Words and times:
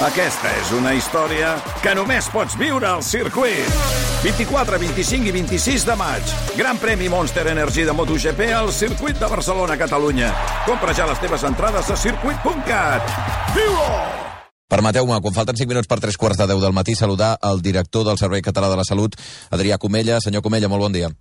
Aquesta 0.00 0.48
és 0.56 0.70
una 0.72 0.94
història 0.96 1.50
que 1.84 1.92
només 1.92 2.24
pots 2.32 2.54
viure 2.56 2.86
al 2.88 3.02
circuit. 3.04 3.66
24, 4.22 4.78
25 4.80 5.28
i 5.28 5.34
26 5.34 5.84
de 5.84 5.96
maig. 6.00 6.32
Gran 6.56 6.80
premi 6.80 7.10
Monster 7.12 7.44
Energy 7.52 7.84
de 7.84 7.92
MotoGP 7.92 8.48
al 8.56 8.72
circuit 8.72 9.20
de 9.20 9.28
Barcelona, 9.28 9.76
Catalunya. 9.76 10.32
Compra 10.64 10.96
ja 10.96 11.04
les 11.10 11.20
teves 11.20 11.44
entrades 11.44 11.92
a 11.92 11.98
circuit.cat. 12.00 13.12
Viu-ho! 13.52 13.92
Permeteu-me, 14.72 15.20
quan 15.20 15.36
falten 15.36 15.60
5 15.60 15.68
minuts 15.68 15.90
per 15.90 16.00
3 16.00 16.16
quarts 16.16 16.40
de 16.40 16.48
10 16.48 16.64
del 16.64 16.72
matí, 16.72 16.96
saludar 16.96 17.34
el 17.50 17.60
director 17.60 18.08
del 18.08 18.16
Servei 18.16 18.40
Català 18.40 18.72
de 18.72 18.80
la 18.80 18.88
Salut, 18.88 19.20
Adrià 19.52 19.76
Comella. 19.76 20.22
Senyor 20.24 20.40
Comella, 20.40 20.72
molt 20.72 20.88
bon 20.88 20.96
dia. 20.96 21.12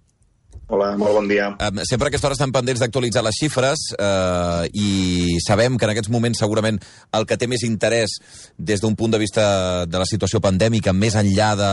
Hola, 0.69 0.91
molt 1.01 1.15
bon 1.17 1.25
dia. 1.25 1.47
Sempre 1.89 2.07
a 2.07 2.11
aquesta 2.11 2.27
hora 2.27 2.35
estan 2.37 2.51
pendents 2.53 2.77
d'actualitzar 2.83 3.23
les 3.25 3.37
xifres 3.41 3.87
eh, 3.97 4.67
i 4.77 5.39
sabem 5.41 5.79
que 5.81 5.87
en 5.87 5.93
aquests 5.95 6.11
moments 6.13 6.37
segurament 6.43 6.77
el 7.17 7.25
que 7.25 7.39
té 7.41 7.47
més 7.49 7.63
interès 7.65 8.13
des 8.53 8.83
d'un 8.83 8.93
punt 8.99 9.09
de 9.09 9.17
vista 9.17 9.87
de 9.89 9.97
la 9.97 10.05
situació 10.05 10.37
pandèmica, 10.45 10.93
més 10.93 11.17
enllà 11.17 11.49
de, 11.57 11.71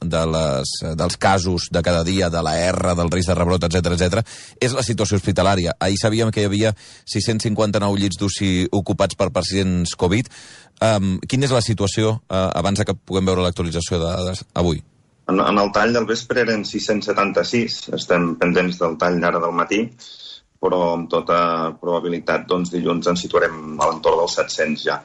de 0.00 0.22
les, 0.32 0.72
dels 0.96 1.20
casos 1.20 1.68
de 1.68 1.82
cada 1.84 2.00
dia, 2.08 2.30
de 2.32 2.40
la 2.40 2.56
R, 2.70 2.94
del 2.96 3.12
risc 3.12 3.28
de 3.28 3.36
rebrot, 3.36 3.66
etc 3.68 3.92
etc, 3.92 4.24
és 4.56 4.72
la 4.72 4.86
situació 4.88 5.20
hospitalària. 5.20 5.76
Ahir 5.76 6.00
sabíem 6.00 6.32
que 6.32 6.40
hi 6.40 6.48
havia 6.48 6.72
659 7.04 8.00
llits 8.00 8.16
d'UCI 8.22 8.70
ocupats 8.72 9.20
per 9.20 9.28
pacients 9.36 9.92
Covid. 10.00 10.32
Um, 10.80 11.18
quina 11.28 11.44
és 11.44 11.52
la 11.52 11.60
situació 11.60 12.16
uh, 12.16 12.48
abans 12.56 12.80
que 12.80 12.96
puguem 12.96 13.28
veure 13.28 13.44
l'actualització 13.44 14.00
de 14.00 14.08
dades 14.08 14.48
avui? 14.56 14.80
En, 15.30 15.38
en 15.38 15.60
el 15.62 15.70
tall 15.74 15.94
del 15.94 16.08
vespre 16.08 16.42
eren 16.42 16.64
676, 16.66 17.78
estem 17.98 18.34
pendents 18.40 18.80
del 18.80 18.96
tall 18.98 19.20
d'ara 19.22 19.42
del 19.42 19.54
matí, 19.54 19.84
però 20.60 20.80
amb 20.96 21.08
tota 21.12 21.38
probabilitat 21.80 22.48
doncs, 22.50 22.72
dilluns 22.74 23.08
ens 23.12 23.22
situarem 23.24 23.78
a 23.78 23.88
l'entorn 23.90 24.20
dels 24.24 24.36
700 24.40 24.84
ja. 24.88 24.98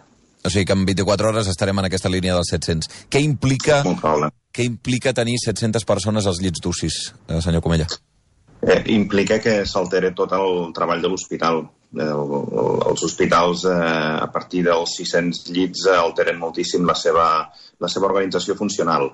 O 0.46 0.52
sigui 0.54 0.66
que 0.70 0.76
en 0.78 0.84
24 0.86 1.30
hores 1.30 1.48
estarem 1.50 1.80
en 1.82 1.88
aquesta 1.88 2.12
línia 2.12 2.36
dels 2.38 2.52
700. 2.54 3.06
Què 3.10 3.22
implica, 3.26 3.80
què 4.54 4.66
implica 4.68 5.14
tenir 5.18 5.40
700 5.42 5.88
persones 5.90 6.28
als 6.30 6.42
llits 6.44 6.62
d'UCIs, 6.62 7.00
eh, 7.30 7.40
senyor 7.42 7.64
Comella? 7.66 7.88
Eh, 8.66 8.82
implica 8.94 9.40
que 9.42 9.64
s'altere 9.70 10.12
tot 10.18 10.32
el 10.38 10.72
treball 10.74 11.02
de 11.02 11.10
l'hospital. 11.10 11.64
El, 11.96 12.12
el, 12.12 12.80
els 12.92 13.04
hospitals, 13.08 13.66
eh, 13.70 13.74
a 14.22 14.28
partir 14.34 14.64
dels 14.68 14.96
600 15.00 15.50
llits, 15.56 15.86
eh, 15.90 15.98
alteren 15.98 16.38
moltíssim 16.42 16.86
la 16.86 16.96
seva, 16.98 17.28
la 17.82 17.90
seva 17.92 18.08
organització 18.10 18.56
funcional. 18.60 19.10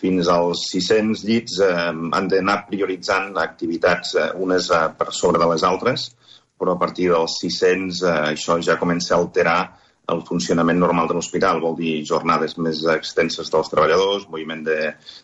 Fins 0.00 0.28
als 0.30 0.66
600 0.72 1.24
llits 1.28 1.60
eh, 1.64 1.70
han 2.18 2.28
d'anar 2.30 2.64
prioritzant 2.68 3.32
activitats, 3.42 4.14
eh, 4.18 4.28
unes 4.46 4.70
eh, 4.70 4.84
per 4.98 5.10
sobre 5.12 5.42
de 5.42 5.48
les 5.52 5.64
altres, 5.66 6.10
però 6.58 6.74
a 6.74 6.80
partir 6.80 7.10
dels 7.12 7.38
600 7.42 8.02
eh, 8.02 8.18
això 8.34 8.58
ja 8.62 8.78
comença 8.80 9.14
a 9.14 9.20
alterar 9.22 9.58
el 10.12 10.20
funcionament 10.28 10.78
normal 10.78 11.08
de 11.08 11.16
l'hospital. 11.16 11.60
Vol 11.62 11.76
dir 11.78 11.92
jornades 12.08 12.56
més 12.60 12.82
extenses 12.92 13.50
dels 13.52 13.70
treballadors, 13.72 14.26
moviment 14.28 14.64
de, 14.66 14.78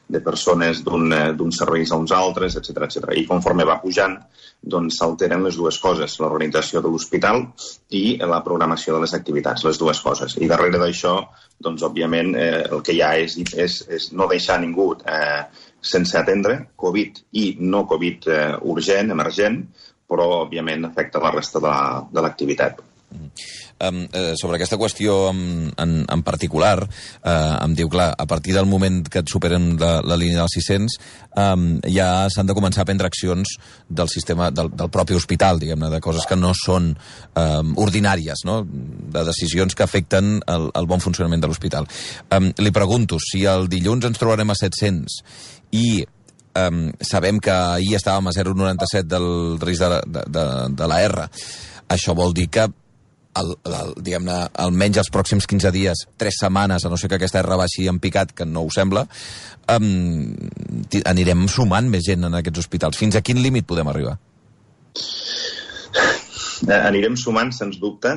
de 0.09 0.21
persones 0.25 0.81
eh, 0.81 1.25
d'un 1.37 1.53
serveis 1.53 1.93
a 1.93 1.99
uns 2.01 2.15
altres, 2.17 2.57
etc 2.57 2.87
etc. 2.87 3.11
I 3.21 3.27
conforme 3.29 3.67
va 3.69 3.81
pujant, 3.83 4.17
doncs 4.61 5.01
s'alteren 5.01 5.45
les 5.45 5.57
dues 5.57 5.79
coses, 5.81 6.19
l'organització 6.21 6.83
de 6.85 6.93
l'hospital 6.93 7.43
i 7.97 8.05
la 8.21 8.43
programació 8.45 8.97
de 8.97 9.05
les 9.05 9.15
activitats, 9.17 9.65
les 9.69 9.81
dues 9.81 10.01
coses. 10.05 10.37
I 10.41 10.49
darrere 10.49 10.81
d'això, 10.81 11.17
doncs, 11.61 11.85
òbviament, 11.85 12.35
eh, 12.37 12.65
el 12.71 12.85
que 12.85 12.97
hi 12.97 13.05
ha 13.05 13.15
és, 13.21 13.37
és, 13.53 13.83
és 13.89 14.11
no 14.17 14.29
deixar 14.33 14.61
ningú 14.61 14.93
eh, 15.05 15.45
sense 15.81 16.17
atendre, 16.19 16.59
Covid 16.77 17.25
i 17.41 17.47
no 17.61 17.87
Covid 17.89 18.29
eh, 18.29 18.43
urgent, 18.73 19.13
emergent, 19.17 19.63
però, 20.11 20.27
òbviament, 20.45 20.89
afecta 20.89 21.23
la 21.23 21.31
resta 21.33 21.61
de 21.63 22.23
l'activitat. 22.25 22.81
Um, 23.81 24.03
eh, 24.13 24.35
sobre 24.37 24.59
aquesta 24.59 24.77
qüestió 24.77 25.31
en, 25.31 25.71
en, 25.81 25.93
en 26.05 26.23
particular, 26.23 26.83
eh, 26.85 27.31
em 27.65 27.73
diu, 27.79 27.89
clar, 27.89 28.11
a 28.13 28.27
partir 28.29 28.53
del 28.53 28.69
moment 28.69 28.99
que 29.09 29.23
et 29.23 29.33
superen 29.33 29.71
la, 29.81 30.03
la 30.05 30.19
línia 30.21 30.43
dels 30.43 30.57
600, 30.59 30.97
um, 31.41 31.65
ja 31.89 32.11
s'han 32.29 32.51
de 32.51 32.57
començar 32.59 32.85
a 32.85 32.89
prendre 32.91 33.09
accions 33.09 33.55
del 33.89 34.11
sistema, 34.13 34.51
del, 34.53 34.69
del 34.77 34.91
propi 34.93 35.17
hospital, 35.17 35.63
diguem-ne, 35.63 35.89
de 35.95 36.01
coses 36.05 36.29
que 36.29 36.37
no 36.37 36.53
són 36.53 36.93
um, 36.93 37.73
ordinàries, 37.81 38.45
no? 38.45 38.61
de 38.69 39.25
decisions 39.31 39.73
que 39.73 39.87
afecten 39.87 40.43
el, 40.45 40.69
el 40.77 40.91
bon 40.91 41.01
funcionament 41.01 41.41
de 41.41 41.49
l'hospital. 41.49 41.89
Um, 42.37 42.51
li 42.61 42.75
pregunto, 42.77 43.17
si 43.17 43.47
el 43.49 43.65
dilluns 43.73 44.11
ens 44.11 44.21
trobarem 44.21 44.53
a 44.53 44.59
700 44.61 45.23
i 45.81 46.03
um, 46.59 46.91
sabem 47.01 47.41
que 47.41 47.55
ahir 47.55 47.97
estàvem 47.99 48.29
a 48.29 48.37
0,97 48.37 49.09
del 49.09 49.31
risc 49.63 49.87
de, 49.87 50.03
de, 50.05 50.27
de, 50.37 50.47
de 50.77 50.91
la 50.91 51.01
R, 51.07 51.27
això 51.91 52.15
vol 52.15 52.35
dir 52.37 52.49
que 52.53 52.69
el, 53.39 53.53
el, 53.65 53.93
diguem-ne, 54.03 54.37
almenys 54.65 55.01
els 55.03 55.11
pròxims 55.15 55.47
15 55.51 55.71
dies, 55.75 56.05
3 56.21 56.41
setmanes, 56.45 56.85
a 56.85 56.91
no 56.91 56.99
ser 57.01 57.11
que 57.11 57.19
aquesta 57.21 57.43
R 57.43 57.59
baixi 57.61 57.87
en 57.91 58.01
picat, 58.03 58.35
que 58.37 58.47
no 58.49 58.65
ho 58.67 58.73
sembla, 58.75 59.07
um, 59.77 60.35
anirem 61.07 61.47
sumant 61.53 61.91
més 61.93 62.07
gent 62.09 62.27
en 62.27 62.39
aquests 62.41 62.65
hospitals. 62.65 62.99
Fins 63.01 63.17
a 63.17 63.25
quin 63.27 63.43
límit 63.43 63.69
podem 63.71 63.91
arribar? 63.93 64.19
Eh, 66.67 66.77
anirem 66.77 67.17
sumant, 67.17 67.55
sens 67.57 67.79
dubte, 67.81 68.17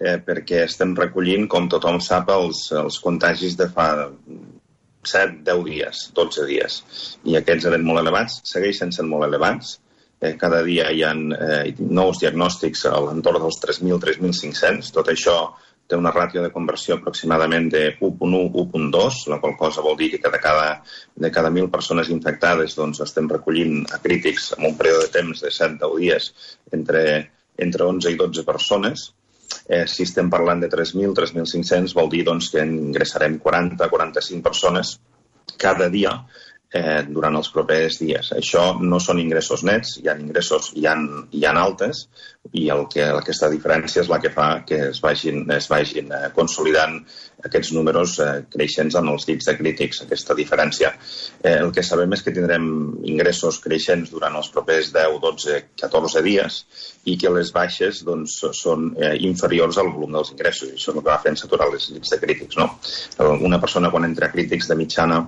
eh, 0.00 0.18
perquè 0.24 0.64
estem 0.66 0.94
recollint, 0.98 1.48
com 1.48 1.70
tothom 1.70 2.02
sap, 2.04 2.30
els, 2.34 2.66
els 2.76 2.98
contagis 3.02 3.56
de 3.58 3.68
fa 3.72 3.88
7, 5.08 5.42
10 5.46 5.64
dies, 5.70 6.08
12 6.16 6.46
dies. 6.50 6.80
I 7.24 7.38
aquests 7.38 7.68
eren 7.70 7.86
molt 7.86 8.02
elevats, 8.02 8.42
segueixen 8.50 8.92
sent 8.94 9.08
molt 9.08 9.28
elevats, 9.28 9.78
cada 10.38 10.62
dia 10.66 10.90
hi 10.90 11.04
ha 11.06 11.12
eh, 11.14 11.74
nous 11.78 12.18
diagnòstics 12.18 12.84
a 12.90 12.98
l'entorn 13.04 13.42
dels 13.44 13.60
3.000, 13.62 14.00
3.500. 14.02 14.92
Tot 14.94 15.10
això 15.12 15.38
té 15.88 15.96
una 15.96 16.12
ràtio 16.12 16.42
de 16.44 16.52
conversió 16.52 16.98
aproximadament 16.98 17.70
de 17.72 17.84
1.1, 17.96 18.40
1.2, 18.62 19.20
la 19.32 19.38
qual 19.40 19.54
cosa 19.56 19.84
vol 19.84 19.96
dir 19.96 20.10
que 20.18 20.32
de 20.32 20.40
cada, 20.42 20.82
de 21.16 21.30
cada 21.32 21.50
1.000 21.50 21.70
persones 21.72 22.10
infectades 22.12 22.76
doncs, 22.76 23.00
estem 23.06 23.30
recollint 23.30 23.86
a 23.94 24.00
crítics 24.04 24.52
en 24.58 24.68
un 24.68 24.76
període 24.76 25.06
de 25.06 25.14
temps 25.14 25.44
de 25.44 25.54
7-10 25.54 25.94
dies 26.02 26.28
entre, 26.76 27.04
entre 27.56 27.88
11 27.88 28.12
i 28.12 28.20
12 28.20 28.44
persones. 28.44 29.06
Eh, 29.64 29.86
si 29.88 30.04
estem 30.04 30.28
parlant 30.28 30.60
de 30.60 30.68
3.000, 30.68 31.14
3.500, 31.16 31.96
vol 31.96 32.12
dir 32.12 32.26
doncs, 32.28 32.50
que 32.52 32.66
ingressarem 32.66 33.38
40-45 33.40 34.44
persones 34.44 34.98
cada 35.56 35.88
dia 35.88 36.12
eh, 36.72 37.02
durant 37.08 37.36
els 37.38 37.48
propers 37.52 37.98
dies. 38.02 38.32
Això 38.36 38.72
no 38.80 39.00
són 39.00 39.20
ingressos 39.22 39.64
nets, 39.64 39.96
hi 40.02 40.08
ha 40.08 40.16
ingressos, 40.20 40.72
hi 40.76 40.86
ha, 40.86 40.94
hi 41.32 41.44
ha 41.46 41.54
altes, 41.56 42.06
i 42.52 42.68
el 42.72 42.86
que, 42.92 43.04
aquesta 43.04 43.50
diferència 43.52 44.02
és 44.02 44.10
la 44.12 44.20
que 44.20 44.32
fa 44.32 44.48
que 44.68 44.88
es 44.90 45.00
vagin, 45.04 45.42
es 45.52 45.68
vagin 45.68 46.12
eh, 46.12 46.28
consolidant 46.36 47.00
aquests 47.44 47.72
números 47.76 48.16
eh, 48.24 48.28
creixents 48.50 48.96
en 48.98 49.08
els 49.12 49.26
llits 49.28 49.48
de 49.48 49.54
crítics, 49.58 50.02
aquesta 50.04 50.36
diferència. 50.38 50.92
Eh, 51.42 51.56
el 51.58 51.72
que 51.74 51.84
sabem 51.86 52.12
és 52.16 52.24
que 52.24 52.34
tindrem 52.36 52.68
ingressos 53.08 53.60
creixents 53.64 54.12
durant 54.12 54.36
els 54.40 54.50
propers 54.54 54.92
10, 54.94 55.18
12, 55.24 55.58
14 55.80 56.24
dies 56.26 56.60
i 57.08 57.16
que 57.20 57.32
les 57.32 57.52
baixes 57.54 58.02
doncs, 58.04 58.40
són 58.58 58.90
eh, 58.98 59.14
inferiors 59.28 59.80
al 59.80 59.92
volum 59.94 60.18
dels 60.18 60.32
ingressos. 60.34 60.74
Això 60.74 60.90
és 60.90 60.96
el 60.96 61.02
que 61.02 61.10
va 61.10 61.20
fent 61.24 61.38
saturar 61.38 61.70
les 61.72 61.90
llits 61.92 62.14
de 62.14 62.20
crítics. 62.22 62.58
No? 62.60 62.72
Una 63.48 63.60
persona 63.60 63.92
quan 63.92 64.08
entra 64.08 64.28
a 64.28 64.34
crítics 64.34 64.68
de 64.68 64.76
mitjana 64.78 65.22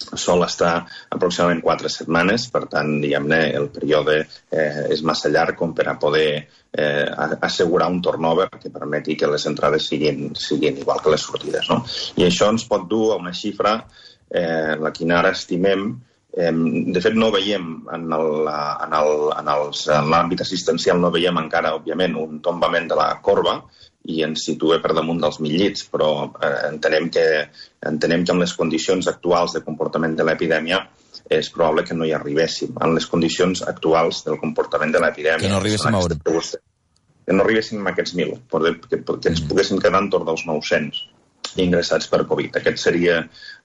sol 0.00 0.42
estar 0.46 0.86
aproximadament 1.12 1.62
quatre 1.64 1.90
setmanes, 1.92 2.48
per 2.52 2.64
tant, 2.72 3.00
diguem-ne, 3.02 3.40
el 3.56 3.68
període 3.72 4.16
eh, 4.20 4.86
és 4.94 5.02
massa 5.06 5.30
llarg 5.32 5.58
com 5.58 5.74
per 5.76 5.86
a 5.90 5.98
poder 6.00 6.28
eh, 6.72 7.06
assegurar 7.40 7.90
un 7.92 8.00
turnover 8.02 8.48
que 8.56 8.72
permeti 8.72 9.16
que 9.16 9.30
les 9.30 9.46
entrades 9.50 9.88
siguin, 9.90 10.30
siguin 10.34 10.80
igual 10.80 11.02
que 11.04 11.12
les 11.14 11.26
sortides. 11.26 11.68
No? 11.70 11.82
I 12.16 12.28
això 12.28 12.50
ens 12.52 12.66
pot 12.68 12.88
dur 12.90 13.12
a 13.14 13.20
una 13.20 13.34
xifra, 13.36 13.78
eh, 14.30 14.76
la 14.80 14.92
quina 14.96 15.20
ara 15.20 15.34
estimem, 15.36 15.92
de 16.30 17.00
fet, 17.02 17.16
no 17.18 17.32
veiem 17.34 17.64
en 17.90 18.04
l'àmbit 20.14 20.44
assistencial, 20.44 21.00
no 21.02 21.10
veiem 21.10 21.40
encara, 21.42 21.72
òbviament, 21.74 22.14
un 22.14 22.38
tombament 22.44 22.86
de 22.92 22.94
la 22.94 23.08
corba, 23.18 23.56
i 24.08 24.22
ens 24.24 24.46
situa 24.48 24.78
per 24.80 24.94
damunt 24.96 25.20
dels 25.20 25.40
mil 25.44 25.52
llits, 25.60 25.84
però 25.92 26.10
eh, 26.30 26.54
entenem, 26.70 27.10
que, 27.12 27.26
entenem 27.90 28.24
que 28.24 28.34
amb 28.34 28.44
les 28.44 28.54
condicions 28.56 29.10
actuals 29.12 29.54
de 29.56 29.62
comportament 29.66 30.16
de 30.16 30.26
l'epidèmia 30.26 30.80
és 31.30 31.50
probable 31.54 31.84
que 31.86 31.94
no 31.94 32.08
hi 32.08 32.14
arribéssim, 32.16 32.74
en 32.82 32.96
les 32.96 33.06
condicions 33.06 33.62
actuals 33.70 34.24
del 34.26 34.40
comportament 34.40 34.96
de 34.96 35.02
l'epidèmia. 35.04 35.44
Que 35.44 35.52
no 35.52 35.60
arribéssim 35.60 35.94
a 35.94 36.02
on? 36.02 36.50
Que 37.26 37.36
no 37.36 37.44
arribéssim 37.44 37.86
a 37.86 37.92
aquests 37.92 38.16
mil, 38.18 38.34
que, 38.50 38.74
que, 38.88 38.98
que 39.04 39.30
ens 39.30 39.44
mm. 39.44 39.48
poguéssim 39.52 39.78
quedar 39.82 40.02
entorn 40.02 40.26
dels 40.26 40.46
900 40.48 41.04
ingressats 41.58 42.08
per 42.10 42.24
Covid. 42.28 42.58
Aquest 42.60 42.82
seria 42.82 43.20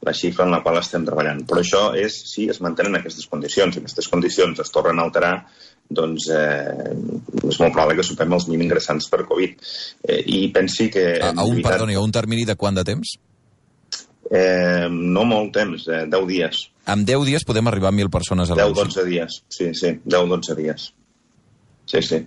la 0.06 0.14
xifra 0.14 0.46
en 0.46 0.54
la 0.54 0.62
qual 0.66 0.80
estem 0.80 1.06
treballant. 1.06 1.44
Però 1.50 1.62
això 1.62 1.84
és 1.98 2.18
si 2.30 2.48
es 2.52 2.62
mantenen 2.64 2.98
aquestes 3.00 3.28
condicions. 3.32 3.76
Si 3.76 3.82
aquestes 3.82 4.10
condicions 4.12 4.62
es 4.62 4.74
tornen 4.74 5.02
a 5.02 5.08
alterar, 5.08 5.34
doncs 5.90 6.28
eh, 6.34 6.92
és 7.46 7.60
molt 7.62 7.74
probable 7.74 7.96
que 8.00 8.06
superem 8.06 8.34
els 8.38 8.48
1.000 8.50 8.66
ingressants 8.66 9.08
per 9.12 9.24
Covid. 9.30 9.56
Eh, 10.10 10.22
I 10.26 10.42
pensi 10.56 10.90
que... 10.94 11.06
A, 11.20 11.32
a 11.32 11.46
un, 11.46 11.60
veritat, 11.60 11.72
perdoni, 11.76 11.98
a 11.98 12.04
un 12.04 12.14
termini 12.16 12.46
de 12.48 12.58
quant 12.60 12.78
de 12.78 12.86
temps? 12.88 13.16
Eh, 14.32 14.88
no 14.90 15.26
molt 15.30 15.54
temps, 15.54 15.88
eh, 15.88 16.06
10 16.10 16.30
dies. 16.30 16.64
En 16.90 17.06
10 17.06 17.26
dies 17.30 17.46
podem 17.46 17.70
arribar 17.70 17.94
a 17.94 17.98
1.000 17.98 18.14
persones 18.14 18.50
a 18.50 18.58
la 18.58 18.70
10-12 18.70 19.06
dies, 19.10 19.42
sí, 19.50 19.72
sí, 19.78 19.94
10-12 20.06 20.58
dies. 20.58 20.90
Sí, 21.86 22.02
sí. 22.02 22.26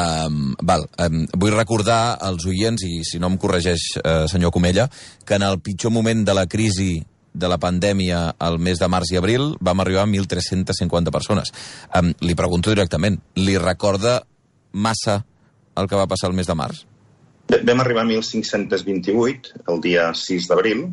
Um, 0.00 0.54
val, 0.62 0.86
um, 1.02 1.24
vull 1.36 1.52
recordar 1.52 2.16
als 2.22 2.46
oients, 2.48 2.84
i 2.86 3.02
si 3.04 3.18
no 3.20 3.28
em 3.28 3.36
corregeix 3.40 3.90
uh, 3.98 4.24
senyor 4.30 4.52
Comella, 4.54 4.86
que 5.26 5.36
en 5.36 5.44
el 5.44 5.58
pitjor 5.60 5.92
moment 5.92 6.22
de 6.24 6.36
la 6.36 6.46
crisi 6.48 7.02
de 7.32 7.48
la 7.48 7.58
pandèmia 7.62 8.34
al 8.38 8.58
mes 8.58 8.78
de 8.80 8.88
març 8.90 9.12
i 9.14 9.18
abril 9.20 9.54
vam 9.60 9.82
arribar 9.82 10.04
a 10.04 10.10
1.350 10.10 11.12
persones. 11.14 11.52
Um, 11.94 12.12
li 12.20 12.36
pregunto 12.38 12.72
directament, 12.72 13.20
li 13.38 13.56
recorda 13.58 14.20
massa 14.72 15.20
el 15.78 15.88
que 15.88 15.98
va 15.98 16.08
passar 16.10 16.30
el 16.30 16.38
mes 16.38 16.48
de 16.48 16.56
març? 16.58 16.84
Vam 17.50 17.82
arribar 17.82 18.04
a 18.04 18.10
1.528 18.10 19.66
el 19.72 19.80
dia 19.82 20.10
6 20.14 20.48
d'abril 20.50 20.84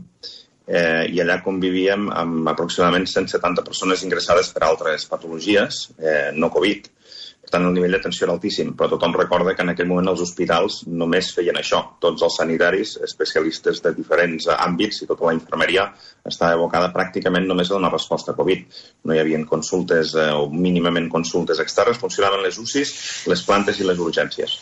eh, 0.68 1.06
i 1.14 1.22
allà 1.22 1.40
convivíem 1.46 2.08
amb 2.10 2.50
aproximadament 2.50 3.06
170 3.10 3.66
persones 3.66 4.04
ingressades 4.06 4.50
per 4.54 4.66
altres 4.66 5.06
patologies, 5.10 5.88
eh, 5.98 6.32
no 6.34 6.50
Covid, 6.54 6.90
per 7.48 7.54
tant, 7.56 7.66
el 7.70 7.78
nivell 7.78 7.94
d'atenció 7.96 8.26
era 8.26 8.34
altíssim, 8.36 8.74
però 8.76 8.90
tothom 8.92 9.14
recorda 9.16 9.54
que 9.56 9.64
en 9.64 9.72
aquell 9.72 9.88
moment 9.88 10.10
els 10.12 10.20
hospitals 10.26 10.82
només 11.02 11.30
feien 11.32 11.56
això. 11.56 11.78
Tots 12.04 12.26
els 12.28 12.36
sanitaris, 12.42 12.98
especialistes 13.08 13.80
de 13.86 13.94
diferents 13.96 14.50
àmbits 14.52 15.00
i 15.06 15.08
tota 15.08 15.30
la 15.30 15.32
infermeria 15.38 15.86
estava 16.28 16.58
evocada 16.58 16.92
pràcticament 16.92 17.48
només 17.48 17.72
a 17.72 17.78
donar 17.78 17.94
resposta 17.94 18.34
a 18.34 18.36
Covid. 18.36 18.66
No 19.08 19.16
hi 19.16 19.22
havia 19.22 19.40
consultes 19.48 20.12
eh, 20.20 20.28
o 20.36 20.50
mínimament 20.52 21.08
consultes 21.14 21.64
externes, 21.64 22.04
funcionaven 22.04 22.44
les 22.44 22.60
UCIs, 22.60 22.94
les 23.32 23.46
plantes 23.48 23.80
i 23.80 23.88
les 23.88 24.04
urgències. 24.10 24.60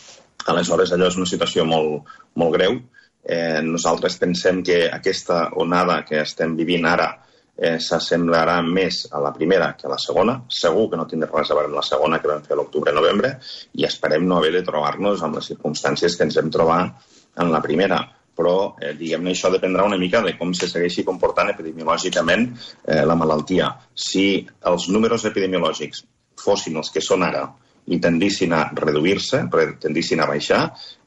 Aleshores, 0.54 0.94
allò 0.94 1.10
és 1.10 1.18
una 1.18 1.32
situació 1.34 1.66
molt, 1.66 2.14
molt 2.38 2.54
greu. 2.60 2.78
Eh, 3.26 3.66
nosaltres 3.66 4.22
pensem 4.22 4.62
que 4.62 4.84
aquesta 4.94 5.48
onada 5.58 6.04
que 6.06 6.22
estem 6.22 6.54
vivint 6.54 6.86
ara 6.86 7.16
eh, 7.58 7.78
s'assemblarà 7.80 8.58
més 8.66 9.06
a 9.12 9.22
la 9.24 9.32
primera 9.36 9.72
que 9.80 9.88
a 9.88 9.94
la 9.94 10.00
segona. 10.02 10.40
Segur 10.62 10.90
que 10.92 11.00
no 11.00 11.08
tindrà 11.10 11.32
res 11.32 11.52
a 11.52 11.58
veure 11.58 11.72
amb 11.72 11.80
la 11.80 11.86
segona 11.88 12.20
que 12.22 12.32
vam 12.32 12.44
fer 12.46 12.58
l'octubre-novembre 12.60 13.36
i 13.80 13.88
esperem 13.88 14.28
no 14.28 14.40
haver 14.40 14.54
de 14.58 14.66
trobar-nos 14.68 15.24
amb 15.24 15.40
les 15.40 15.52
circumstàncies 15.54 16.18
que 16.18 16.28
ens 16.28 16.38
hem 16.42 16.52
trobat 16.54 17.10
en 17.42 17.52
la 17.52 17.64
primera 17.64 18.04
però 18.36 18.76
eh, 18.84 18.92
diguem-ne 19.00 19.32
això 19.32 19.50
dependrà 19.52 19.86
una 19.88 20.00
mica 20.00 20.20
de 20.24 20.36
com 20.36 20.52
se 20.54 20.68
segueixi 20.68 21.06
comportant 21.08 21.54
epidemiològicament 21.54 22.50
eh, 22.52 23.04
la 23.08 23.16
malaltia. 23.16 23.72
Si 23.96 24.44
els 24.72 24.90
números 24.92 25.24
epidemiològics 25.30 26.04
fossin 26.44 26.76
els 26.82 26.92
que 26.92 27.04
són 27.04 27.24
ara 27.24 27.46
i 27.86 28.00
tendissin 28.02 28.54
a 28.54 28.64
reduir-se, 28.74 29.44
tendissin 29.82 30.22
a 30.22 30.28
baixar, 30.30 30.62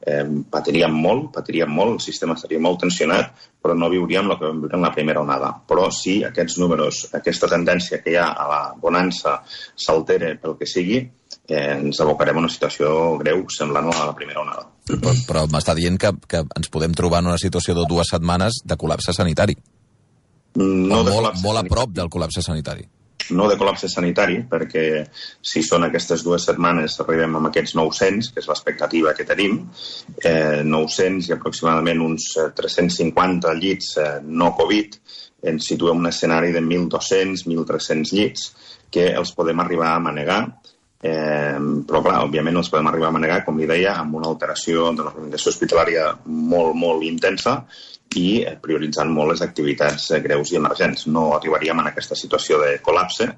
eh, 0.07 0.25
patiríem 0.51 0.95
molt, 0.95 1.33
patiríem 1.35 1.71
molt, 1.75 1.97
el 1.97 2.01
sistema 2.05 2.37
estaria 2.39 2.61
molt 2.63 2.81
tensionat, 2.85 3.33
però 3.63 3.75
no 3.75 3.91
viuríem 3.91 4.31
el 4.31 4.39
que 4.39 4.47
vam 4.47 4.61
viure 4.63 4.77
en 4.79 4.85
la 4.87 4.93
primera 4.95 5.21
onada. 5.21 5.51
Però 5.67 5.89
si 5.91 6.23
aquests 6.25 6.59
números, 6.63 7.09
aquesta 7.19 7.49
tendència 7.51 7.99
que 8.03 8.13
hi 8.13 8.19
ha 8.19 8.29
a 8.31 8.47
la 8.49 8.61
bonança 8.79 9.41
s'altere 9.75 10.37
pel 10.39 10.55
que 10.61 10.69
sigui, 10.71 11.01
eh, 11.49 11.65
ens 11.81 12.01
abocarem 12.01 12.39
a 12.39 12.45
una 12.45 12.53
situació 12.53 13.17
greu 13.19 13.43
semblant 13.51 13.91
a 13.91 14.07
la 14.07 14.15
primera 14.15 14.45
onada. 14.45 14.69
Però, 14.89 15.17
però 15.27 15.47
m'està 15.51 15.75
dient 15.75 15.99
que, 15.99 16.13
que 16.29 16.45
ens 16.47 16.71
podem 16.71 16.95
trobar 16.95 17.25
en 17.25 17.33
una 17.33 17.41
situació 17.43 17.75
de 17.75 17.89
dues 17.89 18.15
setmanes 18.15 18.63
de 18.65 18.79
col·lapse 18.79 19.13
sanitari. 19.17 19.59
No 20.59 21.03
de 21.05 21.11
molt, 21.11 21.43
molt 21.43 21.59
a 21.61 21.67
prop 21.67 21.91
del 21.95 22.09
col·lapse 22.09 22.43
sanitari 22.43 22.87
no 23.37 23.49
de 23.51 23.57
col·lapse 23.61 23.91
sanitari, 23.91 24.41
perquè 24.51 24.85
si 25.43 25.63
són 25.67 25.87
aquestes 25.87 26.25
dues 26.27 26.47
setmanes 26.49 26.99
arribem 27.03 27.37
amb 27.39 27.51
aquests 27.51 27.75
900, 27.79 28.33
que 28.33 28.43
és 28.43 28.49
l'expectativa 28.51 29.15
que 29.17 29.27
tenim, 29.29 29.61
eh, 30.23 30.63
900 30.65 31.29
i 31.29 31.37
aproximadament 31.37 32.05
uns 32.05 32.31
350 32.57 33.53
eh, 33.53 33.59
llits 33.61 33.97
eh, 33.99 34.11
no 34.25 34.53
Covid, 34.59 34.99
ens 35.53 35.69
situem 35.71 36.01
un 36.03 36.11
escenari 36.11 36.51
de 36.55 36.63
1.200, 36.65 37.47
1.300 37.47 38.15
llits, 38.17 38.51
que 38.91 39.11
els 39.13 39.35
podem 39.37 39.61
arribar 39.61 39.93
a 39.95 40.03
manegar, 40.03 40.41
Eh, 40.99 41.59
però, 41.87 42.01
clar, 42.03 42.25
òbviament 42.27 42.59
els 42.59 42.71
podem 42.73 42.89
arribar 42.91 43.13
a 43.13 43.15
manegar, 43.15 43.45
com 43.47 43.59
li 43.59 43.69
deia, 43.71 43.95
amb 44.01 44.19
una 44.19 44.27
alteració 44.33 44.91
de 44.91 45.05
l'organització 45.05 45.55
hospitalària 45.55 46.11
molt, 46.27 46.75
molt 46.75 47.07
intensa 47.07 47.61
i 48.19 48.43
eh, 48.43 48.57
prioritzant 48.59 49.13
molt 49.15 49.35
les 49.35 49.45
activitats 49.47 50.11
eh, 50.11 50.21
greus 50.25 50.53
i 50.53 50.59
emergents. 50.59 51.07
No 51.07 51.31
arribaríem 51.37 51.85
en 51.85 51.93
aquesta 51.93 52.19
situació 52.19 52.59
de 52.65 52.75
col·lapse, 52.83 53.31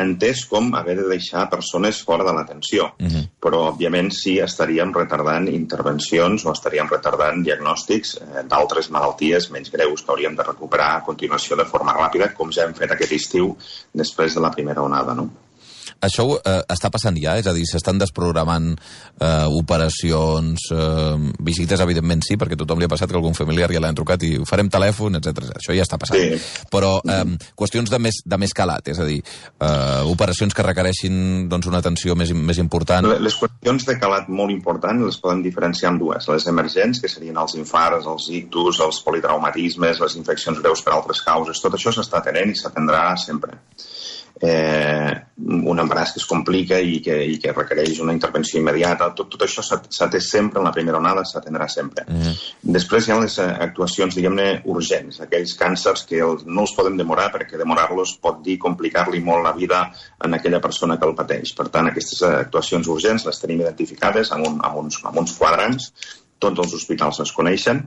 entès 0.00 0.44
com 0.48 0.70
haver 0.76 0.94
de 1.00 1.08
deixar 1.08 1.48
persones 1.50 1.98
fora 2.04 2.24
de 2.24 2.36
l'atenció. 2.36 2.92
Uh 2.98 3.04
mhm. 3.04 3.10
-huh. 3.16 3.26
Però, 3.40 3.64
òbviament, 3.72 4.12
sí 4.12 4.38
estaríem 4.38 4.92
retardant 4.92 5.48
intervencions 5.48 6.44
o 6.44 6.52
estaríem 6.52 6.88
retardant 6.88 7.42
diagnòstics 7.42 8.16
eh, 8.20 8.42
d'altres 8.44 8.90
malalties 8.90 9.50
menys 9.50 9.70
greus 9.70 10.02
que 10.02 10.12
hauríem 10.12 10.36
de 10.36 10.42
recuperar 10.42 10.96
a 10.96 11.04
continuació 11.04 11.56
de 11.56 11.64
forma 11.64 11.94
ràpida, 11.94 12.34
com 12.34 12.52
ja 12.52 12.64
hem 12.64 12.74
fet 12.74 12.90
aquest 12.90 13.12
estiu 13.12 13.56
després 13.92 14.34
de 14.34 14.40
la 14.40 14.50
primera 14.50 14.82
onada. 14.82 15.14
No? 15.14 15.30
Això 16.00 16.24
eh, 16.38 16.60
està 16.72 16.90
passant 16.92 17.16
ja? 17.20 17.36
És 17.40 17.48
a 17.50 17.54
dir, 17.56 17.66
s'estan 17.68 17.98
desprogramant 18.00 18.72
eh, 18.72 19.46
operacions, 19.60 20.70
eh, 20.72 21.32
visites, 21.44 21.82
evidentment 21.84 22.24
sí, 22.24 22.38
perquè 22.40 22.56
tothom 22.58 22.80
li 22.80 22.88
ha 22.88 22.92
passat 22.92 23.10
que 23.10 23.18
algun 23.18 23.36
familiar 23.36 23.70
ja 23.72 23.82
l'han 23.84 23.98
trucat 23.98 24.24
i 24.24 24.32
farem 24.48 24.70
telèfon, 24.72 25.18
etc. 25.20 25.50
Això 25.60 25.76
ja 25.76 25.84
està 25.84 25.98
passant. 26.00 26.20
Sí. 26.20 26.64
Però 26.72 26.96
eh, 27.04 27.22
qüestions 27.58 27.92
de 27.92 28.00
més, 28.02 28.22
de 28.24 28.40
més 28.40 28.56
calat, 28.56 28.88
és 28.92 29.00
a 29.00 29.08
dir, 29.08 29.20
eh, 29.20 30.00
operacions 30.10 30.56
que 30.56 30.66
requereixin 30.66 31.48
doncs, 31.52 31.68
una 31.70 31.82
atenció 31.84 32.16
més, 32.16 32.32
més 32.32 32.62
important. 32.62 33.10
Les 33.20 33.36
qüestions 33.36 33.86
de 33.88 33.98
calat 34.00 34.32
molt 34.32 34.54
important 34.54 35.04
les 35.04 35.20
podem 35.20 35.44
diferenciar 35.44 35.92
en 35.94 36.00
dues. 36.00 36.28
Les 36.32 36.48
emergents, 36.50 37.02
que 37.02 37.12
serien 37.12 37.36
els 37.40 37.56
infarts, 37.60 38.08
els 38.08 38.30
ictus, 38.40 38.80
els 38.84 39.02
politraumatismes, 39.04 40.00
les 40.00 40.16
infeccions 40.20 40.64
greus 40.64 40.84
per 40.86 40.96
altres 40.96 41.20
causes, 41.26 41.60
tot 41.60 41.76
això 41.76 41.92
s'està 41.92 42.24
tenent 42.24 42.52
i 42.52 42.56
s'atendrà 42.58 43.04
sempre 43.20 43.58
eh, 44.40 45.12
un 45.40 45.80
embaràs 45.80 46.12
que 46.14 46.20
es 46.20 46.26
complica 46.28 46.78
i 46.80 46.98
que, 47.04 47.16
i 47.32 47.38
que 47.40 47.52
requereix 47.52 48.00
una 48.04 48.14
intervenció 48.16 48.60
immediata. 48.60 49.10
Tot, 49.16 49.30
tot 49.32 49.44
això 49.46 49.64
s'ha 49.64 49.80
atès 50.06 50.30
sempre 50.30 50.60
en 50.60 50.68
la 50.68 50.72
primera 50.74 51.00
onada, 51.00 51.24
s'atendrà 51.24 51.68
sempre. 51.68 52.04
Mm 52.08 52.20
-hmm. 52.20 52.36
Després 52.78 53.08
hi 53.08 53.12
ha 53.12 53.20
les 53.20 53.38
eh, 53.38 53.48
actuacions, 53.68 54.14
diguem-ne, 54.14 54.62
urgents, 54.64 55.20
aquells 55.20 55.56
càncers 55.58 56.06
que 56.06 56.20
els, 56.20 56.44
no 56.46 56.62
els 56.62 56.74
podem 56.76 56.96
demorar 56.96 57.30
perquè 57.32 57.58
demorar-los 57.58 58.16
pot 58.22 58.42
dir 58.42 58.58
complicar-li 58.58 59.20
molt 59.20 59.44
la 59.44 59.52
vida 59.52 59.90
en 60.24 60.34
aquella 60.34 60.60
persona 60.60 60.98
que 60.98 61.06
el 61.06 61.14
pateix. 61.14 61.54
Per 61.54 61.68
tant, 61.68 61.86
aquestes 61.86 62.22
eh, 62.22 62.26
actuacions 62.26 62.86
urgents 62.88 63.26
les 63.26 63.40
tenim 63.40 63.60
identificades 63.60 64.32
amb, 64.32 64.46
un, 64.46 64.58
amb, 64.62 64.76
uns, 64.76 65.00
amb 65.04 65.18
uns 65.18 65.36
quadrants, 65.38 65.92
tots 66.38 66.58
els 66.58 66.74
hospitals 66.74 67.20
es 67.20 67.32
coneixen, 67.32 67.84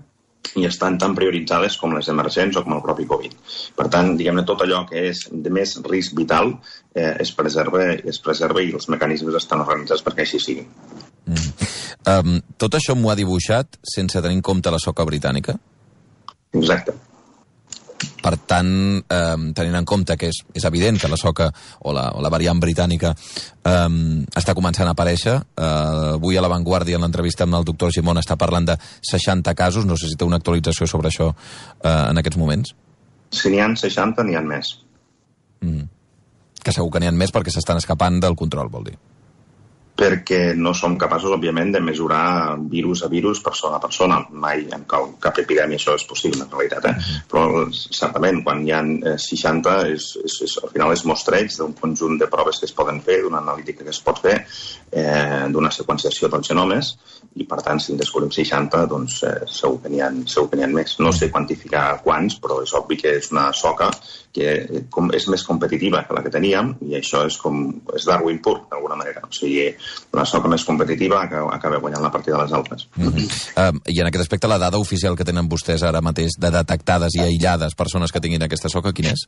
i 0.59 0.65
estan 0.67 0.97
tan 1.01 1.15
prioritzades 1.17 1.77
com 1.81 1.95
les 1.95 2.09
emergents 2.11 2.57
o 2.59 2.63
com 2.65 2.75
el 2.75 2.83
propi 2.85 3.07
Covid. 3.09 3.35
Per 3.77 3.87
tant, 3.93 4.13
diguem-ne, 4.19 4.45
tot 4.47 4.61
allò 4.65 4.83
que 4.89 5.07
és 5.09 5.25
de 5.31 5.53
més 5.53 5.77
risc 5.87 6.17
vital 6.17 6.53
eh, 6.93 7.15
es, 7.23 7.33
preserva, 7.37 7.85
es 7.95 8.19
preserva 8.23 8.61
i 8.61 8.73
els 8.75 8.89
mecanismes 8.91 9.39
estan 9.39 9.63
organitzats 9.65 10.05
perquè 10.05 10.27
així 10.27 10.41
sigui. 10.43 10.67
Mm. 11.23 11.71
Um, 12.11 12.37
tot 12.59 12.75
això 12.75 12.97
m'ho 12.99 13.13
ha 13.13 13.17
dibuixat 13.17 13.79
sense 13.95 14.19
tenir 14.19 14.41
en 14.41 14.45
compte 14.45 14.71
la 14.73 14.81
soca 14.81 15.05
britànica? 15.07 15.55
Exacte. 16.53 16.95
Per 18.23 18.33
tant, 18.47 18.69
eh, 19.03 19.51
tenint 19.57 19.75
en 19.75 19.87
compte 19.87 20.15
que 20.19 20.29
és, 20.31 20.39
és 20.55 20.65
evident 20.69 20.99
que 21.01 21.09
la 21.11 21.19
soca 21.19 21.49
o 21.83 21.93
la, 21.95 22.09
o 22.15 22.23
la 22.23 22.31
variant 22.31 22.59
britànica 22.61 23.13
eh, 23.13 23.87
està 24.39 24.55
començant 24.55 24.87
a 24.87 24.95
aparèixer, 24.95 25.35
eh, 25.35 25.69
avui 26.15 26.39
a 26.39 26.43
l'avantguàrdia 26.45 26.99
en 26.99 27.07
l'entrevista 27.07 27.47
amb 27.47 27.59
el 27.59 27.67
doctor 27.67 27.91
Gimón 27.95 28.21
està 28.21 28.39
parlant 28.39 28.71
de 28.71 28.77
60 29.11 29.55
casos, 29.59 29.87
no 29.89 29.99
sé 29.99 30.09
si 30.09 30.19
té 30.19 30.27
una 30.27 30.39
actualització 30.41 30.87
sobre 30.87 31.11
això 31.11 31.33
eh, 31.33 31.89
en 31.89 32.21
aquests 32.23 32.39
moments. 32.39 32.75
Si 33.33 33.49
n'hi 33.49 33.59
ha 33.59 33.71
60, 33.75 34.23
n'hi 34.23 34.37
ha 34.39 34.45
més. 34.45 34.77
Mm. 35.65 35.89
Que 36.63 36.71
segur 36.71 36.93
que 36.93 37.03
n'hi 37.03 37.11
ha 37.11 37.15
més 37.15 37.33
perquè 37.35 37.51
s'estan 37.51 37.81
escapant 37.81 38.21
del 38.23 38.39
control, 38.39 38.71
vol 38.71 38.87
dir 38.91 38.99
perquè 39.93 40.55
no 40.57 40.73
som 40.73 40.95
capaços, 40.97 41.35
òbviament, 41.35 41.69
de 41.75 41.81
mesurar 41.83 42.57
virus 42.69 43.03
a 43.05 43.09
virus, 43.11 43.41
persona 43.45 43.77
a 43.77 43.81
persona. 43.83 44.19
Mai 44.31 44.65
en 44.73 44.87
cap, 44.89 45.11
cap 45.21 45.37
epidèmia 45.43 45.77
això 45.77 45.93
és 45.97 46.05
possible, 46.09 46.41
en 46.41 46.49
realitat. 46.49 46.87
Eh? 46.89 47.19
Però, 47.29 47.67
certament, 47.71 48.41
quan 48.45 48.63
hi 48.65 48.73
ha 48.73 48.81
60, 49.21 49.75
eh, 49.83 49.93
és, 49.93 50.07
és, 50.23 50.39
és, 50.47 50.57
al 50.63 50.73
final 50.73 50.95
és 50.95 51.05
mostreig 51.09 51.53
d'un 51.59 51.75
conjunt 51.77 52.17
de 52.21 52.29
proves 52.31 52.59
que 52.59 52.69
es 52.69 52.73
poden 52.73 53.03
fer, 53.05 53.21
d'una 53.21 53.43
analítica 53.43 53.85
que 53.85 53.93
es 53.93 54.01
pot 54.01 54.21
fer, 54.23 54.39
eh, 54.89 55.45
d'una 55.53 55.71
seqüenciació 55.73 56.31
dels 56.33 56.49
genomes, 56.49 56.95
i, 57.37 57.45
per 57.45 57.61
tant, 57.65 57.81
si 57.81 57.93
en 57.93 58.01
descobrim 58.01 58.33
60, 58.33 58.83
doncs 58.89 59.21
eh, 59.29 59.35
segur, 59.45 59.79
que 59.85 59.93
ha, 60.01 60.09
segur 60.25 60.49
que 60.49 60.57
n'hi 60.57 60.65
ha 60.65 60.73
més. 60.73 60.97
No 61.05 61.13
sé 61.13 61.29
quantificar 61.29 62.01
quants, 62.01 62.41
però 62.41 62.63
és 62.65 62.73
obvi 62.77 62.97
que 62.97 63.17
és 63.21 63.29
una 63.33 63.51
soca 63.53 63.93
que 64.33 64.83
com, 64.89 65.11
és 65.13 65.27
més 65.29 65.43
competitiva 65.45 66.01
que 66.07 66.15
la 66.17 66.23
que 66.25 66.31
teníem 66.33 66.73
i 66.87 66.97
això 66.97 67.21
és 67.29 67.37
com 67.41 67.59
és 67.93 68.07
Darwin 68.09 68.39
pur, 68.43 68.55
d'alguna 68.71 68.97
manera. 68.97 69.21
O 69.27 69.31
sigui, 69.35 69.67
la 70.17 70.25
soca 70.25 70.49
més 70.51 70.65
competitiva 70.65 71.21
acaba 71.21 71.79
guanyant 71.79 72.03
la 72.03 72.11
partida 72.11 72.37
de 72.37 72.43
les 72.43 72.53
altres. 72.59 72.87
Mm 72.95 73.07
-hmm. 73.07 73.27
uh, 73.61 73.79
I 73.85 73.99
en 74.01 74.07
aquest 74.07 74.25
aspecte, 74.25 74.47
la 74.47 74.57
dada 74.57 74.79
oficial 74.79 75.15
que 75.15 75.25
tenen 75.25 75.49
vostès 75.49 75.83
ara 75.83 76.01
mateix 76.01 76.31
de 76.39 76.51
detectades 76.51 77.15
i 77.15 77.19
aïllades 77.19 77.75
persones 77.75 78.11
que 78.11 78.19
tinguin 78.19 78.43
aquesta 78.43 78.69
soca, 78.69 78.93
quina 78.93 79.11
és? 79.11 79.27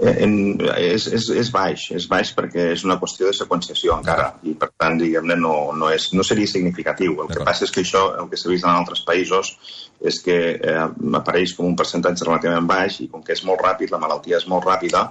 En, 0.00 0.34
és, 0.80 1.06
és, 1.12 1.26
és 1.42 1.50
baix, 1.52 1.90
és 1.92 2.06
baix 2.08 2.30
perquè 2.36 2.70
és 2.72 2.84
una 2.86 2.96
qüestió 3.00 3.28
de 3.28 3.34
seqüenciació 3.36 3.98
encara 3.98 4.30
i 4.48 4.54
per 4.56 4.70
tant, 4.72 4.96
diguem-ne, 5.00 5.36
no, 5.36 5.54
no, 5.76 5.90
és, 5.92 6.08
no 6.16 6.24
seria 6.24 6.48
significatiu. 6.48 7.18
El 7.20 7.28
que 7.28 7.44
passa 7.44 7.66
és 7.66 7.74
que 7.74 7.84
això, 7.84 8.06
el 8.22 8.30
que 8.30 8.40
s'ha 8.40 8.52
vist 8.52 8.64
en 8.64 8.72
altres 8.72 9.04
països, 9.04 9.52
és 10.00 10.22
que 10.24 10.38
eh, 10.56 10.86
apareix 11.20 11.52
com 11.56 11.68
un 11.68 11.76
percentatge 11.76 12.24
relativament 12.24 12.68
baix 12.70 13.02
i 13.04 13.10
com 13.12 13.22
que 13.24 13.36
és 13.36 13.44
molt 13.44 13.60
ràpid, 13.60 13.92
la 13.92 14.00
malaltia 14.00 14.40
és 14.40 14.48
molt 14.48 14.64
ràpida, 14.64 15.10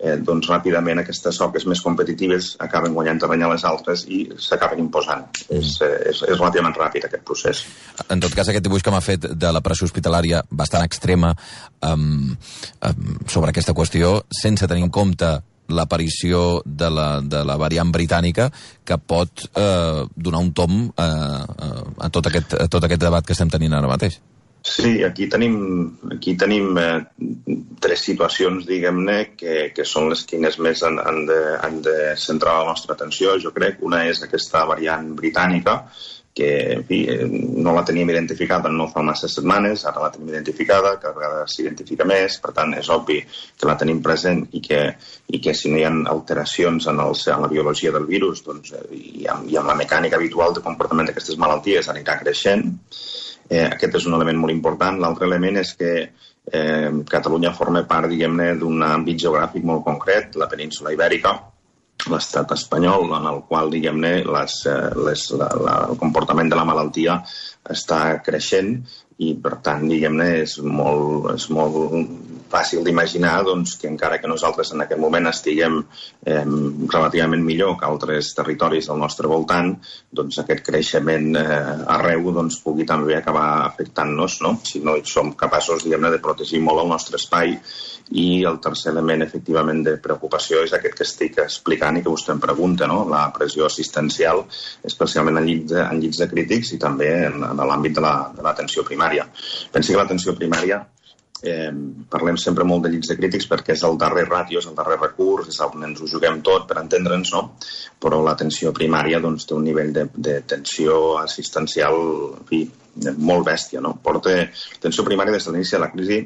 eh, 0.00 0.16
doncs 0.24 0.48
ràpidament 0.48 1.02
aquestes 1.02 1.36
soques 1.36 1.66
més 1.68 1.82
competitives 1.84 2.54
acaben 2.64 2.94
guanyant 2.96 3.20
terreny 3.20 3.44
a 3.44 3.50
les 3.52 3.64
altres 3.68 4.06
i 4.08 4.22
s'acaben 4.40 4.80
imposant. 4.80 5.26
Mm. 5.50 5.60
És, 5.60 5.76
eh, 5.84 5.90
és, 6.12 6.22
és 6.24 6.38
relativament 6.38 6.76
ràpid 6.76 7.06
aquest 7.06 7.24
procés. 7.26 7.62
En 8.08 8.22
tot 8.22 8.34
cas, 8.34 8.48
aquest 8.48 8.64
dibuix 8.64 8.84
que 8.84 8.94
m'ha 8.94 9.04
fet 9.04 9.28
de 9.44 9.52
la 9.52 9.62
pressió 9.64 9.88
hospitalària 9.88 10.42
bastant 10.50 10.86
extrema 10.86 11.34
um, 11.84 12.32
um, 12.32 13.12
sobre 13.28 13.52
aquesta 13.52 13.76
qüestió, 13.76 14.22
sense 14.30 14.68
tenir 14.70 14.86
en 14.86 14.92
compte 14.94 15.30
l'aparició 15.70 16.62
de, 16.64 16.90
la, 16.90 17.20
de 17.22 17.44
la 17.46 17.56
variant 17.60 17.92
britànica 17.94 18.48
que 18.84 18.98
pot 18.98 19.46
eh, 19.54 20.02
donar 20.16 20.42
un 20.42 20.52
tom 20.52 20.82
eh, 20.90 21.04
eh, 21.06 21.84
a, 21.98 22.10
tot 22.10 22.26
aquest, 22.26 22.58
a 22.58 22.66
tot 22.70 22.86
aquest 22.86 23.02
debat 23.06 23.26
que 23.26 23.36
estem 23.36 23.50
tenint 23.52 23.78
ara 23.78 23.90
mateix. 23.90 24.18
Sí, 24.60 25.00
aquí 25.04 25.24
tenim, 25.32 25.54
aquí 26.12 26.34
tenim 26.36 26.76
eh, 26.76 26.98
tres 27.80 28.02
situacions, 28.04 28.66
diguem-ne, 28.68 29.16
que, 29.32 29.70
que 29.72 29.86
són 29.88 30.10
les 30.10 30.26
quines 30.28 30.58
més 30.60 30.82
han, 30.84 30.98
han, 31.00 31.22
de, 31.30 31.38
han 31.64 31.78
de 31.86 31.94
centrar 32.20 32.58
la 32.58 32.74
nostra 32.74 32.92
atenció, 32.98 33.38
jo 33.40 33.54
crec. 33.56 33.80
Una 33.88 34.02
és 34.10 34.20
aquesta 34.26 34.66
variant 34.68 35.14
britànica, 35.16 35.78
que 36.34 36.72
en 36.72 36.84
fi, 36.86 37.00
eh, 37.10 37.26
no 37.26 37.72
la 37.74 37.84
teníem 37.84 38.10
identificada 38.12 38.70
no 38.70 38.86
fa 38.88 39.02
massa 39.02 39.28
setmanes, 39.28 39.84
ara 39.88 40.04
la 40.04 40.10
tenim 40.14 40.30
identificada, 40.30 40.94
cada 41.02 41.14
vegada 41.16 41.46
s'identifica 41.50 42.06
més, 42.06 42.38
per 42.42 42.52
tant 42.56 42.74
és 42.78 42.90
obvi 42.94 43.18
que 43.26 43.68
la 43.68 43.76
tenim 43.80 44.00
present 44.04 44.44
i 44.54 44.62
que, 44.62 44.80
i 45.26 45.42
que 45.42 45.54
si 45.58 45.72
no 45.72 45.80
hi 45.80 45.84
ha 45.88 45.92
alteracions 46.14 46.86
en, 46.92 47.02
el, 47.02 47.18
en 47.34 47.44
la 47.44 47.50
biologia 47.50 47.92
del 47.96 48.06
virus 48.06 48.44
doncs, 48.46 48.72
eh, 48.78 48.86
i, 48.94 49.26
amb, 49.26 49.50
i 49.50 49.58
amb 49.58 49.72
la 49.72 49.78
mecànica 49.82 50.20
habitual 50.20 50.54
de 50.54 50.64
comportament 50.64 51.10
d'aquestes 51.10 51.38
malalties 51.38 51.90
anirà 51.90 52.20
creixent. 52.22 52.66
Eh, 53.50 53.66
aquest 53.66 53.98
és 53.98 54.06
un 54.06 54.14
element 54.14 54.38
molt 54.38 54.54
important. 54.54 55.00
L'altre 55.02 55.26
element 55.26 55.58
és 55.58 55.74
que 55.74 55.94
eh, 56.06 56.90
Catalunya 57.10 57.56
forma 57.58 57.82
part, 57.90 58.06
diguem-ne, 58.10 58.52
d'un 58.60 58.86
àmbit 58.86 59.18
geogràfic 59.26 59.66
molt 59.66 59.82
concret, 59.84 60.38
la 60.38 60.48
península 60.50 60.94
ibèrica, 60.94 61.34
l'estat 62.08 62.54
espanyol, 62.56 63.10
en 63.18 63.28
el 63.30 63.42
qual, 63.50 63.70
diguem-ne, 63.72 64.12
eh, 64.22 64.78
la, 65.36 65.76
el 65.90 65.98
comportament 66.00 66.50
de 66.52 66.58
la 66.58 66.66
malaltia 66.68 67.20
està 67.70 68.00
creixent 68.24 68.76
i, 69.20 69.34
per 69.34 69.58
tant, 69.64 69.86
diguem-ne, 69.90 70.30
és 70.46 70.58
molt, 70.64 71.32
és 71.34 71.48
molt 71.52 71.76
fàcil 72.50 72.84
d'imaginar 72.84 73.34
doncs, 73.46 73.76
que 73.80 73.88
encara 73.90 74.18
que 74.20 74.30
nosaltres 74.30 74.72
en 74.74 74.84
aquest 74.84 75.00
moment 75.00 75.30
estiguem 75.30 75.78
eh, 75.80 76.42
relativament 76.42 77.44
millor 77.46 77.76
que 77.78 77.88
altres 77.88 78.32
territoris 78.36 78.90
del 78.90 79.00
nostre 79.00 79.30
voltant, 79.30 79.72
doncs 80.10 80.40
aquest 80.42 80.64
creixement 80.66 81.30
eh, 81.38 81.46
arreu 81.96 82.32
doncs, 82.34 82.60
pugui 82.64 82.86
també 82.88 83.16
acabar 83.16 83.46
afectant-nos, 83.68 84.40
no? 84.46 84.56
si 84.66 84.82
no 84.84 84.98
som 85.06 85.32
capaços 85.38 85.86
de 85.86 86.22
protegir 86.22 86.60
molt 86.64 86.82
el 86.82 86.90
nostre 86.90 87.16
espai 87.20 87.56
i 88.10 88.42
el 88.44 88.58
tercer 88.58 88.90
element, 88.90 89.22
efectivament, 89.22 89.84
de 89.86 89.96
preocupació 90.02 90.64
és 90.66 90.72
aquest 90.74 90.96
que 90.98 91.06
estic 91.06 91.38
explicant 91.44 91.98
i 91.98 92.02
que 92.02 92.10
vostè 92.10 92.34
em 92.34 92.40
pregunta, 92.42 92.88
no? 92.90 93.04
la 93.08 93.28
pressió 93.34 93.68
assistencial, 93.68 94.42
especialment 94.84 95.38
en 95.38 95.46
llits 95.46 95.76
en 95.80 96.00
llits 96.02 96.18
de 96.18 96.26
crítics 96.30 96.74
i 96.74 96.80
també 96.82 97.10
en, 97.28 97.44
en 97.52 97.62
l'àmbit 97.70 97.94
de 97.98 98.02
l'atenció 98.02 98.82
la, 98.82 98.86
de 98.86 98.90
primària. 98.90 99.28
Pensi 99.70 99.94
que 99.94 100.00
l'atenció 100.00 100.34
primària 100.34 100.80
eh, 101.42 101.70
parlem 102.10 102.38
sempre 102.40 102.66
molt 102.68 102.84
de 102.84 102.92
llits 102.92 103.10
de 103.10 103.16
crítics 103.18 103.48
perquè 103.50 103.74
és 103.76 103.84
el 103.88 103.98
darrer 104.00 104.26
ràtio, 104.28 104.60
és 104.60 104.68
el 104.70 104.76
darrer 104.78 104.98
recurs, 105.00 105.48
és 105.48 105.60
on 105.64 105.86
ens 105.88 106.00
ho 106.00 106.08
juguem 106.10 106.40
tot 106.46 106.66
per 106.68 106.80
entendre'ns, 106.82 107.32
no? 107.36 107.44
Però 108.00 108.20
l'atenció 108.24 108.74
primària 108.76 109.20
doncs, 109.20 109.46
té 109.46 109.56
un 109.56 109.64
nivell 109.64 109.92
de, 109.96 110.06
de 110.14 110.40
tensió 110.54 111.18
assistencial 111.20 111.96
en 112.40 112.44
fi, 112.48 112.64
molt 113.16 113.46
bèstia. 113.46 113.80
No? 113.84 113.96
Porta 114.02 114.36
l'atenció 114.36 115.06
primària 115.06 115.36
des 115.36 115.46
de 115.46 115.54
l'inici 115.54 115.76
de 115.76 115.82
la 115.84 115.90
crisi 115.92 116.20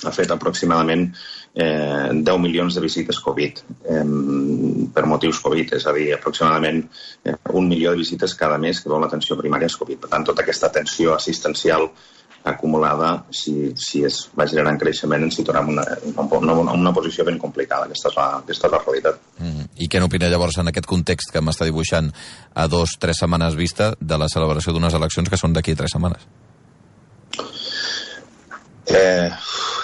ha 0.00 0.12
fet 0.16 0.30
aproximadament 0.32 1.02
eh, 1.52 2.08
10 2.14 2.38
milions 2.40 2.74
de 2.74 2.80
visites 2.80 3.18
Covid 3.20 3.58
eh, 3.84 4.04
per 4.94 5.04
motius 5.10 5.42
Covid, 5.44 5.74
és 5.76 5.86
a 5.86 5.92
dir, 5.96 6.06
aproximadament 6.14 6.80
eh, 7.24 7.36
un 7.52 7.68
milió 7.68 7.92
de 7.92 8.00
visites 8.00 8.34
cada 8.38 8.58
mes 8.58 8.80
que 8.80 8.88
veu 8.88 9.02
l'atenció 9.02 9.36
primària 9.36 9.68
és 9.68 9.76
Covid. 9.76 10.00
Per 10.04 10.12
tant, 10.14 10.24
tota 10.24 10.46
aquesta 10.46 10.70
atenció 10.72 11.14
assistencial 11.16 11.90
acumulada, 12.44 13.26
si, 13.30 13.72
si 13.76 14.02
es 14.06 14.22
va 14.38 14.46
generant 14.48 14.78
creixement, 14.80 15.26
ens 15.26 15.36
situarem 15.36 15.68
en 15.68 15.78
una, 15.78 15.84
una, 16.38 16.54
una, 16.62 16.72
una 16.72 16.92
posició 16.96 17.24
ben 17.28 17.38
complicada. 17.38 17.84
Aquesta 17.84 18.08
és 18.08 18.16
la, 18.16 18.28
aquesta 18.40 18.68
és 18.68 18.74
la 18.74 18.80
realitat. 18.84 19.18
Mm. 19.38 19.66
I 19.84 19.88
què 19.92 20.00
n'opina 20.00 20.30
llavors 20.32 20.56
en 20.62 20.72
aquest 20.72 20.88
context 20.88 21.34
que 21.34 21.42
m'està 21.44 21.68
dibuixant 21.68 22.08
a 22.54 22.66
dos, 22.72 22.96
tres 23.00 23.20
setmanes 23.20 23.58
vista 23.58 23.92
de 24.00 24.20
la 24.20 24.30
celebració 24.32 24.72
d'unes 24.72 24.96
eleccions 24.96 25.28
que 25.28 25.40
són 25.40 25.56
d'aquí 25.56 25.76
tres 25.76 25.92
setmanes? 25.96 26.24
Eh, 28.90 29.28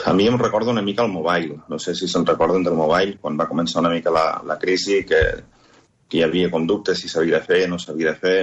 a 0.06 0.12
mi 0.16 0.26
em 0.26 0.38
recorda 0.40 0.72
una 0.72 0.82
mica 0.82 1.04
el 1.04 1.12
mobile. 1.12 1.60
No 1.68 1.78
sé 1.78 1.94
si 1.94 2.08
se'n 2.08 2.24
recorden 2.26 2.64
del 2.64 2.78
mobile, 2.78 3.18
quan 3.20 3.36
va 3.38 3.50
començar 3.50 3.84
una 3.84 3.92
mica 3.92 4.10
la, 4.10 4.26
la 4.48 4.56
crisi, 4.58 5.02
que, 5.04 5.22
que 6.08 6.18
hi 6.18 6.24
havia 6.24 6.50
conductes, 6.50 7.04
si 7.04 7.12
s'havia 7.12 7.38
de 7.38 7.44
fer, 7.44 7.64
no 7.68 7.78
s'havia 7.78 8.14
de 8.14 8.20
fer 8.24 8.38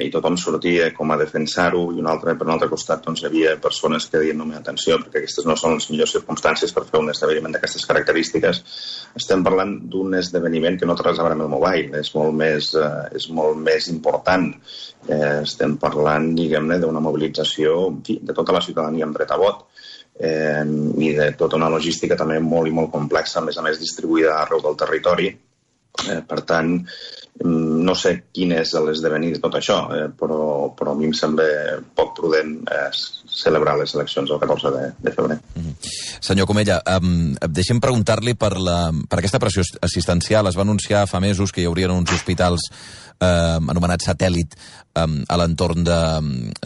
i 0.00 0.08
tothom 0.12 0.38
sortia 0.40 0.86
com 0.96 1.10
a 1.12 1.18
defensar-ho 1.20 1.82
i 1.92 2.00
un 2.00 2.06
altre, 2.08 2.32
per 2.38 2.46
un 2.46 2.54
altre 2.54 2.68
costat 2.70 3.02
doncs, 3.04 3.20
hi 3.20 3.26
havia 3.28 3.56
persones 3.60 4.06
que 4.08 4.22
deien 4.22 4.38
no 4.40 4.46
atenció 4.56 4.96
perquè 5.02 5.20
aquestes 5.20 5.44
no 5.48 5.56
són 5.58 5.76
les 5.76 5.88
millors 5.90 6.14
circumstàncies 6.16 6.72
per 6.72 6.86
fer 6.88 7.02
un 7.02 7.12
esdeveniment 7.12 7.52
d'aquestes 7.52 7.84
característiques. 7.90 8.62
Estem 9.20 9.44
parlant 9.44 9.74
d'un 9.92 10.16
esdeveniment 10.16 10.78
que 10.80 10.88
no 10.88 10.96
té 10.96 11.04
res 11.04 11.20
a 11.20 11.26
veure 11.26 11.36
amb 11.36 11.44
el 11.44 11.52
mobile, 11.52 12.00
és 12.00 12.12
molt 12.16 12.32
més, 12.38 12.72
eh, 12.72 13.18
és 13.20 13.28
molt 13.36 13.60
més 13.60 13.90
important. 13.92 14.48
Eh, 15.08 15.42
estem 15.42 15.76
parlant, 15.82 16.32
diguem-ne, 16.38 16.80
d'una 16.80 17.04
mobilització 17.04 17.76
en 17.90 18.00
fi, 18.06 18.20
de 18.22 18.32
tota 18.32 18.56
la 18.56 18.64
ciutadania 18.64 19.04
amb 19.04 19.18
dret 19.18 19.34
a 19.34 19.40
vot 19.40 19.66
eh, 20.16 20.64
i 20.64 21.12
de 21.18 21.32
tota 21.36 21.58
una 21.60 21.70
logística 21.72 22.16
també 22.16 22.40
molt 22.40 22.70
i 22.70 22.76
molt 22.76 22.92
complexa, 22.92 23.40
a 23.40 23.44
més 23.44 23.58
a 23.58 23.64
més 23.66 23.80
distribuïda 23.82 24.38
arreu 24.40 24.62
del 24.64 24.78
territori. 24.78 25.32
Eh, 26.08 26.22
per 26.24 26.40
tant, 26.48 26.78
no 27.40 27.94
sé 27.96 28.12
quin 28.34 28.52
és 28.54 28.74
l'esdevenir 28.76 29.32
de 29.34 29.40
tot 29.42 29.56
això, 29.56 29.78
eh, 29.96 30.08
però, 30.18 30.70
però 30.76 30.92
a 30.92 30.98
mi 30.98 31.08
em 31.08 31.14
sembla 31.16 31.78
poc 31.96 32.12
prudent 32.18 32.58
eh, 32.68 32.90
celebrar 33.32 33.78
les 33.80 33.94
eleccions 33.96 34.30
el 34.30 34.40
14 34.42 34.72
de, 34.74 34.82
de 35.00 35.12
febrer. 35.12 35.38
Mm 35.54 35.62
-hmm. 35.62 35.74
Senyor 36.20 36.46
Comella, 36.46 36.82
um, 37.00 37.34
deixem 37.48 37.80
preguntar-li 37.80 38.34
per, 38.34 38.58
la, 38.58 38.92
per 39.08 39.18
aquesta 39.18 39.38
pressió 39.38 39.62
assistencial. 39.80 40.46
Es 40.46 40.56
va 40.56 40.62
anunciar 40.62 41.08
fa 41.08 41.20
mesos 41.20 41.52
que 41.52 41.62
hi 41.62 41.64
haurien 41.64 41.90
uns 41.90 42.12
hospitals 42.12 42.60
eh, 43.20 43.58
anomenats 43.68 44.06
satèl·lit 44.06 44.54
eh, 44.94 45.24
a 45.28 45.36
l'entorn 45.36 45.84
de, 45.84 46.00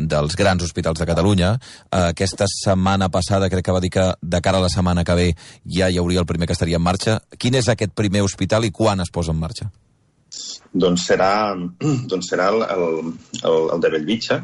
dels 0.00 0.36
grans 0.36 0.62
hospitals 0.62 0.98
de 0.98 1.06
Catalunya. 1.06 1.58
Eh, 1.90 2.08
aquesta 2.10 2.46
setmana 2.46 3.08
passada 3.08 3.48
crec 3.48 3.64
que 3.64 3.72
va 3.72 3.80
dir 3.80 3.90
que 3.90 4.12
de 4.20 4.40
cara 4.40 4.58
a 4.58 4.60
la 4.60 4.68
setmana 4.68 5.04
que 5.04 5.14
ve 5.14 5.36
ja 5.64 5.88
hi 5.88 5.98
hauria 5.98 6.20
el 6.20 6.26
primer 6.26 6.46
que 6.46 6.52
estaria 6.52 6.76
en 6.76 6.82
marxa. 6.82 7.20
Quin 7.38 7.54
és 7.54 7.68
aquest 7.68 7.92
primer 7.94 8.22
hospital 8.22 8.64
i 8.64 8.70
quan 8.70 9.00
es 9.00 9.10
posa 9.10 9.32
en 9.32 9.38
marxa? 9.38 9.70
Doncs 10.72 11.06
serà, 11.10 11.32
doncs 12.10 12.32
serà 12.32 12.50
el, 12.54 12.66
el, 12.76 13.16
el, 13.42 13.58
el 13.76 13.82
de 13.82 13.94
Bellvitge 13.96 14.42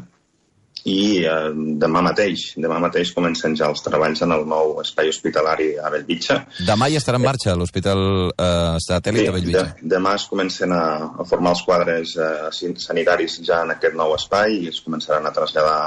i 0.83 1.23
eh, 1.23 1.51
demà 1.79 2.01
mateix, 2.03 2.49
demà 2.59 2.75
mateix 2.83 3.13
comencen 3.15 3.55
ja 3.55 3.69
els 3.71 3.83
treballs 3.85 4.19
en 4.25 4.33
el 4.35 4.43
nou 4.49 4.81
espai 4.81 5.07
hospitalari 5.13 5.69
a 5.79 5.91
Bellvitge. 5.93 6.39
Demà 6.67 6.89
ja 6.91 6.99
estarà 6.99 7.21
en 7.21 7.23
marxa 7.23 7.55
l'Hospital 7.55 8.03
eh, 8.33 8.75
Satèl·lit 8.83 9.23
sí, 9.23 9.29
de 9.29 9.35
Bellvitge. 9.37 9.65
De, 9.79 9.91
demà 9.95 10.17
es 10.19 10.27
comencen 10.27 10.75
a, 10.75 10.83
a 11.23 11.27
formar 11.29 11.55
els 11.55 11.63
quadres 11.67 12.17
eh, 12.19 12.73
sanitaris 12.83 13.39
ja 13.47 13.61
en 13.63 13.75
aquest 13.77 13.95
nou 13.99 14.15
espai 14.17 14.59
i 14.65 14.71
es 14.73 14.81
començaran 14.83 15.29
a 15.29 15.35
traslladar 15.35 15.77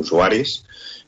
usuaris 0.00 0.62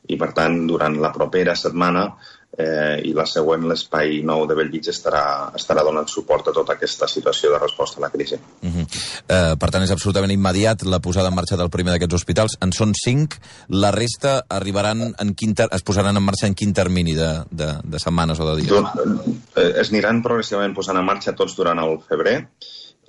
i, 0.09 0.17
per 0.17 0.29
tant, 0.37 0.61
durant 0.69 0.97
la 1.01 1.13
propera 1.15 1.57
setmana 1.57 2.11
eh, 2.57 3.01
i 3.05 3.13
la 3.15 3.25
següent, 3.29 3.65
l'espai 3.69 4.19
nou 4.25 4.45
de 4.49 4.55
Bellvitge, 4.57 4.91
estarà, 4.95 5.23
estarà 5.57 5.83
donant 5.85 6.07
suport 6.09 6.49
a 6.49 6.53
tota 6.55 6.75
aquesta 6.75 7.07
situació 7.11 7.53
de 7.53 7.61
resposta 7.61 7.99
a 7.99 8.05
la 8.05 8.09
crisi. 8.09 8.35
Uh 8.35 8.69
-huh. 8.69 8.85
eh, 9.27 9.55
per 9.59 9.69
tant, 9.69 9.83
és 9.83 9.91
absolutament 9.91 10.31
immediat 10.31 10.83
la 10.83 10.99
posada 10.99 11.29
en 11.29 11.35
marxa 11.35 11.57
del 11.57 11.69
primer 11.69 11.93
d'aquests 11.93 12.15
hospitals. 12.15 12.57
En 12.61 12.71
són 12.71 12.93
cinc, 12.93 13.35
la 13.67 13.91
resta 13.91 14.45
arribaran 14.49 15.15
en 15.17 15.35
quin 15.35 15.53
ter 15.53 15.67
es 15.71 15.83
posaran 15.83 16.17
en 16.17 16.23
marxa 16.23 16.47
en 16.47 16.55
quin 16.55 16.73
termini 16.73 17.13
de, 17.13 17.43
de, 17.51 17.73
de 17.83 17.99
setmanes 17.99 18.39
o 18.39 18.45
de 18.49 18.61
dies? 18.61 18.69
Doncs, 18.69 19.25
eh, 19.55 19.73
es 19.81 19.89
aniran 19.89 20.23
progressivament 20.23 20.73
posant 20.73 20.97
en 20.97 21.05
marxa 21.05 21.33
tots 21.33 21.55
durant 21.55 21.79
el 21.79 21.99
febrer, 22.07 22.49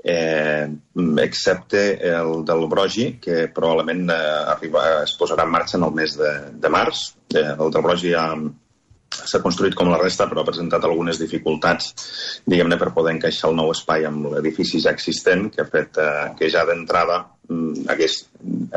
eh, 0.02 0.68
excepte 1.18 1.98
el 2.08 2.44
del 2.44 2.66
Brogi, 2.68 3.18
que 3.20 3.48
probablement 3.48 4.10
eh, 4.10 4.14
arriba, 4.54 5.02
es 5.04 5.16
posarà 5.18 5.44
en 5.44 5.50
marxa 5.50 5.76
en 5.76 5.84
el 5.84 5.92
mes 5.92 6.16
de, 6.16 6.32
de 6.52 6.68
març. 6.68 7.14
Eh, 7.34 7.54
el 7.58 7.70
del 7.70 7.82
Brogi 7.82 8.12
ja 8.12 8.34
s'ha 9.10 9.40
construït 9.42 9.74
com 9.74 9.90
la 9.90 9.98
resta, 9.98 10.28
però 10.30 10.42
ha 10.42 10.46
presentat 10.48 10.84
algunes 10.86 11.18
dificultats, 11.18 11.90
diguem-ne, 12.46 12.78
per 12.78 12.92
poder 12.94 13.16
encaixar 13.16 13.50
el 13.50 13.58
nou 13.58 13.72
espai 13.74 14.06
amb 14.06 14.30
l'edifici 14.34 14.80
ja 14.84 14.94
existent, 14.94 15.48
que 15.54 15.64
ha 15.64 15.68
fet 15.70 15.98
eh, 15.98 16.10
que 16.38 16.50
ja 16.52 16.62
d'entrada 16.68 17.18
mm, 17.48 17.88
hagués, 17.90 18.20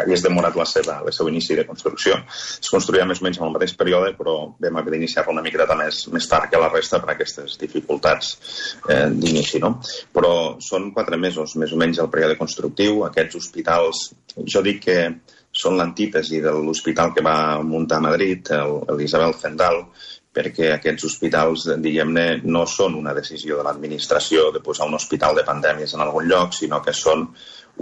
hagués 0.04 0.24
demorat 0.25 0.58
la 0.58 0.66
seva, 0.70 1.00
el 1.06 1.13
seu 1.16 1.30
inici 1.30 1.58
de 1.60 1.68
construcció. 1.70 2.18
Es 2.34 2.72
construïa 2.74 3.06
més 3.10 3.22
o 3.22 3.28
menys 3.28 3.40
en 3.40 3.46
el 3.48 3.54
mateix 3.56 3.75
període, 3.78 4.16
però 4.18 4.36
vam 4.66 4.82
haver 4.82 4.96
d'iniciar-la 4.96 5.36
una 5.36 5.46
miqueta 5.46 5.78
més, 5.80 6.08
més 6.16 6.30
tard 6.32 6.50
que 6.50 6.62
la 6.62 6.72
resta 6.74 7.02
per 7.04 7.13
aquestes 7.13 7.60
dificultats 7.62 8.34
eh, 8.90 9.06
d'inici. 9.13 9.62
No? 9.62 9.75
Però 10.18 10.34
són 10.66 10.90
quatre 10.98 11.22
mesos, 11.22 11.56
més 11.62 11.78
o 11.78 11.80
menys, 11.80 12.02
el 12.02 12.12
període 12.13 12.40
constructiu. 12.42 13.04
Aquests 13.06 13.38
hospitals, 13.44 14.10
jo 14.50 14.66
dic 14.66 14.82
que 14.90 15.00
són 15.54 15.78
l'antítesi 15.78 16.42
de 16.42 16.52
l'hospital 16.52 17.13
que 17.13 17.22
va 17.22 17.62
muntar 17.62 18.00
a 18.02 18.08
Madrid, 18.08 18.50
l'Isabel 18.98 19.36
Zendal, 19.38 19.84
perquè 20.34 20.72
aquests 20.74 21.06
hospitals, 21.10 21.68
diguem-ne, 21.84 22.25
no 22.44 22.66
són 22.70 22.98
una 22.98 23.13
decisió 23.13 23.60
de 23.60 23.68
l'administració 23.68 24.50
de 24.54 24.63
posar 24.66 24.88
un 24.90 24.98
hospital 24.98 25.38
de 25.38 25.46
pandèmies 25.46 25.94
en 25.94 26.02
algun 26.06 26.28
lloc, 26.30 26.56
sinó 26.58 26.82
que 26.82 26.96
són 26.98 27.28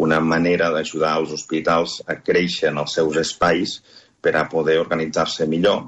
una 0.04 0.20
manera 0.24 0.70
d'ajudar 0.72 1.16
els 1.22 1.32
hospitals 1.36 2.02
a 2.08 2.18
créixer 2.20 2.70
en 2.72 2.84
els 2.84 3.00
seus 3.00 3.18
espais 3.24 3.80
per 4.22 4.36
a 4.38 4.46
poder 4.52 4.78
organitzar-se 4.84 5.48
millor 5.48 5.84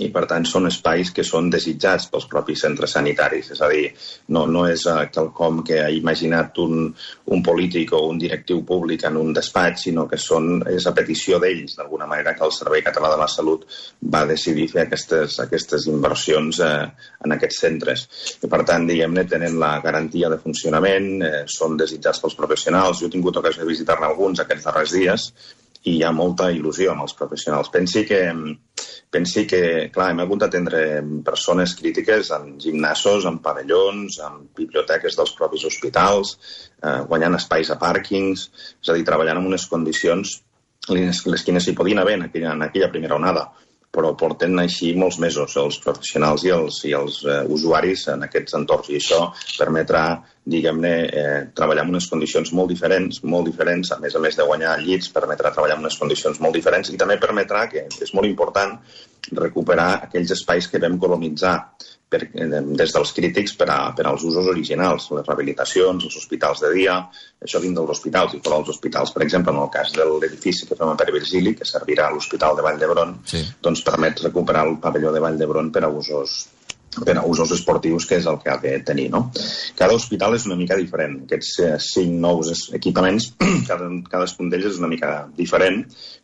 i 0.00 0.08
per 0.14 0.24
tant 0.30 0.44
són 0.48 0.68
espais 0.68 1.10
que 1.12 1.24
són 1.26 1.50
desitjats 1.52 2.06
pels 2.12 2.26
propis 2.30 2.62
centres 2.64 2.94
sanitaris. 2.96 3.50
És 3.54 3.60
a 3.60 3.68
dir, 3.72 3.90
no, 4.34 4.46
no 4.48 4.64
és 4.70 4.86
uh, 4.88 5.02
quelcom 5.12 5.60
que 5.66 5.80
ha 5.82 5.90
imaginat 5.92 6.58
un, 6.62 6.88
un 7.34 7.42
polític 7.44 7.92
o 7.96 8.02
un 8.08 8.20
directiu 8.22 8.62
públic 8.68 9.04
en 9.08 9.18
un 9.20 9.32
despatx, 9.36 9.86
sinó 9.88 10.06
que 10.08 10.20
són, 10.20 10.62
és 10.72 10.86
a 10.88 10.94
petició 10.96 11.40
d'ells, 11.42 11.76
d'alguna 11.78 12.08
manera, 12.10 12.34
que 12.38 12.46
el 12.46 12.54
Servei 12.56 12.84
Català 12.86 13.12
de 13.12 13.20
la 13.20 13.28
Salut 13.28 13.66
va 14.14 14.24
decidir 14.28 14.68
fer 14.72 14.86
aquestes, 14.86 15.38
aquestes 15.44 15.88
inversions 15.92 16.62
uh, 16.64 16.86
en 17.26 17.36
aquests 17.36 17.64
centres. 17.66 18.06
I 18.42 18.52
per 18.52 18.62
tant, 18.68 18.86
diguem-ne, 18.88 19.26
tenen 19.28 19.58
la 19.60 19.74
garantia 19.84 20.32
de 20.32 20.40
funcionament, 20.42 21.10
uh, 21.20 21.42
són 21.50 21.76
desitjats 21.80 22.22
pels 22.22 22.38
professionals. 22.38 23.02
Jo 23.02 23.10
he 23.10 23.16
tingut 23.16 23.42
ocasió 23.42 23.64
de 23.64 23.72
visitar-ne 23.74 24.08
alguns 24.08 24.40
aquests 24.40 24.70
darrers 24.70 24.96
dies 24.96 25.32
i 25.82 25.96
hi 25.96 26.02
ha 26.06 26.12
molta 26.14 26.50
il·lusió 26.54 26.92
amb 26.92 27.04
els 27.04 27.14
professionals. 27.18 27.70
Pensi 27.74 28.04
que, 28.06 28.20
pensi 29.12 29.44
que 29.48 29.62
clar, 29.92 30.10
hem 30.10 30.22
hagut 30.24 30.40
d'atendre 30.42 30.78
persones 31.24 31.74
crítiques 31.78 32.30
en 32.34 32.54
gimnasos, 32.62 33.26
en 33.28 33.38
pavellons, 33.44 34.16
en 34.24 34.46
biblioteques 34.56 35.18
dels 35.18 35.34
propis 35.36 35.66
hospitals, 35.68 36.36
eh, 36.80 37.02
guanyant 37.10 37.36
espais 37.36 37.70
a 37.70 37.76
pàrquings, 37.80 38.46
és 38.80 38.88
a 38.88 38.96
dir, 38.96 39.04
treballant 39.08 39.42
en 39.42 39.50
unes 39.52 39.68
condicions 39.68 40.38
les, 40.88 41.26
les 41.26 41.44
quines 41.46 41.68
hi 41.68 41.76
podien 41.78 42.00
haver 42.02 42.16
en 42.18 42.26
aquella, 42.28 42.56
en 42.56 42.66
aquella 42.66 42.90
primera 42.94 43.18
onada. 43.20 43.50
Però 43.92 44.14
porten 44.16 44.56
així 44.58 44.94
molts 44.96 45.18
mesos 45.20 45.54
els 45.60 45.76
professionals 45.84 46.46
i 46.46 46.52
els, 46.54 46.78
i 46.88 46.94
els 46.96 47.18
eh, 47.28 47.42
usuaris 47.52 48.06
en 48.14 48.24
aquests 48.24 48.56
entorns 48.56 48.88
i 48.88 48.96
això 48.96 49.26
permetrà, 49.58 50.06
diguem-ne, 50.44 50.92
eh, 51.06 51.38
treballar 51.54 51.84
en 51.86 51.92
unes 51.94 52.08
condicions 52.10 52.50
molt 52.58 52.72
diferents, 52.72 53.22
molt 53.22 53.46
diferents, 53.46 53.92
a 53.94 54.00
més 54.02 54.16
a 54.16 54.22
més 54.22 54.36
de 54.36 54.46
guanyar 54.46 54.74
llits, 54.82 55.12
permetrà 55.14 55.52
treballar 55.54 55.78
en 55.78 55.86
unes 55.86 55.98
condicions 55.98 56.40
molt 56.42 56.58
diferents 56.58 56.90
i 56.90 56.98
també 56.98 57.18
permetrà, 57.22 57.68
que 57.70 57.86
és 57.86 58.14
molt 58.14 58.26
important, 58.26 58.78
recuperar 59.38 59.90
aquells 60.08 60.32
espais 60.34 60.66
que 60.66 60.80
vam 60.82 60.98
colonitzar 60.98 61.54
per, 62.12 62.20
des 62.28 62.94
dels 62.94 63.12
crítics 63.16 63.54
per, 63.56 63.68
a, 63.72 63.78
per 63.96 64.06
als 64.08 64.24
usos 64.28 64.48
originals, 64.50 65.08
les 65.14 65.28
rehabilitacions, 65.28 66.08
els 66.08 66.18
hospitals 66.18 66.64
de 66.64 66.72
dia, 66.74 66.96
això 67.40 67.60
dins 67.62 67.78
dels 67.78 67.92
hospitals 67.94 68.34
i 68.36 68.40
fora 68.42 68.58
dels 68.58 68.74
hospitals. 68.74 69.14
Per 69.14 69.22
exemple, 69.24 69.54
en 69.54 69.62
el 69.62 69.70
cas 69.72 69.94
de 69.96 70.08
l'edifici 70.10 70.66
que 70.68 70.78
fem 70.78 70.90
a 70.90 70.96
Pere 70.98 71.14
Virgili, 71.14 71.54
que 71.58 71.68
servirà 71.68 72.08
a 72.08 72.16
l'Hospital 72.16 72.58
de 72.58 72.66
Vall 72.66 72.82
d'Hebron, 72.82 73.14
sí. 73.30 73.44
doncs 73.62 73.84
permet 73.86 74.26
recuperar 74.26 74.66
el 74.68 74.76
pavelló 74.82 75.14
de 75.14 75.22
Vall 75.24 75.38
d'Hebron 75.40 75.70
per 75.72 75.86
a 75.86 75.92
usos 76.02 76.42
per 77.00 77.16
a 77.16 77.24
usos 77.24 77.52
esportius, 77.56 78.06
que 78.08 78.18
és 78.20 78.26
el 78.28 78.38
que 78.42 78.50
ha 78.52 78.58
de 78.60 78.74
tenir. 78.84 79.08
No? 79.12 79.24
Cada 79.78 79.96
hospital 79.96 80.36
és 80.36 80.44
una 80.48 80.58
mica 80.58 80.76
diferent. 80.76 81.22
Aquests 81.24 81.52
eh, 81.64 81.70
cinc 81.80 82.18
nous 82.20 82.66
equipaments, 82.76 83.30
cada, 83.68 83.88
cadascun 84.10 84.52
d'ells 84.52 84.72
és 84.74 84.80
una 84.82 84.90
mica 84.92 85.12
diferent. 85.38 85.82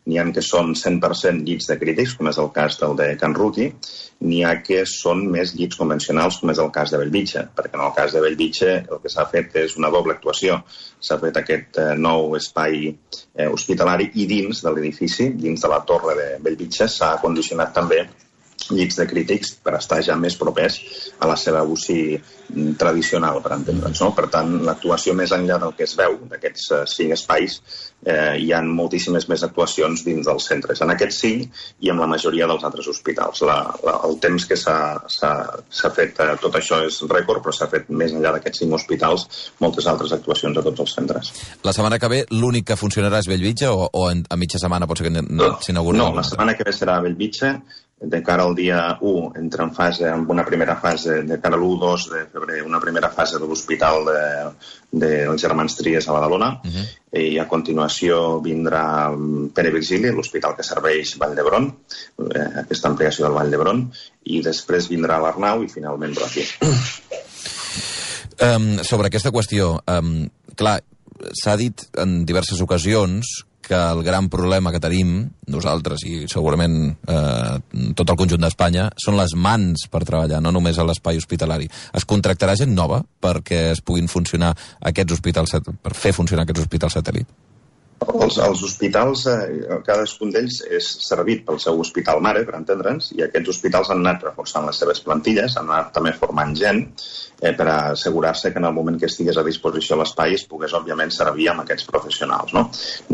N'hi 0.09 0.19
ha 0.19 0.27
que 0.33 0.43
són 0.45 0.75
100% 0.77 1.45
llits 1.47 1.69
de 1.69 1.79
crítics, 1.81 2.15
com 2.17 2.29
és 2.29 2.39
el 2.41 2.51
cas 2.53 2.77
del 2.81 2.95
de 2.99 3.09
Can 3.19 3.35
Ruti, 3.37 3.69
n'hi 4.25 4.43
ha 4.45 4.55
que 4.61 4.83
són 4.89 5.25
més 5.31 5.53
llits 5.57 5.79
convencionals, 5.79 6.39
com 6.41 6.53
és 6.53 6.61
el 6.61 6.71
cas 6.75 6.93
de 6.93 7.01
Bellvitge, 7.01 7.45
perquè 7.55 7.77
en 7.77 7.85
el 7.87 7.93
cas 7.97 8.13
de 8.13 8.23
Bellvitge 8.23 8.71
el 8.79 9.03
que 9.03 9.11
s'ha 9.11 9.27
fet 9.31 9.55
és 9.63 9.77
una 9.79 9.91
doble 9.93 10.17
actuació. 10.17 10.61
S'ha 10.99 11.19
fet 11.21 11.41
aquest 11.41 11.81
eh, 11.81 11.91
nou 11.97 12.35
espai 12.37 12.89
eh, 12.89 13.49
hospitalari 13.49 14.11
i 14.21 14.29
dins 14.29 14.63
de 14.65 14.73
l'edifici, 14.73 15.31
dins 15.33 15.61
de 15.61 15.71
la 15.71 15.83
torre 15.87 16.17
de 16.19 16.31
Bellvitge, 16.43 16.89
s'ha 16.91 17.15
condicionat 17.23 17.73
també 17.73 18.03
llits 18.73 18.99
de 18.99 19.07
crítics 19.09 19.55
per 19.63 19.75
estar 19.79 20.01
ja 20.05 20.17
més 20.19 20.37
propers 20.39 20.79
a 21.19 21.29
la 21.29 21.37
seva 21.39 21.63
UCI 21.65 22.19
tradicional, 22.79 23.41
per 23.43 23.53
entendre'ns. 23.57 24.01
No? 24.01 24.11
Per 24.17 24.27
tant, 24.33 24.55
l'actuació 24.65 25.13
més 25.17 25.33
enllà 25.35 25.59
del 25.61 25.75
que 25.77 25.85
es 25.85 25.95
veu 25.97 26.17
d'aquests 26.31 26.71
uh, 26.71 26.81
cinc 26.89 27.13
espais, 27.15 27.59
eh, 28.05 28.37
hi 28.39 28.51
ha 28.53 28.61
moltíssimes 28.63 29.27
més 29.29 29.43
actuacions 29.45 30.03
dins 30.05 30.27
dels 30.27 30.47
centres. 30.49 30.81
En 30.81 30.93
aquests 30.93 31.19
cinc 31.25 31.59
i 31.85 31.91
en 31.91 31.99
la 32.01 32.07
majoria 32.09 32.47
dels 32.49 32.63
altres 32.67 32.87
hospitals. 32.91 33.43
La, 33.47 33.59
la, 33.85 33.97
el 34.07 34.17
temps 34.23 34.47
que 34.49 34.57
s'ha 34.59 35.91
fet 35.95 36.23
eh, 36.23 36.29
tot 36.41 36.55
això 36.59 36.81
és 36.87 37.01
rècord, 37.11 37.43
però 37.43 37.55
s'ha 37.55 37.69
fet 37.71 37.89
més 37.89 38.15
enllà 38.15 38.33
d'aquests 38.37 38.63
cinc 38.63 38.77
hospitals 38.79 39.27
moltes 39.63 39.89
altres 39.91 40.15
actuacions 40.15 40.57
a 40.57 40.65
tots 40.65 40.85
els 40.85 40.95
centres. 40.95 41.33
La 41.67 41.75
setmana 41.75 41.99
que 42.01 42.11
ve 42.11 42.23
l'únic 42.31 42.69
que 42.71 42.79
funcionarà 42.79 43.21
és 43.21 43.29
Bellvitge 43.29 43.69
o, 43.69 43.89
o 43.91 44.07
en, 44.11 44.23
a 44.29 44.39
mitja 44.39 44.61
setmana 44.61 44.87
pot 44.89 45.01
ser 45.01 45.09
que 45.09 45.13
s'inauguri? 45.65 45.99
No, 45.99 46.09
no, 46.09 46.19
la 46.21 46.25
setmana 46.27 46.55
que 46.57 46.67
ve 46.67 46.75
serà 46.75 46.99
Bellvitge 47.03 47.53
de 47.99 48.21
cara 48.23 48.43
al 48.43 48.55
dia 48.55 48.97
1 49.01 49.33
entra 49.35 49.65
en 49.67 49.73
fase, 49.75 50.07
amb 50.07 50.29
una 50.31 50.45
primera 50.47 50.77
fase 50.79 51.21
de 51.27 51.39
cara 51.39 51.57
a 51.57 51.59
l'1-2 51.59 52.05
de 52.13 52.21
febrer, 52.31 52.61
una 52.63 52.79
primera 52.79 53.09
fase 53.11 53.39
de 53.39 53.47
l'Hospital 53.47 54.05
de, 54.07 54.21
de 55.03 55.11
Germans 55.37 55.75
Tries 55.75 56.07
a 56.07 56.15
Badalona 56.15 56.49
uh 56.63 56.67
mhm. 56.67 56.75
-huh. 56.75 57.19
i 57.19 57.39
a 57.39 57.47
continuació 57.47 58.39
vindrà 58.41 59.11
Pere 59.53 59.71
Virgili, 59.71 60.11
l'hospital 60.11 60.55
que 60.55 60.63
serveix 60.63 61.17
Vall 61.17 61.35
d'Hebron, 61.35 61.73
eh, 62.35 62.49
aquesta 62.63 62.87
ampliació 62.87 63.25
del 63.25 63.33
Vall 63.33 63.49
d'Hebron, 63.49 63.91
i 64.23 64.41
després 64.41 64.89
vindrà 64.89 65.19
l'Arnau 65.19 65.63
i 65.63 65.67
finalment 65.67 66.13
Brati. 66.13 66.45
Um, 68.41 68.79
sobre 68.83 69.07
aquesta 69.07 69.31
qüestió, 69.31 69.81
um, 69.87 70.29
clar, 70.55 70.81
s'ha 71.33 71.57
dit 71.57 71.81
en 71.97 72.25
diverses 72.25 72.61
ocasions 72.61 73.48
que 73.69 73.77
el 73.77 74.01
gran 74.03 74.29
problema 74.33 74.71
que 74.73 74.81
tenim 74.81 75.27
nosaltres 75.53 76.01
i 76.09 76.23
segurament 76.31 76.77
eh, 76.89 77.91
tot 77.97 78.09
el 78.09 78.17
conjunt 78.17 78.41
d'Espanya 78.41 78.87
són 78.97 79.19
les 79.19 79.35
mans 79.37 79.85
per 79.93 80.01
treballar, 80.07 80.41
no 80.41 80.53
només 80.55 80.79
a 80.79 80.87
l'espai 80.87 81.21
hospitalari. 81.21 81.69
Es 81.93 82.07
contractarà 82.09 82.57
gent 82.57 82.73
nova 82.73 83.03
perquè 83.21 83.67
es 83.75 83.83
puguin 83.85 84.09
funcionar 84.09 84.55
aquests 84.89 85.19
hospitals, 85.19 85.53
per 85.69 85.93
fer 85.93 86.15
funcionar 86.17 86.47
aquests 86.47 86.65
hospitals 86.65 86.97
satèl·lit? 86.97 87.48
Els, 87.99 88.37
els 88.39 88.61
hospitals, 88.63 89.25
eh, 89.27 89.79
cadascun 89.85 90.31
d'ells 90.31 90.61
és 90.77 90.85
servit 91.03 91.41
pel 91.45 91.59
seu 91.59 91.79
hospital 91.83 92.21
mare, 92.23 92.45
per 92.47 92.55
entendre'ns, 92.55 93.11
i 93.17 93.25
aquests 93.25 93.51
hospitals 93.53 93.89
han 93.91 94.05
anat 94.05 94.23
reforçant 94.29 94.67
les 94.69 94.79
seves 94.79 95.01
plantilles, 95.03 95.57
han 95.59 95.67
anat 95.67 95.91
també 95.97 96.13
formant 96.15 96.55
gent 96.55 96.85
eh, 97.41 97.51
per 97.57 97.67
assegurar-se 97.73 98.53
que 98.53 98.61
en 98.61 98.69
el 98.69 98.75
moment 98.77 98.99
que 98.99 99.09
estigués 99.11 99.37
a 99.37 99.43
disposició 99.43 99.97
l'espai 99.99 100.37
es 100.37 100.45
pogués, 100.47 100.75
òbviament, 100.79 101.11
servir 101.11 101.49
amb 101.51 101.65
aquests 101.65 101.89
professionals. 101.91 102.55
No, 102.55 102.65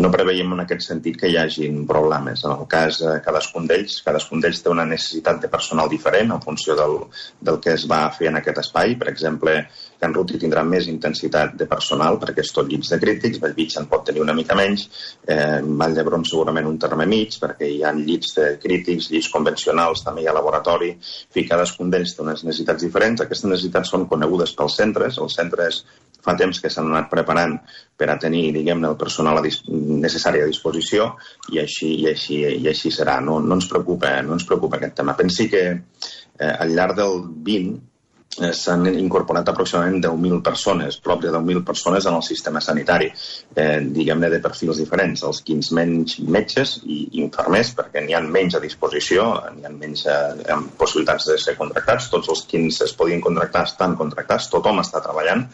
no 0.02 0.14
preveiem 0.14 0.54
en 0.54 0.66
aquest 0.66 0.86
sentit 0.88 1.18
que 1.22 1.34
hi 1.34 1.40
hagin 1.42 1.82
problemes. 1.90 2.46
En 2.46 2.54
el 2.54 2.70
cas, 2.70 3.02
eh, 3.02 3.18
cadascun 3.26 3.66
d'ells 3.72 4.02
cadascun 4.06 4.44
d'ells 4.44 4.62
té 4.62 4.74
una 4.74 4.86
necessitat 4.86 5.42
de 5.42 5.52
personal 5.52 5.90
diferent 5.90 6.36
en 6.36 6.46
funció 6.46 6.78
del, 6.78 7.00
del 7.42 7.60
que 7.64 7.74
es 7.74 7.90
va 7.90 8.04
fer 8.14 8.30
en 8.30 8.42
aquest 8.42 8.62
espai. 8.68 8.98
Per 9.02 9.10
exemple, 9.10 9.64
Can 10.00 10.14
Ruti 10.16 10.40
tindrà 10.42 10.64
més 10.68 10.90
intensitat 10.92 11.56
de 11.60 11.68
personal 11.72 12.20
perquè 12.22 12.44
és 12.46 12.54
tot 12.56 12.70
llits 12.70 12.92
de 12.94 13.00
crítics, 13.02 13.42
Bellvitge 13.44 13.82
en 13.82 13.90
pot 13.92 14.06
tenir 14.08 14.24
una 14.24 14.36
mica 14.38 14.58
menys, 14.58 14.88
eh, 15.28 15.62
Vall 15.66 15.96
d'Hebron 15.98 16.26
segurament 16.28 16.68
un 16.70 16.80
terme 16.82 17.08
mig 17.10 17.38
perquè 17.42 17.70
hi 17.72 17.84
ha 17.84 17.94
llits 17.96 18.36
de 18.40 18.48
crítics, 18.62 19.10
llits 19.12 19.32
convencionals, 19.34 20.04
també 20.06 20.24
hi 20.24 20.30
ha 20.30 20.36
laboratori, 20.36 20.92
fi, 21.04 21.46
cadascun 21.48 21.94
d'ells 21.94 22.16
té 22.16 22.24
unes 22.26 22.44
necessitats 22.48 22.84
diferents. 22.86 23.24
Aquestes 23.24 23.50
necessitats 23.50 23.94
són 23.94 24.08
conegudes 24.12 24.56
pels 24.58 24.78
centres, 24.82 25.20
els 25.22 25.38
centres 25.40 25.84
fa 26.26 26.36
temps 26.40 26.60
que 26.62 26.72
s'han 26.74 26.90
anat 26.90 27.10
preparant 27.12 27.56
per 27.98 28.10
a 28.10 28.18
tenir, 28.22 28.48
diguem-ne, 28.56 28.90
el 28.90 29.00
personal 29.00 29.40
a 29.40 29.44
necessari 29.46 30.42
a 30.42 30.50
disposició 30.50 31.12
i 31.54 31.62
així, 31.62 31.92
i 32.04 32.08
així, 32.12 32.40
i 32.64 32.70
així 32.72 32.92
serà. 32.94 33.20
No, 33.26 33.40
no, 33.40 33.60
ens 33.60 33.70
preocupa, 33.72 34.16
no 34.26 34.38
ens 34.38 34.48
preocupa 34.50 34.80
aquest 34.80 34.98
tema. 35.02 35.18
Pensi 35.20 35.50
que 35.52 35.66
eh, 35.72 36.54
al 36.54 36.74
llarg 36.76 36.98
del 36.98 37.22
20 37.50 37.76
eh, 37.76 37.95
s'han 38.36 38.86
incorporat 38.92 39.48
aproximadament 39.50 40.02
10.000 40.04 40.42
persones, 40.44 40.98
prop 41.04 41.22
de 41.24 41.32
10.000 41.32 41.64
persones 41.66 42.06
en 42.06 42.18
el 42.18 42.24
sistema 42.24 42.62
sanitari, 42.62 43.08
eh, 43.56 43.80
diguem-ne 43.98 44.30
de 44.34 44.42
perfils 44.44 44.82
diferents, 44.82 45.24
els 45.24 45.42
quins 45.46 45.72
menys 45.78 46.18
metges 46.20 46.76
i 46.84 47.00
infermers, 47.22 47.74
perquè 47.78 48.04
n'hi 48.04 48.16
ha 48.16 48.22
menys 48.26 48.58
a 48.58 48.64
disposició, 48.64 49.28
n'hi 49.56 49.66
ha 49.68 49.74
menys 49.74 50.06
eh, 50.06 50.52
amb 50.56 50.76
possibilitats 50.80 51.30
de 51.32 51.38
ser 51.42 51.56
contractats, 51.60 52.10
tots 52.12 52.32
els 52.34 52.46
quins 52.52 52.82
es 52.86 52.96
podien 52.98 53.24
contractar 53.24 53.66
estan 53.70 53.96
contractats, 54.00 54.50
tothom 54.52 54.84
està 54.84 55.04
treballant 55.04 55.46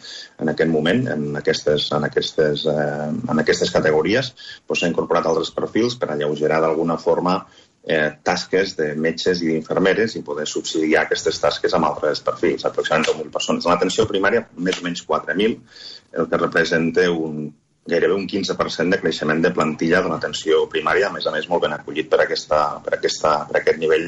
en 0.42 0.52
aquest 0.52 0.70
moment 0.70 1.06
en 1.14 1.28
aquestes, 1.38 1.90
en 1.96 2.08
aquestes, 2.10 2.66
eh, 2.66 3.10
en 3.12 3.44
aquestes 3.44 3.70
categories, 3.74 4.32
doncs 4.66 4.82
s'han 4.82 4.94
incorporat 4.94 5.28
altres 5.28 5.52
perfils 5.54 5.98
per 6.00 6.10
alleugerar 6.10 6.60
d'alguna 6.64 6.98
forma 6.98 7.42
eh, 7.84 8.12
tasques 8.22 8.76
de 8.78 8.92
metges 8.94 9.42
i 9.42 9.50
d'infermeres 9.50 10.16
i 10.16 10.24
poder 10.26 10.46
subsidiar 10.50 11.06
aquestes 11.06 11.40
tasques 11.42 11.74
amb 11.74 11.88
altres 11.88 12.22
perfils, 12.24 12.66
aproximadament 12.68 13.10
10.000 13.10 13.34
persones. 13.34 13.66
En 13.66 13.74
l'atenció 13.74 14.06
primària, 14.10 14.46
més 14.56 14.78
o 14.80 14.86
menys 14.86 15.04
4.000, 15.08 15.58
el 16.22 16.30
que 16.30 16.40
representa 16.40 17.08
un 17.10 17.48
gairebé 17.86 18.14
un 18.14 18.28
15% 18.30 18.94
de 18.94 18.98
creixement 19.00 19.40
de 19.42 19.50
plantilla 19.50 20.02
de 20.04 20.10
l'atenció 20.12 20.62
primària, 20.70 21.08
a 21.08 21.14
més 21.14 21.26
a 21.26 21.32
més 21.34 21.48
molt 21.50 21.64
ben 21.64 21.74
acollit 21.74 22.08
per, 22.10 22.20
aquesta, 22.22 22.60
per, 22.84 22.94
aquesta, 22.98 23.32
per 23.48 23.58
aquest 23.58 23.80
nivell 23.82 24.06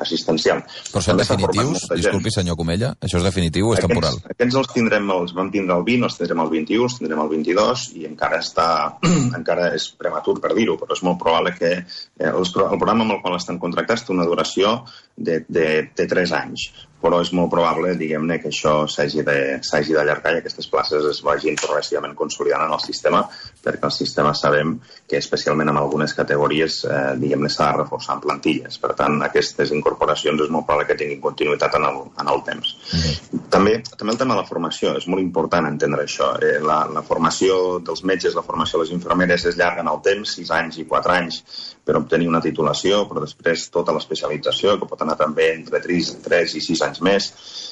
assistencial. 0.00 0.62
Però 0.88 1.02
són 1.04 1.20
definitius? 1.20 1.84
Disculpi, 1.92 2.32
senyor 2.32 2.56
Comella, 2.60 2.94
això 3.04 3.20
és 3.20 3.28
definitiu 3.28 3.68
o 3.68 3.74
és 3.74 3.82
aquests, 3.82 3.92
temporal? 3.92 4.18
Aquests 4.32 4.58
els 4.62 4.72
tindrem, 4.72 5.12
els 5.18 5.36
vam 5.36 5.52
tindre 5.52 5.76
el 5.76 5.84
20, 5.88 6.08
els 6.08 6.20
tindrem 6.20 6.44
el 6.46 6.52
21, 6.56 6.88
els 6.88 6.98
tindrem 7.00 7.24
el 7.26 7.32
22 7.36 7.86
i 8.00 8.08
encara 8.08 8.40
està, 8.40 8.68
encara 9.40 9.70
és 9.76 9.90
prematur 10.00 10.38
per 10.40 10.54
dir-ho, 10.56 10.78
però 10.80 10.96
és 10.96 11.04
molt 11.04 11.20
probable 11.20 11.52
que 11.58 11.74
eh, 11.76 12.30
els, 12.32 12.54
el 12.56 12.78
programa 12.78 13.04
amb 13.04 13.18
el 13.18 13.24
qual 13.24 13.36
estan 13.36 13.60
contractats 13.60 14.08
té 14.08 14.16
una 14.16 14.28
duració 14.28 14.80
de, 15.16 15.42
de, 15.48 15.66
de 15.92 16.08
3 16.08 16.38
anys 16.40 16.70
però 17.00 17.20
és 17.24 17.32
molt 17.36 17.50
probable, 17.52 17.94
diguem-ne, 17.98 18.38
que 18.42 18.50
això 18.50 18.84
s'hagi 18.90 19.24
d'allargar 19.24 20.34
i 20.34 20.40
aquestes 20.40 20.68
places 20.70 21.06
es 21.10 21.22
vagin 21.24 21.56
progressivament 21.60 22.14
consolidant 22.18 22.66
en 22.66 22.74
el 22.76 22.82
sistema, 22.84 23.22
perquè 23.64 23.88
el 23.88 23.94
sistema 23.94 24.34
sabem 24.36 24.76
que 25.08 25.18
especialment 25.18 25.72
en 25.72 25.80
algunes 25.80 26.14
categories, 26.14 26.82
eh, 26.84 27.00
diguem-ne, 27.20 27.48
s'ha 27.48 27.70
de 27.70 27.78
reforçar 27.82 28.18
en 28.18 28.24
plantilles. 28.26 28.78
Per 28.78 28.92
tant, 28.98 29.16
aquestes 29.26 29.72
incorporacions 29.76 30.44
és 30.44 30.52
molt 30.52 30.68
probable 30.68 30.88
que 30.90 30.98
tinguin 31.00 31.22
continuïtat 31.24 31.78
en 31.80 31.88
el, 31.88 32.02
en 32.20 32.32
el 32.34 32.44
temps. 32.44 32.76
Mm 32.92 33.00
-hmm. 33.00 33.48
també, 33.50 33.82
també 33.96 34.12
el 34.12 34.18
tema 34.18 34.34
de 34.34 34.40
la 34.40 34.46
formació, 34.46 34.96
és 34.96 35.06
molt 35.06 35.22
important 35.22 35.66
entendre 35.66 36.04
això. 36.04 36.36
Eh, 36.42 36.60
la, 36.60 36.86
la 36.86 37.02
formació 37.02 37.80
dels 37.80 38.04
metges, 38.04 38.34
la 38.34 38.42
formació 38.42 38.78
de 38.78 38.84
les 38.84 38.92
infermeres 38.92 39.44
és 39.44 39.56
llarga 39.56 39.80
en 39.80 39.88
el 39.88 40.00
temps, 40.02 40.34
6 40.36 40.50
anys 40.50 40.78
i 40.78 40.84
4 40.84 41.12
anys 41.12 41.44
per 41.84 41.96
obtenir 41.98 42.28
una 42.28 42.42
titulació, 42.44 43.02
però 43.08 43.22
després 43.24 43.68
tota 43.74 43.94
l'especialització, 43.96 44.76
que 44.78 44.88
pot 44.90 45.02
anar 45.02 45.16
també 45.20 45.50
entre 45.54 45.80
3, 45.82 46.12
3 46.26 46.56
i 46.60 46.62
6 46.68 46.84
anys 46.86 47.02
més. 47.06 47.28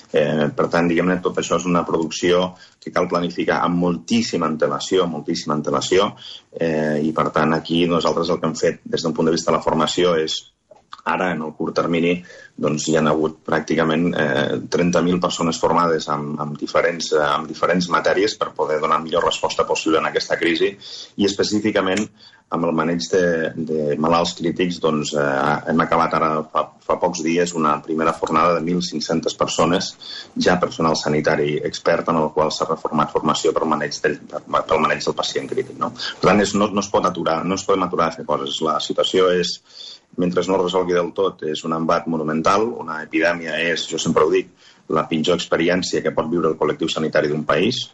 Eh, 0.09 0.49
per 0.57 0.69
tant, 0.73 0.89
diguem-ne, 0.89 1.19
tot 1.25 1.39
això 1.41 1.59
és 1.61 1.67
una 1.69 1.85
producció 1.89 2.55
que 2.81 2.93
cal 2.95 3.09
planificar 3.11 3.61
amb 3.65 3.77
moltíssima 3.85 4.49
antelació, 4.49 5.07
moltíssima 5.07 5.57
antelació, 5.59 6.13
eh, 6.53 7.01
i 7.05 7.13
per 7.13 7.29
tant 7.35 7.53
aquí 7.57 7.85
nosaltres 7.87 8.31
el 8.33 8.41
que 8.41 8.49
hem 8.49 8.57
fet 8.57 8.81
des 8.85 9.05
d'un 9.05 9.17
punt 9.17 9.29
de 9.29 9.37
vista 9.37 9.53
de 9.53 9.59
la 9.59 9.65
formació 9.65 10.17
és 10.17 10.39
ara, 11.09 11.33
en 11.33 11.43
el 11.43 11.53
curt 11.57 11.77
termini, 11.77 12.13
doncs 12.65 12.89
hi 12.89 12.97
ha 12.99 13.03
hagut 13.11 13.39
pràcticament 13.47 14.09
eh, 14.13 14.59
30.000 14.77 15.21
persones 15.23 15.61
formades 15.63 16.09
amb, 16.13 16.39
amb, 16.43 16.57
diferents, 16.61 17.13
eh, 17.15 17.25
amb 17.25 17.49
diferents 17.51 17.89
matèries 17.95 18.37
per 18.41 18.53
poder 18.57 18.81
donar 18.83 19.01
millor 19.05 19.25
resposta 19.29 19.67
possible 19.69 20.03
en 20.03 20.11
aquesta 20.11 20.39
crisi 20.41 20.75
i 21.17 21.29
específicament 21.29 22.05
amb 22.49 22.65
el 22.65 22.73
maneig 22.73 23.05
de, 23.13 23.23
de 23.69 23.97
malalts 24.01 24.33
crítics, 24.39 24.79
doncs, 24.81 25.13
eh, 25.21 25.57
hem 25.69 25.83
acabat 25.85 26.15
ara 26.17 26.31
fa, 26.53 26.63
fa 26.85 26.97
pocs 27.01 27.21
dies 27.25 27.53
una 27.59 27.75
primera 27.85 28.15
fornada 28.17 28.55
de 28.57 28.63
1.500 28.65 29.37
persones, 29.37 29.91
ja 30.47 30.57
personal 30.61 30.97
sanitari 30.97 31.59
expert 31.69 32.09
en 32.09 32.23
el 32.23 32.31
qual 32.33 32.53
s'ha 32.55 32.69
reformat 32.71 33.13
formació 33.13 33.53
per 33.53 33.69
maneig 33.69 34.01
del, 34.05 34.17
pel 34.25 34.81
maneig 34.81 35.05
del 35.05 35.19
pacient 35.19 35.51
crític. 35.51 35.77
No? 35.81 35.93
Per 35.93 36.31
tant, 36.31 36.41
és, 36.45 36.55
no, 36.57 36.71
no 36.73 36.85
es 36.85 36.91
pot 36.93 37.05
aturar, 37.05 37.43
no 37.45 37.61
es 37.61 37.67
podem 37.69 37.85
aturar 37.85 38.09
a 38.09 38.17
fer 38.17 38.25
coses. 38.29 38.63
La 38.65 38.79
situació 38.81 39.29
és, 39.37 39.59
mentre 40.17 40.47
no 40.49 40.57
es 40.57 40.65
resolgui 40.65 40.97
del 40.97 41.13
tot, 41.17 41.45
és 41.45 41.67
un 41.69 41.77
embat 41.77 42.09
monumental, 42.09 42.65
una 42.81 43.03
epidèmia 43.05 43.61
és, 43.69 43.85
jo 43.93 44.01
sempre 44.01 44.25
ho 44.25 44.33
dic, 44.33 44.55
la 44.89 45.05
pitjor 45.05 45.37
experiència 45.37 46.01
que 46.01 46.15
pot 46.17 46.31
viure 46.33 46.49
el 46.49 46.57
col·lectiu 46.57 46.89
sanitari 46.89 47.29
d'un 47.29 47.45
país, 47.45 47.91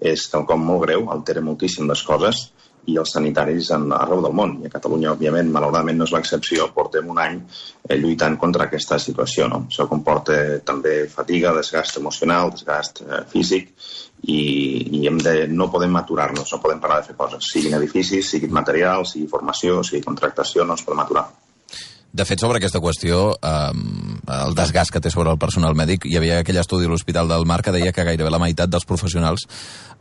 és 0.00 0.24
quelcom 0.32 0.64
molt 0.64 0.86
greu, 0.86 1.10
altera 1.12 1.44
moltíssim 1.44 1.84
les 1.90 2.00
coses, 2.08 2.48
i 2.88 2.96
els 3.00 3.12
sanitaris 3.12 3.70
en, 3.76 3.90
arreu 3.92 4.22
del 4.24 4.34
món. 4.36 4.56
I 4.62 4.68
a 4.68 4.72
Catalunya, 4.72 5.12
òbviament, 5.12 5.50
malauradament 5.52 5.98
no 6.00 6.06
és 6.08 6.14
l'excepció, 6.14 6.70
portem 6.74 7.08
un 7.12 7.20
any 7.22 7.38
eh, 7.38 7.96
lluitant 8.00 8.38
contra 8.40 8.68
aquesta 8.68 8.98
situació. 9.02 9.48
No? 9.52 9.64
Això 9.68 9.88
comporta 9.90 10.38
també 10.66 11.02
fatiga, 11.12 11.54
desgast 11.56 12.00
emocional, 12.00 12.52
desgast 12.54 13.02
eh, 13.04 13.24
físic, 13.32 13.74
i, 14.22 14.38
i 14.98 15.04
hem 15.06 15.18
de, 15.22 15.34
no 15.50 15.68
podem 15.70 15.94
aturar-nos, 16.00 16.48
no 16.52 16.62
podem 16.62 16.80
parar 16.82 17.02
de 17.02 17.10
fer 17.10 17.18
coses, 17.18 17.52
siguin 17.52 17.76
edificis, 17.78 18.32
sigui 18.32 18.48
material, 18.50 19.06
sigui 19.06 19.28
formació, 19.30 19.82
sigui 19.86 20.02
contractació, 20.06 20.64
no 20.64 20.74
ens 20.74 20.86
podem 20.86 21.04
aturar. 21.04 21.28
De 22.18 22.24
fet, 22.24 22.40
sobre 22.40 22.56
aquesta 22.58 22.80
qüestió, 22.80 23.34
eh, 23.36 23.72
el 24.38 24.56
desgast 24.56 24.90
que 24.94 25.00
té 25.04 25.12
sobre 25.12 25.30
el 25.30 25.38
personal 25.38 25.76
mèdic, 25.76 26.08
hi 26.08 26.16
havia 26.18 26.40
aquell 26.40 26.58
estudi 26.58 26.88
a 26.88 26.90
l'Hospital 26.90 27.28
del 27.28 27.44
Mar 27.46 27.60
que 27.62 27.74
deia 27.74 27.92
que 27.92 28.06
gairebé 28.08 28.32
la 28.32 28.40
meitat 28.40 28.72
dels 28.72 28.88
professionals 28.88 29.44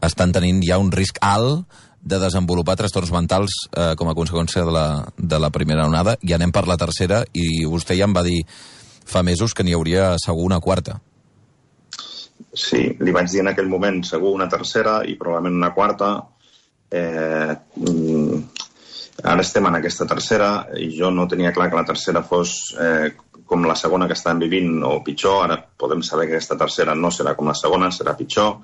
estan 0.08 0.32
tenint 0.32 0.64
ja 0.64 0.80
un 0.80 0.92
risc 0.94 1.20
alt 1.22 1.68
de 2.02 2.20
desenvolupar 2.22 2.78
trastorns 2.80 3.12
mentals 3.12 3.54
eh, 3.72 3.94
com 4.00 4.10
a 4.10 4.16
conseqüència 4.16 4.64
de 4.66 4.74
la, 4.74 4.88
de 5.18 5.40
la 5.40 5.52
primera 5.52 5.88
onada. 5.88 6.18
I 6.22 6.36
anem 6.38 6.54
per 6.56 6.68
la 6.68 6.78
tercera, 6.80 7.24
i 7.34 7.66
vostè 7.66 7.98
ja 7.98 8.08
em 8.08 8.16
va 8.16 8.26
dir 8.26 8.42
fa 9.08 9.24
mesos 9.24 9.54
que 9.56 9.64
n'hi 9.64 9.76
hauria 9.76 10.14
segur 10.22 10.46
una 10.46 10.60
quarta. 10.64 11.00
Sí, 12.54 12.84
li 13.00 13.14
vaig 13.14 13.30
dir 13.32 13.42
en 13.44 13.52
aquell 13.52 13.70
moment 13.70 14.02
segur 14.06 14.34
una 14.36 14.50
tercera 14.50 15.02
i 15.06 15.18
probablement 15.20 15.58
una 15.58 15.74
quarta. 15.76 16.12
Eh, 16.92 17.54
mm, 17.82 18.42
ara 19.24 19.44
estem 19.44 19.66
en 19.68 19.78
aquesta 19.80 20.08
tercera 20.08 20.50
i 20.78 20.92
jo 20.96 21.10
no 21.12 21.28
tenia 21.28 21.54
clar 21.54 21.70
que 21.72 21.80
la 21.80 21.88
tercera 21.88 22.24
fos 22.24 22.76
eh, 22.80 23.12
com 23.48 23.66
la 23.66 23.76
segona 23.80 24.08
que 24.08 24.16
estan 24.18 24.40
vivint 24.44 24.84
o 24.86 25.00
pitjor. 25.04 25.46
Ara 25.46 25.58
podem 25.58 26.04
saber 26.04 26.28
que 26.28 26.38
aquesta 26.38 26.58
tercera 26.60 26.96
no 26.96 27.12
serà 27.14 27.34
com 27.38 27.50
la 27.50 27.58
segona, 27.58 27.92
serà 27.96 28.16
pitjor 28.20 28.58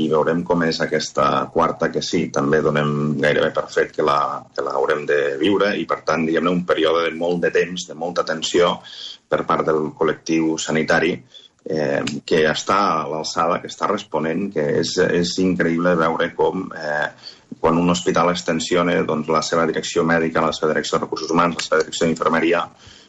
i 0.00 0.06
veurem 0.08 0.42
com 0.44 0.62
és 0.64 0.80
aquesta 0.80 1.26
quarta 1.52 1.90
que 1.92 2.02
sí, 2.04 2.26
també 2.32 2.60
donem 2.64 3.18
gairebé 3.20 3.50
per 3.56 3.66
fet 3.72 3.92
que 3.94 4.04
la, 4.04 4.40
que 4.54 4.64
la 4.64 4.74
haurem 4.76 5.04
de 5.08 5.18
viure 5.40 5.74
i 5.76 5.84
per 5.88 6.00
tant, 6.08 6.24
diguem-ne, 6.28 6.52
un 6.52 6.64
període 6.68 7.04
de 7.06 7.14
molt 7.16 7.42
de 7.44 7.52
temps, 7.54 7.86
de 7.88 7.96
molta 7.96 8.24
tensió 8.28 8.78
per 9.28 9.44
part 9.48 9.66
del 9.68 9.90
col·lectiu 9.96 10.56
sanitari 10.60 11.12
eh, 11.68 12.02
que 12.24 12.42
està 12.48 12.78
a 12.90 13.08
l'alçada, 13.10 13.60
que 13.60 13.68
està 13.68 13.90
responent, 13.90 14.48
que 14.54 14.64
és, 14.80 14.94
és 15.04 15.34
increïble 15.44 15.94
veure 16.00 16.30
com 16.36 16.68
eh, 16.72 17.08
quan 17.60 17.80
un 17.80 17.90
hospital 17.90 18.32
extensiona 18.32 18.96
doncs, 19.08 19.28
la 19.32 19.42
seva 19.42 19.66
direcció 19.68 20.04
mèdica, 20.04 20.44
la 20.44 20.54
seva 20.56 20.72
direcció 20.72 20.96
de 20.96 21.04
recursos 21.04 21.32
humans, 21.34 21.58
la 21.58 21.66
seva 21.66 21.82
direcció 21.82 22.08
d'infermeria, 22.08 22.64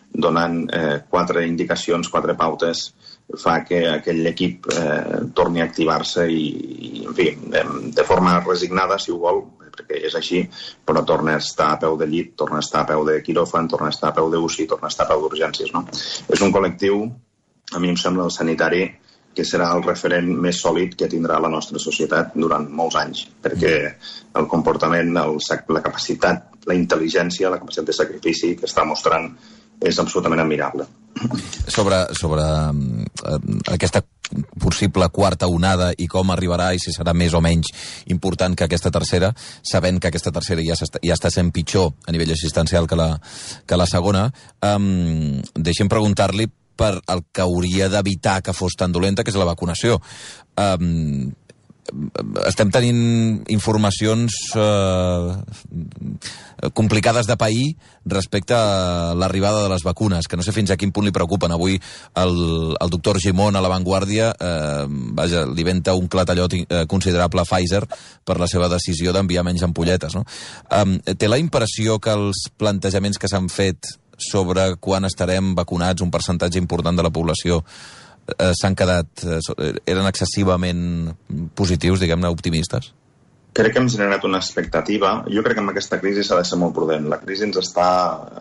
donant 0.09 0.63
eh, 0.73 0.97
quatre 1.09 1.45
indicacions, 1.47 2.09
quatre 2.09 2.35
pautes, 2.37 2.89
fa 3.37 3.59
que 3.63 3.83
aquell 3.91 4.25
equip 4.31 4.65
eh, 4.73 5.21
torni 5.37 5.61
a 5.61 5.67
activar-se 5.69 6.25
i, 6.33 6.45
i, 6.89 6.91
en 7.05 7.15
fi, 7.17 7.29
de 7.93 8.05
forma 8.07 8.39
resignada, 8.41 8.97
si 8.97 9.13
ho 9.13 9.19
vol, 9.21 9.43
perquè 9.79 10.01
és 10.09 10.15
així, 10.17 10.43
però 10.85 11.03
torna 11.07 11.37
a 11.37 11.43
estar 11.43 11.71
a 11.73 11.79
peu 11.81 11.97
de 11.99 12.07
llit, 12.09 12.33
torna 12.39 12.59
a 12.59 12.65
estar 12.65 12.83
a 12.83 12.89
peu 12.89 13.05
de 13.07 13.19
quiròfan, 13.25 13.69
torna 13.71 13.91
a 13.91 13.95
estar 13.95 14.09
a 14.09 14.17
peu 14.17 14.31
d'UCI, 14.33 14.67
torna 14.67 14.89
a 14.89 14.93
estar 14.93 15.05
a 15.05 15.13
peu 15.13 15.21
d'urgències. 15.23 15.71
No? 15.75 15.85
És 16.27 16.41
un 16.41 16.55
col·lectiu, 16.55 17.05
a 17.73 17.79
mi 17.79 17.93
em 17.93 17.99
sembla, 18.01 18.25
el 18.25 18.33
sanitari, 18.33 18.87
que 19.35 19.45
serà 19.45 19.69
el 19.75 19.85
referent 19.85 20.27
més 20.43 20.57
sòlid 20.59 20.95
que 20.99 21.07
tindrà 21.07 21.37
la 21.39 21.51
nostra 21.53 21.79
societat 21.79 22.33
durant 22.35 22.65
molts 22.75 22.97
anys, 22.99 23.23
perquè 23.43 23.75
el 24.41 24.47
comportament, 24.51 25.13
el, 25.21 25.37
la 25.69 25.83
capacitat, 25.85 26.65
la 26.67 26.75
intel·ligència, 26.75 27.51
la 27.53 27.61
capacitat 27.61 27.91
de 27.91 27.95
sacrifici 27.95 28.55
que 28.57 28.67
està 28.67 28.83
mostrant 28.89 29.29
és 29.85 29.99
absolutament 29.99 30.41
admirable. 30.43 30.87
Sobre, 31.67 32.03
sobre 32.15 32.43
uh, 32.45 33.39
aquesta 33.73 34.03
possible 34.61 35.07
quarta 35.09 35.49
onada 35.49 35.89
i 35.97 36.07
com 36.07 36.29
arribarà 36.31 36.69
i 36.75 36.79
si 36.79 36.93
serà 36.93 37.15
més 37.17 37.33
o 37.33 37.41
menys 37.41 37.71
important 38.13 38.55
que 38.55 38.67
aquesta 38.67 38.91
tercera, 38.93 39.31
sabent 39.65 39.99
que 39.99 40.11
aquesta 40.11 40.31
tercera 40.35 40.63
ja, 40.63 40.77
està, 40.77 41.01
ja 41.03 41.17
està 41.17 41.31
sent 41.33 41.49
pitjor 41.55 41.91
a 42.05 42.13
nivell 42.13 42.35
assistencial 42.35 42.87
que 42.87 42.99
la, 42.99 43.09
que 43.65 43.79
la 43.79 43.89
segona, 43.89 44.27
um, 44.75 45.41
deixem 45.57 45.89
preguntar-li 45.91 46.47
per 46.79 46.93
el 47.11 47.25
que 47.33 47.43
hauria 47.43 47.89
d'evitar 47.91 48.39
que 48.45 48.55
fos 48.55 48.77
tan 48.79 48.93
dolenta, 48.95 49.25
que 49.25 49.33
és 49.33 49.39
la 49.39 49.49
vacunació. 49.49 49.97
Um, 50.55 51.33
estem 52.47 52.71
tenint 52.73 53.43
informacions 53.51 54.35
eh, 54.55 55.35
complicades 56.73 57.27
de 57.27 57.37
pair 57.39 57.75
respecte 58.05 58.55
a 58.55 59.13
l'arribada 59.17 59.63
de 59.63 59.69
les 59.69 59.83
vacunes, 59.83 60.27
que 60.27 60.37
no 60.37 60.43
sé 60.43 60.53
fins 60.55 60.71
a 60.71 60.77
quin 60.79 60.91
punt 60.95 61.07
li 61.07 61.13
preocupen. 61.15 61.53
Avui 61.53 61.77
el, 61.77 62.35
el 62.79 62.93
doctor 62.93 63.19
Gimón 63.21 63.55
a 63.55 63.63
l'avantguàrdia 63.63 64.31
eh, 64.33 64.85
vaja, 65.19 65.45
li 65.45 65.67
venta 65.67 65.95
un 65.97 66.09
clatallot 66.11 66.57
eh, 66.59 66.83
considerable 66.89 67.43
a 67.43 67.47
Pfizer 67.47 67.83
per 68.25 68.39
la 68.41 68.49
seva 68.51 68.69
decisió 68.71 69.13
d'enviar 69.15 69.45
menys 69.47 69.65
ampolletes. 69.67 70.17
No? 70.17 70.25
Eh, 70.25 71.15
té 71.15 71.29
la 71.29 71.41
impressió 71.41 71.99
que 71.99 72.15
els 72.15 72.47
plantejaments 72.57 73.21
que 73.21 73.31
s'han 73.31 73.49
fet 73.49 73.95
sobre 74.19 74.73
quan 74.83 75.07
estarem 75.07 75.53
vacunats, 75.55 76.03
un 76.03 76.11
percentatge 76.11 76.59
important 76.59 76.97
de 76.97 77.05
la 77.05 77.13
població, 77.13 77.61
eh, 78.37 78.53
s'han 78.57 78.77
quedat... 78.79 79.25
Eh, 79.25 79.73
eren 79.89 80.07
excessivament 80.09 81.13
positius, 81.57 82.01
diguem-ne, 82.03 82.31
optimistes? 82.31 82.93
Crec 83.59 83.73
que 83.73 83.81
hem 83.81 83.89
generat 83.89 84.23
una 84.27 84.37
expectativa. 84.37 85.09
Jo 85.33 85.41
crec 85.43 85.57
que 85.57 85.63
amb 85.63 85.71
aquesta 85.71 85.97
crisi 85.99 86.23
s'ha 86.23 86.37
de 86.37 86.45
ser 86.47 86.59
molt 86.61 86.75
prudent. 86.75 87.07
La 87.09 87.17
crisi 87.19 87.47
ens 87.47 87.57
està 87.59 87.87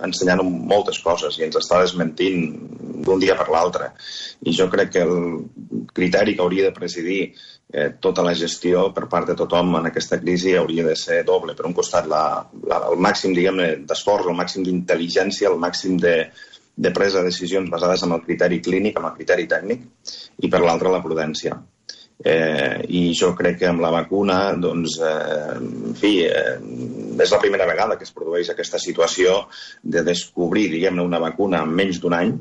ensenyant 0.04 0.42
moltes 0.44 1.00
coses 1.02 1.38
i 1.38 1.46
ens 1.46 1.56
està 1.58 1.80
desmentint 1.80 2.44
d'un 3.06 3.22
dia 3.22 3.36
per 3.38 3.48
l'altre. 3.50 3.88
I 4.44 4.52
jo 4.54 4.68
crec 4.70 4.92
que 4.94 5.06
el 5.06 5.16
criteri 5.96 6.36
que 6.36 6.44
hauria 6.44 6.68
de 6.68 6.76
presidir 6.76 7.22
eh, 7.72 7.88
tota 8.04 8.22
la 8.26 8.34
gestió 8.36 8.88
per 8.94 9.08
part 9.08 9.32
de 9.32 9.36
tothom 9.38 9.78
en 9.80 9.88
aquesta 9.88 10.20
crisi 10.20 10.54
hauria 10.60 10.84
de 10.86 10.94
ser 10.96 11.22
doble. 11.24 11.56
Per 11.56 11.66
un 11.66 11.76
costat, 11.80 12.06
la, 12.10 12.22
la, 12.68 12.82
el 12.92 13.00
màxim 13.08 13.32
d'esforç, 13.34 14.28
el 14.28 14.36
màxim 14.36 14.68
d'intel·ligència, 14.68 15.48
el 15.48 15.58
màxim 15.64 15.96
de, 16.04 16.18
de 16.78 16.92
presa 16.94 17.18
de 17.18 17.32
decisions 17.32 17.70
basades 17.70 18.04
en 18.06 18.14
el 18.14 18.22
criteri 18.22 18.60
clínic, 18.62 18.98
en 19.00 19.08
el 19.08 19.16
criteri 19.16 19.48
tècnic, 19.50 19.82
i 20.38 20.50
per 20.52 20.62
l'altra 20.62 20.92
la 20.94 21.02
prudència. 21.02 21.58
Eh, 22.18 22.82
I 22.98 23.02
jo 23.14 23.32
crec 23.38 23.60
que 23.60 23.68
amb 23.70 23.82
la 23.82 23.90
vacuna, 23.94 24.38
doncs, 24.58 24.96
eh, 25.06 25.56
en 25.58 25.98
fi, 25.98 26.12
eh, 26.26 26.56
és 27.22 27.34
la 27.34 27.40
primera 27.42 27.66
vegada 27.66 27.98
que 27.98 28.06
es 28.06 28.14
produeix 28.14 28.50
aquesta 28.50 28.78
situació 28.82 29.44
de 29.82 30.02
descobrir, 30.06 30.68
diguem-ne, 30.72 31.02
una 31.02 31.22
vacuna 31.22 31.62
en 31.66 31.74
menys 31.74 32.00
d'un 32.02 32.16
any, 32.18 32.32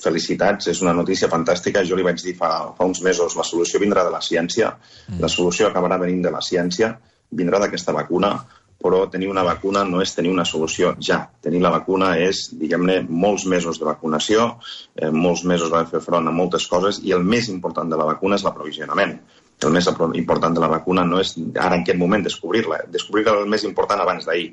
felicitats, 0.00 0.68
és 0.72 0.80
una 0.84 0.92
notícia 0.96 1.28
fantàstica. 1.32 1.84
Jo 1.84 1.96
li 1.96 2.04
vaig 2.04 2.20
dir 2.22 2.36
fa, 2.36 2.52
fa 2.76 2.88
uns 2.88 3.02
mesos, 3.04 3.36
la 3.36 3.44
solució 3.48 3.80
vindrà 3.80 4.04
de 4.04 4.12
la 4.12 4.20
ciència, 4.24 4.72
mm. 5.08 5.20
la 5.24 5.32
solució 5.32 5.68
acabarà 5.68 6.00
venint 6.00 6.24
de 6.28 6.32
la 6.32 6.44
ciència, 6.44 6.92
vindrà 7.36 7.60
d'aquesta 7.60 7.92
vacuna, 7.96 8.36
però 8.82 9.06
tenir 9.10 9.30
una 9.32 9.44
vacuna 9.46 9.84
no 9.88 10.02
és 10.04 10.12
tenir 10.14 10.30
una 10.32 10.44
solució 10.44 10.94
ja. 11.08 11.22
Tenir 11.42 11.62
la 11.64 11.72
vacuna 11.74 12.12
és, 12.20 12.46
diguem-ne, 12.60 13.00
molts 13.08 13.46
mesos 13.50 13.80
de 13.80 13.88
vacunació, 13.88 14.46
eh, 14.94 15.10
molts 15.10 15.44
mesos 15.44 15.72
de 15.72 15.82
fer 15.90 16.02
front 16.04 16.28
a 16.28 16.34
moltes 16.34 16.68
coses, 16.70 17.00
i 17.02 17.16
el 17.16 17.24
més 17.24 17.48
important 17.48 17.90
de 17.90 17.98
la 17.98 18.08
vacuna 18.12 18.36
és 18.36 18.44
l'aprovisionament. 18.46 19.18
El 19.64 19.72
més 19.72 19.86
important 19.88 20.54
de 20.54 20.60
la 20.60 20.68
vacuna 20.68 21.04
no 21.08 21.18
és 21.18 21.32
ara 21.56 21.78
en 21.78 21.82
aquest 21.82 21.98
moment 21.98 22.22
descobrir-la. 22.22 22.82
Descobrir-la 22.92 23.38
el 23.40 23.48
més 23.48 23.64
important 23.64 24.02
abans 24.02 24.26
d'ahir. 24.28 24.50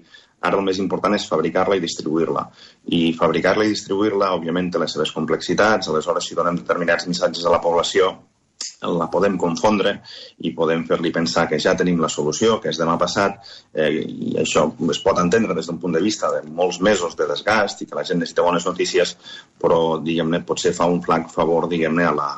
Ara 0.48 0.60
el 0.60 0.64
més 0.64 0.80
important 0.80 1.16
és 1.16 1.28
fabricar-la 1.28 1.76
i 1.76 1.84
distribuir-la. 1.84 2.46
I 2.88 3.02
fabricar-la 3.20 3.68
i 3.68 3.74
distribuir-la, 3.74 4.32
òbviament, 4.38 4.72
té 4.72 4.80
les 4.80 4.96
seves 4.96 5.12
complexitats. 5.12 5.92
Aleshores, 5.92 6.30
si 6.30 6.40
donem 6.40 6.62
determinats 6.62 7.08
missatges 7.12 7.44
a 7.46 7.52
la 7.52 7.60
població, 7.64 8.14
la 8.84 9.10
podem 9.12 9.38
confondre 9.40 9.96
i 10.44 10.54
podem 10.56 10.86
fer-li 10.88 11.12
pensar 11.16 11.46
que 11.50 11.60
ja 11.60 11.76
tenim 11.80 12.02
la 12.02 12.10
solució, 12.12 12.60
que 12.62 12.72
és 12.72 12.80
demà 12.80 12.98
passat, 13.02 13.40
eh, 13.74 13.90
i 14.04 14.36
això 14.42 14.66
es 14.92 15.02
pot 15.04 15.20
entendre 15.20 15.56
des 15.58 15.70
d'un 15.70 15.80
punt 15.82 15.96
de 15.96 16.02
vista 16.04 16.32
de 16.34 16.44
molts 16.48 16.80
mesos 16.82 17.18
de 17.20 17.28
desgast 17.30 17.82
i 17.82 17.90
que 17.90 17.98
la 17.98 18.06
gent 18.08 18.20
necessita 18.20 18.46
bones 18.46 18.68
notícies, 18.70 19.16
però, 19.60 20.00
diguem-ne, 20.04 20.44
potser 20.48 20.74
fa 20.76 20.88
un 20.92 21.02
flac 21.04 21.30
favor, 21.32 21.68
diguem-ne, 21.72 22.08
a 22.10 22.14
la, 22.16 22.30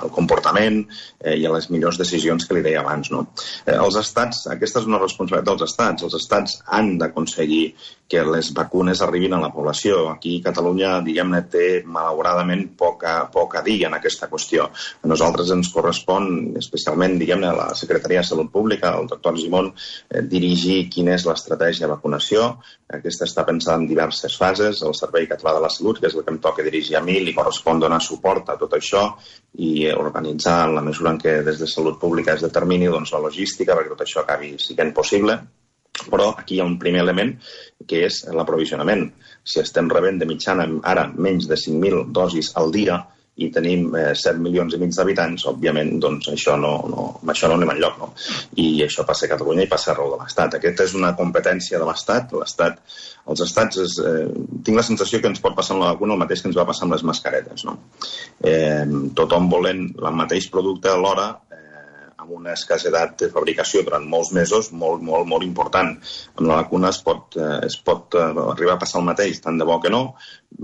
al 0.00 0.12
comportament 0.14 0.82
eh, 1.20 1.36
i 1.36 1.46
a 1.46 1.54
les 1.54 1.70
millors 1.70 1.98
decisions 2.00 2.46
que 2.46 2.56
li 2.56 2.64
deia 2.66 2.84
abans, 2.84 3.10
no? 3.14 3.26
Eh, 3.66 3.76
els 3.76 3.96
estats, 4.00 4.46
aquesta 4.54 4.82
és 4.82 4.90
una 4.90 5.00
responsabilitat 5.02 5.50
dels 5.50 5.66
estats, 5.70 6.06
els 6.06 6.18
estats 6.18 6.60
han 6.66 6.96
d'aconseguir 7.00 7.64
que 8.10 8.22
les 8.26 8.50
vacunes 8.54 9.00
arribin 9.04 9.36
a 9.36 9.40
la 9.40 9.52
població. 9.54 10.08
Aquí 10.10 10.40
Catalunya, 10.42 10.96
diguem-ne, 11.06 11.44
té 11.52 11.66
malauradament 11.86 12.64
poca, 12.78 13.20
poca 13.30 13.62
dir 13.62 13.84
en 13.86 13.94
aquesta 13.94 14.26
qüestió. 14.32 14.66
A 14.66 15.10
nosaltres 15.20 15.50
ens 15.52 15.68
correspon, 15.74 16.54
especialment, 16.56 17.18
diguem-ne, 17.20 17.48
a 17.50 17.56
la 17.56 17.66
Secretaria 17.76 18.22
de 18.22 18.28
Salut 18.28 18.48
Pública, 18.52 18.94
al 18.96 19.08
doctor 19.10 19.36
Simón, 19.38 19.68
eh, 20.08 20.22
dirigir 20.24 20.88
quina 20.88 21.12
és 21.14 21.26
l'estratègia 21.28 21.84
de 21.84 21.92
vacunació. 21.92 22.46
Aquesta 22.88 23.26
està 23.28 23.44
pensada 23.44 23.76
en 23.78 23.86
diverses 23.90 24.36
fases. 24.40 24.80
El 24.82 24.96
Servei 24.96 25.28
Català 25.28 25.54
de 25.58 25.60
la 25.60 25.68
Salut, 25.68 26.00
que 26.00 26.08
és 26.08 26.16
el 26.16 26.24
que 26.24 26.32
em 26.32 26.40
toca 26.40 26.64
dirigir 26.64 26.96
a 26.96 27.04
mi, 27.04 27.18
li 27.20 27.36
correspon 27.36 27.80
donar 27.80 28.00
suport 28.00 28.48
a 28.48 28.56
tot 28.56 28.72
això 28.78 29.04
i 29.58 29.90
organitzar, 29.92 30.68
en 30.68 30.74
la 30.78 30.86
mesura 30.88 31.12
en 31.12 31.20
què 31.20 31.42
des 31.44 31.60
de 31.60 31.68
Salut 31.68 32.00
Pública 32.00 32.34
es 32.34 32.42
determini 32.46 32.88
doncs, 32.88 33.12
la 33.12 33.20
logística 33.20 33.76
perquè 33.76 33.92
tot 33.92 34.06
això 34.06 34.24
acabi 34.24 34.56
sent 34.58 34.94
possible 34.94 35.40
però 36.08 36.30
aquí 36.38 36.54
hi 36.56 36.60
ha 36.62 36.64
un 36.64 36.78
primer 36.80 37.02
element 37.02 37.34
que 37.86 38.06
és 38.06 38.22
l'aprovisionament. 38.32 39.10
Si 39.44 39.60
estem 39.60 39.90
rebent 39.90 40.20
de 40.20 40.28
mitjana 40.30 40.64
ara 40.88 41.10
menys 41.12 41.48
de 41.50 41.58
5.000 41.60 42.06
dosis 42.08 42.54
al 42.56 42.72
dia 42.72 43.02
i 43.40 43.48
tenim 43.54 43.94
eh, 43.96 44.10
7 44.18 44.42
milions 44.44 44.74
i 44.76 44.80
mig 44.80 44.92
d'habitants, 44.96 45.46
òbviament, 45.50 45.94
doncs 46.02 46.30
això 46.32 46.56
no, 46.60 46.72
no, 46.92 47.06
amb 47.20 47.32
això 47.32 47.48
no 47.48 47.56
anem 47.58 47.72
enlloc. 47.74 48.00
No? 48.02 48.10
I 48.60 48.68
això 48.86 49.06
passa 49.08 49.26
a 49.26 49.32
Catalunya 49.32 49.64
i 49.64 49.70
passa 49.70 49.92
arreu 49.94 50.12
de 50.14 50.20
l'Estat. 50.20 50.58
Aquesta 50.58 50.86
és 50.88 50.96
una 50.98 51.14
competència 51.18 51.80
de 51.80 51.88
l'Estat. 51.88 52.34
L'Estat, 52.36 52.80
els 53.30 53.44
estats, 53.44 53.80
és, 53.84 53.98
eh, 54.04 54.26
tinc 54.66 54.76
la 54.76 54.86
sensació 54.86 55.20
que 55.20 55.30
ens 55.32 55.42
pot 55.44 55.56
passar 55.56 55.76
amb 55.76 55.84
la 55.84 55.92
vacuna 55.94 56.16
el 56.16 56.22
mateix 56.24 56.42
que 56.42 56.50
ens 56.50 56.58
va 56.58 56.66
passar 56.68 56.86
amb 56.86 56.96
les 56.96 57.06
mascaretes. 57.06 57.64
No? 57.68 57.78
Eh, 58.44 58.84
tothom 59.16 59.48
volent 59.52 59.86
el 59.96 60.20
mateix 60.24 60.50
producte 60.52 60.92
alhora 60.92 61.30
amb 62.20 62.34
una 62.36 62.52
escassedat 62.52 63.16
de 63.22 63.28
fabricació 63.32 63.82
durant 63.86 64.04
molts 64.14 64.30
mesos 64.36 64.70
molt, 64.76 65.00
molt, 65.06 65.26
molt 65.30 65.46
important. 65.46 65.94
Amb 66.36 66.46
la 66.48 66.60
vacuna 66.60 66.90
es 66.92 67.00
pot, 67.06 67.38
eh, 67.40 67.56
es 67.66 67.78
pot 67.86 68.16
eh, 68.18 68.26
arribar 68.52 68.76
a 68.76 68.82
passar 68.82 69.00
el 69.00 69.08
mateix, 69.08 69.40
tant 69.44 69.58
de 69.60 69.66
bo 69.68 69.78
que 69.80 69.92
no, 69.94 70.02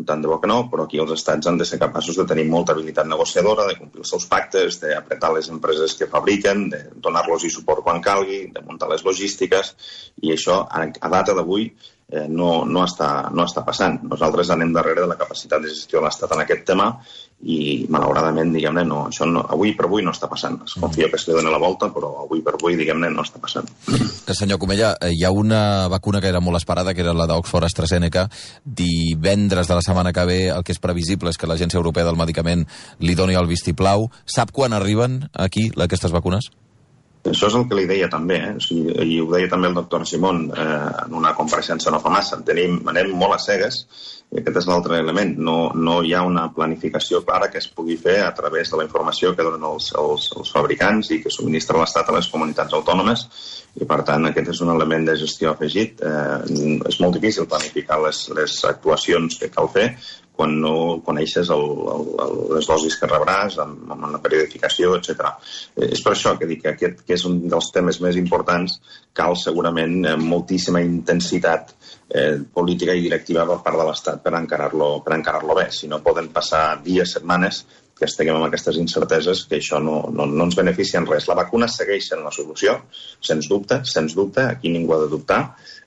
tant 0.06 0.22
de 0.22 0.30
bo 0.30 0.38
que 0.42 0.50
no, 0.50 0.58
però 0.70 0.84
aquí 0.86 1.00
els 1.02 1.14
estats 1.16 1.48
han 1.48 1.58
de 1.60 1.66
ser 1.68 1.80
capaços 1.80 2.18
de 2.20 2.26
tenir 2.28 2.46
molta 2.50 2.76
habilitat 2.76 3.08
negociadora, 3.08 3.66
de 3.70 3.78
complir 3.80 4.04
els 4.04 4.12
seus 4.12 4.28
pactes, 4.30 4.80
d'apretar 4.82 5.32
les 5.36 5.50
empreses 5.54 5.96
que 5.96 6.10
fabriquen, 6.12 6.68
de 6.72 6.82
donar-los 7.08 7.48
i 7.48 7.52
suport 7.56 7.84
quan 7.86 8.04
calgui, 8.04 8.46
de 8.52 8.64
muntar 8.66 8.90
les 8.92 9.04
logístiques, 9.06 9.74
i 10.22 10.34
això, 10.36 10.62
a, 10.68 10.84
a 10.84 11.12
data 11.18 11.36
d'avui, 11.38 11.70
eh, 12.08 12.26
no, 12.28 12.50
no, 12.68 12.84
està, 12.84 13.30
no 13.34 13.46
està 13.46 13.64
passant. 13.66 13.98
Nosaltres 14.10 14.52
anem 14.54 14.74
darrere 14.76 15.04
de 15.04 15.10
la 15.10 15.18
capacitat 15.18 15.64
de 15.64 15.72
gestió 15.72 16.00
de 16.00 16.06
l'Estat 16.06 16.34
en 16.36 16.44
aquest 16.44 16.66
tema 16.68 16.92
i, 17.44 17.85
malauradament, 17.92 18.51
diguem-ne, 18.55 18.83
no, 18.88 19.03
això 19.11 19.27
no, 19.29 19.42
avui 19.53 19.75
per 19.77 19.87
avui 19.87 20.05
no 20.05 20.14
està 20.14 20.29
passant. 20.31 20.57
Es 20.64 20.77
confia 20.81 21.11
que 21.12 21.18
es 21.20 21.27
li 21.29 21.37
doni 21.37 21.53
la 21.53 21.61
volta, 21.61 21.90
però 21.92 22.14
avui 22.25 22.40
per 22.44 22.57
avui, 22.57 22.79
diguem-ne, 22.81 23.11
no 23.12 23.27
està 23.27 23.40
passant. 23.42 23.68
Senyor 24.33 24.59
Comella, 24.62 24.94
eh, 25.01 25.12
hi 25.12 25.25
ha 25.25 25.31
una 25.31 25.87
vacuna 25.92 26.20
que 26.20 26.33
era 26.33 26.40
molt 26.40 26.59
esperada, 26.59 26.94
que 26.94 27.05
era 27.05 27.14
la 27.14 27.29
d'Oxford 27.29 27.68
AstraZeneca. 27.68 28.27
Divendres 28.64 29.68
de 29.68 29.79
la 29.79 29.85
setmana 29.85 30.14
que 30.16 30.25
ve 30.27 30.40
el 30.49 30.64
que 30.64 30.72
és 30.75 30.83
previsible 30.83 31.31
és 31.31 31.38
que 31.38 31.49
l'Agència 31.49 31.79
Europea 31.79 32.09
del 32.09 32.18
Medicament 32.18 32.66
li 32.99 33.14
doni 33.14 33.37
el 33.37 33.51
vistiplau. 33.51 34.11
Sap 34.25 34.53
quan 34.57 34.72
arriben 34.72 35.27
aquí 35.35 35.70
aquestes 35.77 36.16
vacunes? 36.16 36.51
Això 37.30 37.48
és 37.50 37.56
el 37.58 37.64
que 37.68 37.76
li 37.78 37.86
deia 37.88 38.08
també, 38.12 38.36
eh? 38.48 38.52
o 38.58 38.62
sigui, 38.62 38.92
i 39.04 39.20
ho 39.22 39.28
deia 39.32 39.50
també 39.52 39.70
el 39.70 39.78
doctor 39.78 40.04
Simón 40.08 40.46
eh, 40.50 40.66
en 41.06 41.16
una 41.18 41.34
compareixença 41.38 41.92
no 41.92 42.02
fa 42.02 42.12
massa. 42.12 42.38
Tenim, 42.46 42.80
anem 42.92 43.12
molt 43.16 43.36
a 43.36 43.40
cegues 43.42 43.82
i 44.34 44.40
aquest 44.40 44.60
és 44.62 44.68
l'altre 44.70 44.98
element. 45.02 45.36
No, 45.48 45.56
no 45.74 46.00
hi 46.02 46.14
ha 46.16 46.24
una 46.26 46.48
planificació 46.54 47.22
clara 47.26 47.48
que 47.52 47.60
es 47.62 47.68
pugui 47.68 47.96
fer 48.00 48.18
a 48.24 48.32
través 48.34 48.72
de 48.72 48.80
la 48.80 48.86
informació 48.88 49.32
que 49.36 49.46
donen 49.46 49.66
els, 49.70 49.92
els, 50.00 50.28
els 50.38 50.52
fabricants 50.54 51.12
i 51.14 51.20
que 51.22 51.32
subministra 51.34 51.78
l'Estat 51.80 52.10
a 52.10 52.16
les 52.18 52.30
comunitats 52.32 52.74
autònomes 52.78 53.26
i, 53.76 53.84
per 53.84 54.00
tant, 54.08 54.26
aquest 54.28 54.54
és 54.54 54.62
un 54.64 54.72
element 54.74 55.06
de 55.06 55.16
gestió 55.20 55.52
afegit. 55.52 56.02
Eh, 56.02 56.38
és 56.90 57.00
molt 57.02 57.18
difícil 57.18 57.48
planificar 57.50 58.00
les, 58.04 58.26
les 58.36 58.60
actuacions 58.68 59.38
que 59.40 59.52
cal 59.52 59.70
fer 59.72 59.90
quan 60.37 60.59
no 60.61 60.75
coneixes 61.07 61.51
el, 61.55 61.64
el, 61.94 62.05
el, 62.25 62.35
les 62.57 62.68
dosis 62.68 62.99
que 63.01 63.09
rebràs, 63.11 63.57
amb, 63.62 63.87
amb 63.94 64.09
una 64.11 64.20
periodificació, 64.22 64.94
etc. 64.99 65.33
Eh, 65.75 65.88
és 65.96 66.03
per 66.05 66.12
això 66.12 66.37
que 66.38 66.49
dic 66.51 66.62
que 66.64 66.75
aquest 66.75 67.03
que 67.07 67.16
és 67.16 67.25
un 67.29 67.40
dels 67.49 67.70
temes 67.75 68.01
més 68.05 68.18
importants, 68.20 68.77
cal 69.16 69.38
segurament 69.40 69.96
eh, 70.05 70.14
moltíssima 70.20 70.85
intensitat 70.85 71.72
eh, 72.09 72.37
política 72.53 72.94
i 72.94 73.05
directiva 73.07 73.49
per 73.49 73.62
part 73.64 73.81
de 73.81 73.88
l'Estat 73.88 74.22
per 74.22 74.37
encarar-lo 74.38 74.92
per 75.07 75.16
encarar-lo 75.16 75.57
bé. 75.59 75.70
Si 75.72 75.88
no 75.88 76.05
poden 76.05 76.31
passar 76.37 76.68
dies, 76.85 77.16
setmanes 77.16 77.64
que 77.96 78.05
estiguem 78.05 78.37
amb 78.37 78.51
aquestes 78.51 78.77
incerteses, 78.77 79.46
que 79.49 79.57
això 79.57 79.81
no, 79.81 80.03
no, 80.12 80.27
no 80.29 80.44
ens 80.44 80.57
beneficia 80.59 81.01
en 81.01 81.09
res. 81.09 81.31
La 81.31 81.38
vacuna 81.38 81.68
segueix 81.72 82.11
sent 82.11 82.20
la 82.27 82.33
solució, 82.35 82.77
sens 83.25 83.49
dubte, 83.49 83.81
sens 83.88 84.12
dubte, 84.18 84.44
aquí 84.44 84.68
ningú 84.72 84.92
ha 84.92 85.01
de 85.07 85.09
dubtar, 85.14 85.40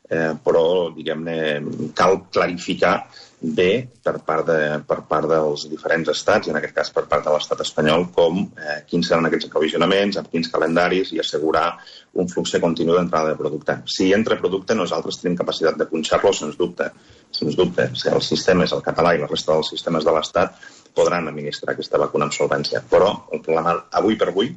eh, 0.10 0.32
però, 0.46 0.64
diguem-ne, 0.96 1.38
cal 1.98 2.24
clarificar 2.34 2.96
bé 3.40 3.88
per 4.04 4.18
part, 4.26 4.46
de, 4.48 4.80
per 4.88 5.00
part 5.08 5.28
dels 5.32 5.66
diferents 5.72 6.10
estats, 6.12 6.48
i 6.48 6.52
en 6.52 6.60
aquest 6.60 6.76
cas 6.76 6.92
per 6.96 7.06
part 7.12 7.24
de 7.26 7.32
l'estat 7.34 7.62
espanyol, 7.64 8.08
com 8.16 8.42
eh, 8.44 8.80
quins 8.90 9.08
seran 9.08 9.30
aquests 9.30 9.48
aprovisionaments, 9.48 10.20
amb 10.20 10.32
quins 10.32 10.52
calendaris 10.52 11.14
i 11.16 11.22
assegurar 11.24 11.70
un 12.20 12.28
flux 12.28 12.58
continu 12.60 12.96
d'entrada 12.98 13.32
de 13.32 13.40
producte. 13.40 13.80
Si 13.88 14.12
entra 14.16 14.40
producte, 14.40 14.76
nosaltres 14.76 15.22
tenim 15.22 15.38
capacitat 15.40 15.78
de 15.80 15.88
punxar-lo, 15.88 16.34
sens 16.36 16.58
dubte. 16.60 16.90
Sens 17.32 17.56
dubte. 17.56 17.90
Si 17.96 18.10
el 18.12 18.22
sistema 18.26 18.66
és 18.66 18.74
el 18.76 18.84
català 18.84 19.16
i 19.16 19.22
la 19.22 19.30
resta 19.30 19.54
dels 19.54 19.72
sistemes 19.76 20.08
de 20.08 20.16
l'Estat 20.16 20.58
podran 20.96 21.30
administrar 21.30 21.76
aquesta 21.76 22.02
vacuna 22.02 22.28
amb 22.28 22.36
solvència. 22.36 22.82
Però 22.90 23.14
el 23.32 23.46
problema 23.46 23.78
avui 24.02 24.18
per 24.20 24.34
avui 24.34 24.52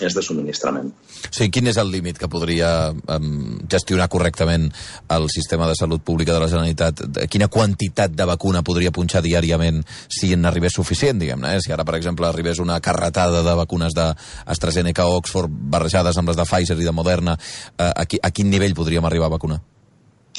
és 0.00 0.14
de 0.16 0.22
subministrament. 0.24 0.88
O 0.92 1.30
sigui, 1.30 1.50
quin 1.54 1.68
és 1.70 1.78
el 1.80 1.90
límit 1.92 2.18
que 2.20 2.28
podria 2.30 2.90
um, 2.92 3.58
gestionar 3.70 4.08
correctament 4.12 4.68
el 5.12 5.28
sistema 5.32 5.68
de 5.68 5.76
salut 5.78 6.04
pública 6.04 6.32
de 6.34 6.40
la 6.42 6.48
Generalitat? 6.50 7.04
Quina 7.32 7.50
quantitat 7.52 8.14
de 8.16 8.26
vacuna 8.28 8.64
podria 8.66 8.94
punxar 8.94 9.22
diàriament 9.24 9.82
si 10.08 10.32
en 10.36 10.48
arribés 10.48 10.78
suficient, 10.78 11.20
diguem-ne? 11.22 11.56
Eh? 11.56 11.64
Si 11.64 11.74
ara, 11.74 11.86
per 11.88 11.98
exemple, 11.98 12.28
arribés 12.28 12.62
una 12.62 12.80
carretada 12.80 13.44
de 13.44 13.58
vacunes 13.58 13.96
d'AstraZeneca 13.98 15.06
o 15.08 15.18
Oxford 15.20 15.52
barrejades 15.52 16.18
amb 16.18 16.32
les 16.32 16.40
de 16.40 16.48
Pfizer 16.48 16.78
i 16.78 16.88
de 16.88 16.96
Moderna, 16.96 17.36
eh, 17.76 17.90
a, 17.90 18.06
qui, 18.06 18.22
a 18.22 18.32
quin 18.34 18.50
nivell 18.50 18.76
podríem 18.78 19.04
arribar 19.04 19.30
a 19.30 19.36
vacunar? 19.36 19.60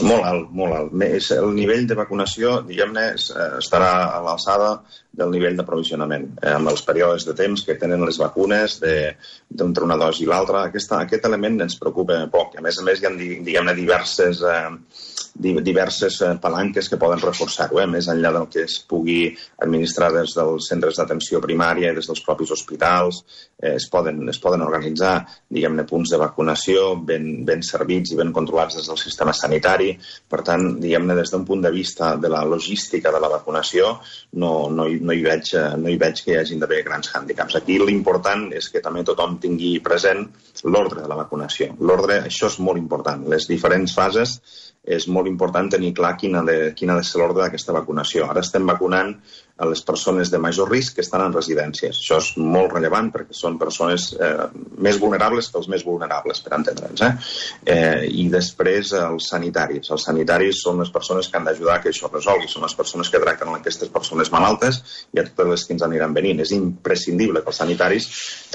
Molt 0.02 0.26
alt, 0.26 0.50
molt 0.58 0.74
alt. 0.74 0.94
El 1.36 1.52
nivell 1.54 1.86
de 1.86 1.96
vacunació, 1.98 2.62
diguem-ne, 2.66 3.12
eh, 3.14 3.50
estarà 3.60 3.92
a 4.16 4.22
l'alçada 4.26 4.80
del 5.14 5.34
nivell 5.36 5.58
d'aprovisionament, 5.60 6.28
eh, 6.42 6.54
amb 6.58 6.72
els 6.72 6.84
períodes 6.88 7.28
de 7.28 7.36
temps 7.38 7.64
que 7.68 7.78
tenen 7.80 8.06
les 8.06 8.18
vacunes 8.22 8.80
d'entre 8.82 9.86
una 9.86 9.98
dosi 10.02 10.26
i 10.26 10.30
l'altra. 10.30 10.66
Aquest 10.66 11.28
element 11.30 11.62
ens 11.68 11.78
preocupa 11.82 12.24
poc. 12.34 12.58
A 12.58 12.66
més 12.66 12.80
a 12.80 12.86
més, 12.88 13.02
hi 13.02 13.10
ha, 13.10 13.16
diguem-ne, 13.18 13.78
diverses... 13.84 14.42
Eh, 14.42 15.12
diverses 15.36 16.22
eh, 16.22 16.36
palanques 16.40 16.88
que 16.90 16.98
poden 16.98 17.20
reforçar-ho, 17.20 17.80
eh? 17.82 17.88
més 17.90 18.08
enllà 18.12 18.32
del 18.36 18.46
que 18.54 18.64
es 18.68 18.78
pugui 18.86 19.34
administrar 19.66 20.12
des 20.14 20.36
dels 20.38 20.68
centres 20.70 21.00
d'atenció 21.00 21.42
primària 21.42 21.92
i 21.92 21.96
des 21.96 22.08
dels 22.08 22.22
propis 22.22 22.52
hospitals. 22.54 23.24
Eh, 23.58 23.74
es, 23.76 23.88
poden, 23.90 24.22
es 24.30 24.38
poden 24.40 24.62
organitzar, 24.62 25.24
diguem-ne, 25.50 25.88
punts 25.90 26.14
de 26.14 26.20
vacunació 26.22 26.94
ben, 27.02 27.44
ben 27.46 27.66
servits 27.66 28.14
i 28.14 28.20
ben 28.20 28.34
controlats 28.36 28.78
des 28.78 28.90
del 28.90 29.02
sistema 29.02 29.34
sanitari. 29.34 29.96
Per 30.30 30.44
tant, 30.46 30.76
diguem-ne, 30.84 31.18
des 31.18 31.34
d'un 31.34 31.48
punt 31.50 31.66
de 31.66 31.74
vista 31.74 32.14
de 32.16 32.30
la 32.30 32.44
logística 32.46 33.12
de 33.12 33.24
la 33.24 33.32
vacunació, 33.34 33.98
no, 34.38 34.54
no, 34.70 34.86
hi, 34.86 35.02
no, 35.04 35.14
hi, 35.14 35.22
veig, 35.26 35.52
no 35.80 35.92
hi 35.92 35.98
veig 36.02 36.22
que 36.24 36.34
hi 36.34 36.40
hagin 36.40 36.62
d'haver 36.62 36.82
grans 36.88 37.12
hàndicaps. 37.14 37.58
Aquí 37.60 37.78
l'important 37.80 38.48
és 38.56 38.70
que 38.72 38.82
també 38.84 39.04
tothom 39.08 39.38
tingui 39.44 39.76
present 39.86 40.26
l'ordre 40.64 41.04
de 41.04 41.10
la 41.12 41.20
vacunació. 41.20 41.74
L'ordre, 41.80 42.22
això 42.30 42.50
és 42.52 42.60
molt 42.64 42.82
important. 42.82 43.26
Les 43.34 43.48
diferents 43.52 43.96
fases 43.96 44.38
és 44.84 45.08
molt 45.08 45.30
important 45.32 45.70
tenir 45.72 45.94
clar 45.96 46.16
quina 46.20 46.44
de, 46.48 46.58
quina 46.76 46.96
ha 46.96 47.02
de 47.02 47.08
ser 47.08 47.22
l'ordre 47.22 47.46
d'aquesta 47.46 47.76
vacunació. 47.76 48.28
Ara 48.32 48.44
estem 48.44 48.68
vacunant 48.68 49.14
a 49.58 49.68
les 49.70 49.82
persones 49.86 50.32
de 50.34 50.40
major 50.42 50.70
risc 50.72 50.96
que 50.98 51.04
estan 51.06 51.22
en 51.22 51.34
residències. 51.34 52.00
Això 52.00 52.18
és 52.18 52.30
molt 52.42 52.74
rellevant 52.74 53.12
perquè 53.14 53.36
són 53.38 53.60
persones 53.62 54.08
eh, 54.18 54.48
més 54.82 54.98
vulnerables 55.02 55.52
que 55.52 55.60
els 55.60 55.70
més 55.70 55.84
vulnerables, 55.86 56.42
per 56.42 56.56
entendre'ns. 56.58 57.04
Eh? 57.06 57.12
Eh, 57.76 58.08
I 58.24 58.26
després 58.34 58.96
els 58.98 59.28
sanitaris. 59.30 59.92
Els 59.94 60.08
sanitaris 60.10 60.64
són 60.66 60.82
les 60.82 60.90
persones 60.94 61.30
que 61.30 61.38
han 61.38 61.46
d'ajudar 61.46 61.80
que 61.84 61.92
això 61.94 62.10
resolgui, 62.10 62.50
són 62.50 62.66
les 62.66 62.74
persones 62.80 63.14
que 63.14 63.22
tracten 63.22 63.54
aquestes 63.54 63.94
persones 63.94 64.34
malaltes 64.34 64.82
i 65.14 65.22
a 65.22 65.28
totes 65.28 65.52
les 65.52 65.68
que 65.68 65.78
ens 65.78 65.86
aniran 65.86 66.18
venint. 66.18 66.42
És 66.42 66.56
imprescindible 66.58 67.44
que 67.44 67.54
els 67.54 67.62
sanitaris 67.62 68.10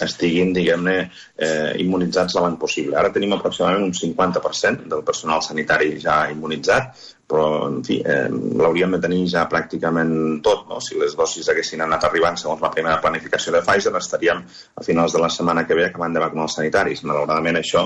estiguin, 0.08 0.50
diguem-ne, 0.56 0.96
eh, 1.38 1.76
immunitzats 1.84 2.34
l'abans 2.34 2.58
possible. 2.58 2.98
Ara 2.98 3.14
tenim 3.14 3.36
aproximadament 3.36 3.86
un 3.86 3.94
50% 3.94 4.90
del 4.90 5.06
personal 5.06 5.46
sanitari 5.46 5.94
ja 6.02 6.24
immunitzat, 6.32 7.14
però, 7.28 7.68
en 7.68 7.82
fi, 7.84 7.98
eh, 8.00 8.28
l'hauríem 8.30 8.94
de 8.96 9.00
tenir 9.04 9.20
ja 9.28 9.44
pràcticament 9.52 10.12
tot, 10.44 10.64
no? 10.70 10.80
Si 10.80 10.96
les 10.96 11.12
dosis 11.16 11.50
haguessin 11.52 11.84
anat 11.84 12.06
arribant 12.08 12.38
segons 12.40 12.62
la 12.64 12.70
primera 12.72 13.00
planificació 13.04 13.52
de 13.52 13.60
Pfizer, 13.66 13.92
estaríem 13.98 14.40
a 14.48 14.84
finals 14.86 15.12
de 15.12 15.20
la 15.20 15.28
setmana 15.28 15.66
que 15.68 15.76
ve 15.76 15.84
acabant 15.90 16.16
de 16.16 16.22
vacunar 16.24 16.48
els 16.48 16.56
sanitaris. 16.56 17.04
Malauradament 17.04 17.60
això 17.60 17.84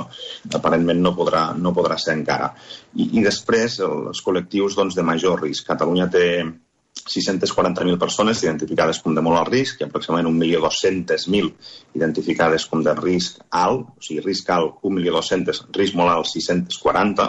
aparentment 0.54 1.02
no 1.02 1.16
podrà, 1.18 1.48
no 1.58 1.74
podrà 1.74 1.98
ser 1.98 2.14
encara. 2.20 2.52
I, 2.94 3.08
i 3.18 3.24
després, 3.24 3.80
els 3.82 4.22
col·lectius 4.22 4.78
doncs, 4.78 4.94
de 4.94 5.06
major 5.10 5.42
risc. 5.42 5.66
Catalunya 5.66 6.06
té 6.12 6.26
640.000 7.08 7.98
persones 7.98 8.42
identificades 8.44 9.00
com 9.02 9.14
de 9.16 9.22
molt 9.24 9.38
alt 9.40 9.50
risc 9.52 9.80
i 9.80 9.86
aproximadament 9.86 10.30
1.200.000 10.30 11.50
identificades 11.98 12.66
com 12.70 12.84
de 12.86 12.94
risc 12.98 13.42
alt, 13.58 13.88
o 13.98 14.04
sigui, 14.06 14.22
risc 14.26 14.50
alt 14.54 14.78
1.200.000, 14.86 15.72
risc 15.78 15.98
molt 15.98 16.14
alt 16.14 16.30
640. 16.30 17.28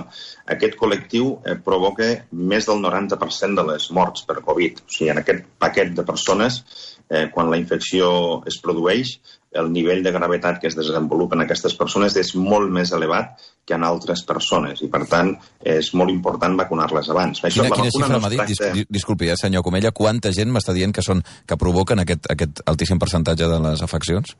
Aquest 0.55 0.77
col·lectiu 0.79 1.37
eh, 1.43 1.57
provoca 1.67 2.09
més 2.53 2.69
del 2.69 2.83
90% 2.85 3.61
de 3.61 3.67
les 3.73 3.89
morts 3.95 4.27
per 4.29 4.41
Covid. 4.45 4.83
O 4.85 4.97
sigui, 4.97 5.11
en 5.13 5.23
aquest 5.23 5.47
paquet 5.61 5.95
de 5.97 6.05
persones, 6.07 6.61
eh, 7.09 7.27
quan 7.33 7.49
la 7.49 7.59
infecció 7.61 8.43
es 8.49 8.59
produeix, 8.63 9.17
el 9.53 9.71
nivell 9.73 10.03
de 10.03 10.11
gravetat 10.11 10.59
que 10.61 10.69
es 10.69 10.77
desenvolupa 10.77 11.37
en 11.37 11.45
aquestes 11.45 11.75
persones 11.79 12.15
és 12.19 12.33
molt 12.35 12.71
més 12.73 12.93
elevat 12.95 13.35
que 13.65 13.77
en 13.77 13.85
altres 13.87 14.23
persones 14.27 14.81
i, 14.83 14.89
per 14.91 15.05
tant, 15.09 15.33
és 15.75 15.93
molt 15.97 16.11
important 16.11 16.57
vacunar-les 16.59 17.09
abans. 17.13 17.43
Això, 17.43 17.63
quina, 17.63 17.75
quina 17.75 17.91
xifra 17.93 18.09
no 18.11 18.21
m'ha 18.23 18.31
dit? 18.33 18.41
Tracta... 18.43 18.87
Disculpi, 18.89 19.29
eh, 19.31 19.37
senyor 19.39 19.63
Comella, 19.65 19.93
quanta 19.95 20.33
gent 20.35 20.51
m'està 20.53 20.75
dient 20.75 20.95
que, 20.95 21.05
són, 21.05 21.23
que 21.47 21.59
provoquen 21.59 22.03
aquest, 22.03 22.27
aquest 22.33 22.65
altíssim 22.67 23.01
percentatge 23.01 23.47
de 23.49 23.61
les 23.67 23.85
afeccions? 23.85 24.35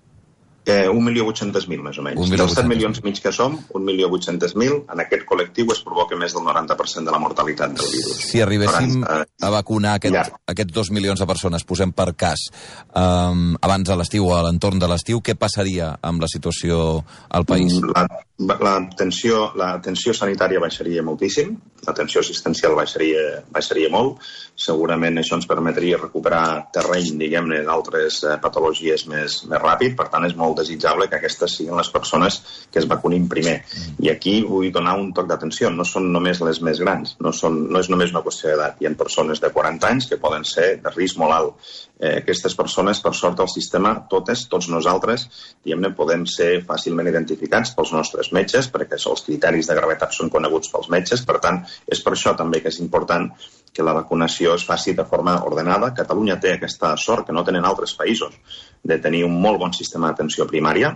Eh, 0.65 0.88
1.800.000, 0.88 1.84
més 1.84 1.97
o 1.99 2.04
menys. 2.06 2.30
Dels 2.32 2.54
7 2.56 2.69
milions 2.69 3.02
i 3.02 3.04
mig 3.04 3.17
que 3.19 3.34
som, 3.36 3.58
1.800.000, 3.76 4.78
en 4.93 5.02
aquest 5.04 5.26
col·lectiu 5.28 5.73
es 5.76 5.82
provoca 5.84 6.15
més 6.19 6.36
del 6.36 6.45
90% 6.47 7.04
de 7.04 7.12
la 7.12 7.19
mortalitat 7.19 7.76
del 7.76 7.89
virus. 7.91 8.21
Si 8.30 8.39
arribéssim 8.39 9.04
Abans, 9.04 9.28
eh, 9.28 9.45
a 9.47 9.52
vacunar 9.52 9.97
aquest, 9.99 10.15
ja. 10.15 10.41
aquests 10.54 10.76
2 10.78 10.93
milions 10.95 11.19
de 11.19 11.28
persones, 11.28 11.67
posem 11.67 11.91
per 11.91 12.13
cas, 12.15 12.47
um, 12.95 13.58
abans 13.60 13.91
de 13.91 13.97
l'estiu 13.99 14.30
o 14.30 14.38
a 14.38 14.43
l'entorn 14.47 14.80
de 14.80 14.88
l'estiu, 14.88 15.19
què 15.19 15.36
passaria 15.36 15.97
amb 16.02 16.23
la 16.23 16.32
situació 16.32 17.04
al 17.28 17.43
país? 17.49 17.76
La, 17.91 18.08
l'atenció 18.41 19.52
la 19.56 19.76
tensió 19.82 20.13
sanitària 20.13 20.60
baixaria 20.60 21.04
moltíssim, 21.06 21.52
l'atenció 21.86 22.22
assistencial 22.24 22.74
baixaria, 22.74 23.43
baixaria 23.54 23.89
molt, 23.93 24.24
segurament 24.56 25.19
això 25.19 25.38
ens 25.38 25.46
permetria 25.46 26.00
recuperar 26.00 26.72
terreny, 26.74 27.12
diguem-ne, 27.19 27.62
d'altres 27.67 28.24
eh, 28.24 28.38
patologies 28.41 29.06
més, 29.12 29.43
més 29.46 29.62
ràpid, 29.62 29.93
per 30.00 30.08
tant 30.10 30.26
és 30.26 30.36
molt 30.39 30.58
desitjable 30.58 31.08
que 31.12 31.19
aquestes 31.19 31.60
siguin 31.60 31.78
les 31.78 31.91
persones 31.93 32.39
que 32.72 32.82
es 32.82 32.89
vacunin 32.89 33.28
primer. 33.30 33.60
I 34.02 34.10
aquí 34.10 34.39
vull 34.48 34.72
donar 34.74 34.98
un 34.98 35.13
toc 35.13 35.30
d'atenció, 35.30 35.69
no 35.69 35.86
són 35.86 36.10
només 36.12 36.41
les 36.41 36.62
més 36.65 36.82
grans, 36.82 37.17
no, 37.22 37.36
són, 37.36 37.67
no 37.69 37.84
és 37.84 37.91
només 37.93 38.15
una 38.15 38.24
qüestió 38.26 38.50
d'edat, 38.50 38.82
hi 38.82 38.89
ha 38.89 38.96
persones 38.98 39.43
de 39.43 39.54
40 39.54 39.91
anys 39.91 40.10
que 40.10 40.22
poden 40.22 40.48
ser 40.48 40.78
de 40.82 40.96
risc 40.98 41.22
molt 41.22 41.38
alt. 41.38 41.74
Eh, 42.03 42.17
aquestes 42.19 42.51
persones, 42.59 42.99
per 42.99 43.13
sort, 43.15 43.39
el 43.39 43.47
sistema, 43.47 43.93
totes, 44.11 44.41
tots 44.51 44.67
nosaltres, 44.67 45.21
diguem-ne, 45.63 45.93
podem 45.95 46.25
ser 46.27 46.49
fàcilment 46.67 47.07
identificats 47.07 47.71
pels 47.77 47.93
nostres 47.95 48.33
metges, 48.35 48.67
perquè 48.73 48.99
els 48.99 49.23
criteris 49.23 49.69
de 49.69 49.77
gravetat 49.77 50.11
són 50.17 50.31
coneguts 50.33 50.73
pels 50.73 50.89
metges, 50.91 51.23
per 51.29 51.37
tant, 51.45 51.61
és 51.87 52.03
per 52.03 52.11
això 52.17 52.35
també 52.35 52.59
que 52.59 52.73
és 52.73 52.81
important 52.83 53.29
que 53.73 53.87
la 53.87 53.95
vacunació 53.95 54.57
es 54.57 54.67
faci 54.67 54.97
de 54.99 55.07
forma 55.07 55.37
ordenada. 55.47 55.93
Catalunya 55.95 56.41
té 56.43 56.57
aquesta 56.57 56.91
sort 56.99 57.29
que 57.29 57.37
no 57.39 57.45
tenen 57.47 57.63
altres 57.71 57.95
països 57.95 58.35
de 58.83 58.99
tenir 58.99 59.23
un 59.23 59.39
molt 59.47 59.63
bon 59.63 59.71
sistema 59.79 60.11
d'atenció 60.11 60.49
primària 60.51 60.91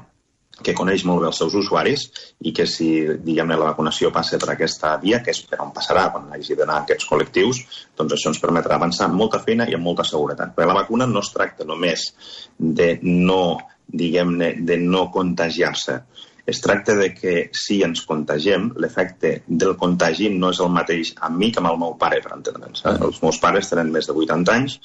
que 0.63 0.75
coneix 0.77 1.03
molt 1.05 1.21
bé 1.21 1.29
els 1.29 1.39
seus 1.41 1.55
usuaris 1.59 2.07
i 2.49 2.53
que 2.55 2.65
si, 2.69 2.89
diguem-ne, 3.23 3.57
la 3.59 3.69
vacunació 3.71 4.11
passa 4.13 4.39
per 4.41 4.51
aquesta 4.53 4.95
via, 5.01 5.21
que 5.23 5.33
és 5.35 5.41
per 5.45 5.61
on 5.63 5.73
passarà 5.75 6.07
quan 6.13 6.31
hagi 6.33 6.57
d'anar 6.57 6.81
aquests 6.81 7.09
col·lectius, 7.09 7.63
doncs 7.97 8.17
això 8.17 8.33
ens 8.33 8.41
permetrà 8.43 8.77
avançar 8.79 9.07
amb 9.07 9.19
molta 9.21 9.41
feina 9.43 9.67
i 9.69 9.77
amb 9.77 9.85
molta 9.85 10.05
seguretat. 10.07 10.55
Perquè 10.55 10.69
la 10.69 10.79
vacuna 10.81 11.09
no 11.09 11.23
es 11.25 11.33
tracta 11.33 11.67
només 11.67 12.09
de 12.57 12.95
no, 13.03 13.41
diguem-ne, 13.87 14.55
de 14.65 14.79
no 14.81 15.07
contagiar-se, 15.13 16.01
es 16.47 16.61
tracta 16.61 16.95
de 16.95 17.09
que 17.13 17.49
si 17.51 17.81
ens 17.83 18.05
contagiem, 18.07 18.69
l'efecte 18.79 19.33
del 19.47 19.73
contagi 19.75 20.29
no 20.31 20.53
és 20.53 20.61
el 20.63 20.69
mateix 20.71 21.09
amb 21.27 21.35
mi 21.41 21.49
que 21.51 21.59
amb 21.59 21.73
el 21.73 21.79
meu 21.81 21.97
pare, 21.99 22.21
per 22.23 22.31
entendre'ns. 22.37 22.85
Eh? 22.85 22.93
Els 23.03 23.19
meus 23.19 23.39
pares 23.43 23.67
tenen 23.67 23.91
més 23.91 24.07
de 24.07 24.15
80 24.15 24.53
anys 24.53 24.77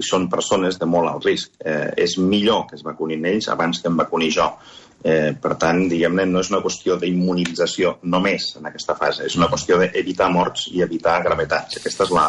i 0.00 0.06
són 0.10 0.30
persones 0.32 0.80
de 0.80 0.88
molt 0.88 1.12
alt 1.12 1.28
risc. 1.28 1.52
Eh, 1.60 1.92
és 2.06 2.16
millor 2.16 2.64
que 2.70 2.78
es 2.80 2.86
vacunin 2.86 3.28
ells 3.28 3.50
abans 3.52 3.82
que 3.82 3.92
em 3.92 4.00
vacuni 4.00 4.30
jo. 4.32 4.48
Eh, 5.00 5.32
per 5.40 5.54
tant, 5.56 5.86
diguem-ne, 5.88 6.26
no 6.28 6.42
és 6.44 6.50
una 6.52 6.60
qüestió 6.60 6.98
d'immunització 7.00 7.94
només 8.14 8.50
en 8.60 8.68
aquesta 8.68 8.96
fase, 8.98 9.24
és 9.24 9.36
una 9.38 9.48
qüestió 9.48 9.78
d'evitar 9.80 10.28
morts 10.32 10.66
i 10.74 10.82
evitar 10.84 11.22
gravetats. 11.24 11.78
Aquesta 11.80 12.04
és 12.04 12.12
la, 12.12 12.26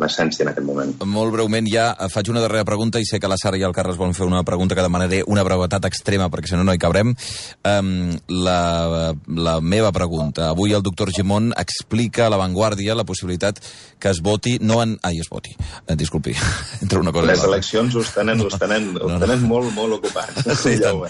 l'essència 0.00 0.44
en 0.44 0.50
aquest 0.52 0.66
moment. 0.66 0.94
Molt 1.06 1.32
breument 1.34 1.68
ja 1.70 1.90
faig 2.12 2.30
una 2.32 2.42
darrera 2.42 2.66
pregunta 2.66 3.00
i 3.00 3.06
sé 3.08 3.20
que 3.22 3.30
la 3.30 3.38
Sara 3.40 3.58
i 3.60 3.64
el 3.66 3.74
Carles 3.76 3.98
volen 4.00 4.14
fer 4.16 4.26
una 4.26 4.42
pregunta 4.46 4.74
que 4.74 4.84
demanaré 4.84 5.22
una 5.30 5.44
brevetat 5.46 5.86
extrema 5.88 6.30
perquè 6.32 6.50
si 6.50 6.58
no 6.58 6.64
no 6.66 6.74
hi 6.74 6.80
cabrem. 6.82 7.14
Um, 7.68 8.14
la, 8.28 9.14
la 9.26 9.58
meva 9.60 9.92
pregunta. 9.92 10.48
Avui 10.50 10.74
el 10.74 10.82
doctor 10.82 11.12
Gimón 11.14 11.52
explica 11.60 12.26
a 12.26 12.32
l'avantguàrdia 12.32 12.96
la 12.98 13.06
possibilitat 13.06 13.60
que 13.98 14.10
es 14.10 14.20
voti, 14.24 14.58
no 14.60 14.80
en... 14.82 14.98
Ai, 15.02 15.20
es 15.22 15.30
voti. 15.30 15.54
Eh, 15.86 15.96
disculpi, 15.96 16.34
entre 16.82 17.00
una 17.00 17.12
cosa 17.12 17.30
Les 17.30 17.44
eleccions 17.46 17.94
us 18.00 18.12
tenen, 18.14 18.42
us 18.44 18.58
tenen, 18.60 18.90
no, 18.92 19.06
no, 19.06 19.14
us 19.14 19.22
tenen 19.22 19.44
no. 19.44 19.52
molt, 19.54 19.72
molt 19.76 20.00
ocupats. 20.00 20.42
Sí, 20.64 20.78
ja 20.80 20.94
uh, 20.94 21.08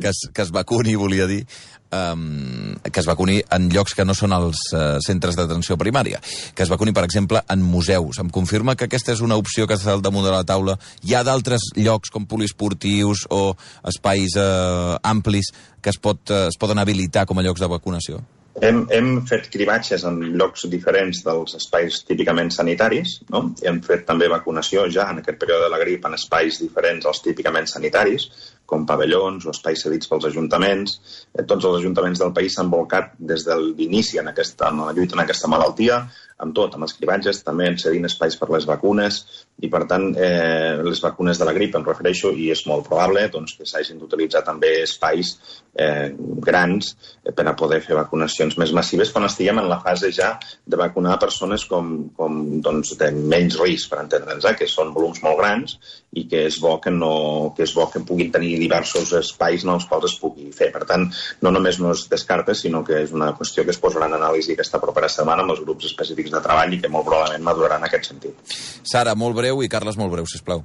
que, 0.00 0.10
es, 0.10 0.26
que 0.34 0.42
es 0.42 0.50
vacuni, 0.52 0.94
volia 0.98 1.28
dir, 1.30 1.44
um, 1.92 2.74
que 2.82 3.00
es 3.00 3.08
vacuni 3.08 3.40
en 3.54 3.68
llocs 3.72 3.94
que 3.96 4.06
no 4.06 4.14
són 4.16 4.34
els 4.36 4.60
uh, 4.74 4.98
centres 5.04 5.38
d'atenció 5.38 5.78
primària, 5.80 6.20
que 6.54 6.64
es 6.64 6.72
vacuni, 6.72 6.94
per 6.96 7.04
exemple, 7.06 7.42
en 7.50 7.62
museus. 7.64 8.20
Em 8.22 8.30
confirma 8.30 8.76
que 8.76 8.88
aquesta 8.88 9.14
és 9.14 9.24
una 9.24 9.38
opció 9.40 9.66
que 9.66 9.78
està 9.78 9.94
al 9.94 10.04
damunt 10.04 10.26
de 10.26 10.34
la 10.34 10.44
taula. 10.48 10.78
Hi 11.04 11.14
ha 11.14 11.24
d'altres 11.26 11.70
llocs 11.76 12.12
com 12.14 12.28
poliesportius 12.28 13.26
o 13.34 13.42
espais 13.88 14.36
uh, 14.38 14.96
amplis 15.02 15.52
que 15.82 15.92
es, 15.92 16.00
pot, 16.00 16.24
uh, 16.30 16.48
es 16.48 16.58
poden 16.58 16.80
habilitar 16.82 17.26
com 17.26 17.38
a 17.38 17.46
llocs 17.46 17.62
de 17.62 17.70
vacunació? 17.70 18.24
Hem, 18.58 18.80
hem 18.90 19.10
fet 19.28 19.46
cribatges 19.52 20.02
en 20.08 20.18
llocs 20.38 20.64
diferents 20.70 21.20
dels 21.22 21.54
espais 21.58 22.00
típicament 22.08 22.50
sanitaris, 22.50 23.18
no? 23.30 23.44
hem 23.62 23.78
fet 23.84 24.02
també 24.08 24.26
vacunació 24.30 24.88
ja 24.90 25.06
en 25.12 25.20
aquest 25.20 25.38
període 25.38 25.66
de 25.66 25.70
la 25.70 25.78
grip 25.78 26.06
en 26.08 26.16
espais 26.16 26.58
diferents 26.62 27.06
als 27.06 27.22
típicament 27.22 27.68
sanitaris, 27.70 28.26
com 28.68 28.84
pavellons 28.88 29.46
o 29.48 29.52
espais 29.54 29.82
cedits 29.84 30.10
pels 30.10 30.26
ajuntaments. 30.28 30.98
Eh, 31.32 31.44
tots 31.44 31.64
els 31.64 31.78
ajuntaments 31.80 32.20
del 32.20 32.34
país 32.36 32.56
s'han 32.56 32.72
volcat 32.72 33.14
des 33.32 33.46
de 33.48 33.56
l'inici 33.62 34.20
en, 34.20 34.28
aquesta, 34.32 34.68
en 34.68 34.84
la 34.84 34.94
lluita 34.96 35.16
en 35.16 35.24
aquesta 35.24 35.48
malaltia, 35.48 36.02
amb 36.44 36.54
tot, 36.54 36.76
amb 36.76 36.84
els 36.86 36.96
cribatges, 36.98 37.40
també 37.46 37.70
en 37.70 37.78
cedint 37.80 38.06
espais 38.10 38.36
per 38.38 38.50
les 38.52 38.68
vacunes, 38.68 39.22
i 39.58 39.68
per 39.70 39.84
tant 39.90 40.12
eh, 40.14 40.78
les 40.86 41.00
vacunes 41.02 41.38
de 41.38 41.46
la 41.46 41.54
grip 41.56 41.74
em 41.74 41.86
refereixo 41.86 42.30
i 42.30 42.50
és 42.54 42.62
molt 42.70 42.86
probable 42.86 43.24
doncs, 43.32 43.56
que 43.58 43.66
s'hagin 43.66 43.98
d'utilitzar 43.98 44.44
també 44.46 44.70
espais 44.84 45.32
eh, 45.74 46.12
grans 46.46 46.92
eh, 47.24 47.32
per 47.34 47.46
a 47.48 47.56
poder 47.58 47.80
fer 47.82 47.96
vacunacions 47.98 48.54
més 48.60 48.72
massives 48.76 49.10
quan 49.14 49.26
estiguem 49.26 49.58
en 49.58 49.70
la 49.70 49.80
fase 49.82 50.12
ja 50.14 50.36
de 50.38 50.78
vacunar 50.78 51.18
persones 51.18 51.64
com, 51.70 52.10
com 52.14 52.38
doncs, 52.62 52.94
de 53.00 53.10
menys 53.18 53.58
risc, 53.58 53.90
per 53.90 54.02
entendre'ns, 54.04 54.46
eh, 54.46 54.54
que 54.58 54.70
són 54.70 54.92
volums 54.94 55.22
molt 55.26 55.40
grans 55.42 55.74
i 56.18 56.24
que 56.30 56.44
és 56.48 56.60
bo 56.62 56.76
que, 56.82 56.92
no, 56.94 57.52
que 57.56 57.66
és 57.66 57.74
bo 57.74 57.88
que 57.90 58.04
puguin 58.06 58.30
tenir 58.34 58.54
diversos 58.62 59.12
espais 59.18 59.66
en 59.66 59.74
els 59.74 59.88
quals 59.90 60.08
es 60.08 60.16
pugui 60.22 60.48
fer. 60.54 60.70
Per 60.74 60.86
tant, 60.88 61.08
no 61.44 61.52
només 61.54 61.80
no 61.82 61.92
es 61.96 62.06
descarta, 62.10 62.54
sinó 62.54 62.84
que 62.86 63.02
és 63.02 63.12
una 63.14 63.32
qüestió 63.36 63.66
que 63.66 63.74
es 63.74 63.80
posarà 63.82 64.06
en 64.08 64.16
anàlisi 64.20 64.54
aquesta 64.54 64.80
propera 64.82 65.10
setmana 65.12 65.44
amb 65.44 65.56
els 65.56 65.64
grups 65.66 65.90
específics 65.90 66.32
de 66.34 66.42
treball 66.44 66.74
i 66.74 66.80
que 66.80 66.92
molt 66.92 67.10
probablement 67.10 67.44
madurarà 67.50 67.82
en 67.82 67.88
aquest 67.90 68.12
sentit. 68.12 68.56
Sara, 68.88 69.14
molt 69.18 69.36
breu 69.36 69.47
i 69.62 69.70
Carles 69.72 69.96
molt 70.00 70.12
breu, 70.12 70.28
sisplau. 70.28 70.64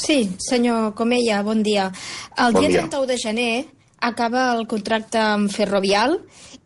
Sí, 0.00 0.30
senyor 0.40 0.94
Comella, 0.96 1.42
bon 1.44 1.62
dia. 1.62 1.90
El 2.38 2.54
bon 2.56 2.64
dia, 2.64 2.72
dia 2.72 2.86
31 2.88 3.10
de 3.10 3.18
gener 3.20 3.52
acaba 4.00 4.54
el 4.54 4.64
contracte 4.66 5.20
amb 5.20 5.52
Ferrovial 5.52 6.16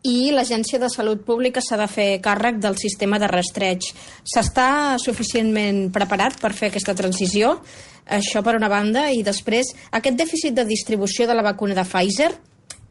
i 0.06 0.30
l'Agència 0.30 0.78
de 0.78 0.90
Salut 0.92 1.24
Pública 1.26 1.62
s'ha 1.64 1.78
de 1.80 1.88
fer 1.90 2.08
càrrec 2.22 2.60
del 2.62 2.76
sistema 2.78 3.18
de 3.18 3.28
rastreig. 3.30 3.88
S'està 4.22 5.00
suficientment 5.02 5.88
preparat 5.92 6.38
per 6.40 6.52
fer 6.54 6.70
aquesta 6.70 6.94
transició? 6.94 7.56
Això 8.04 8.44
per 8.44 8.54
una 8.54 8.68
banda, 8.68 9.08
i 9.10 9.24
després, 9.26 9.72
aquest 9.90 10.18
dèficit 10.20 10.54
de 10.54 10.66
distribució 10.68 11.26
de 11.26 11.34
la 11.34 11.42
vacuna 11.42 11.74
de 11.74 11.86
Pfizer, 11.88 12.30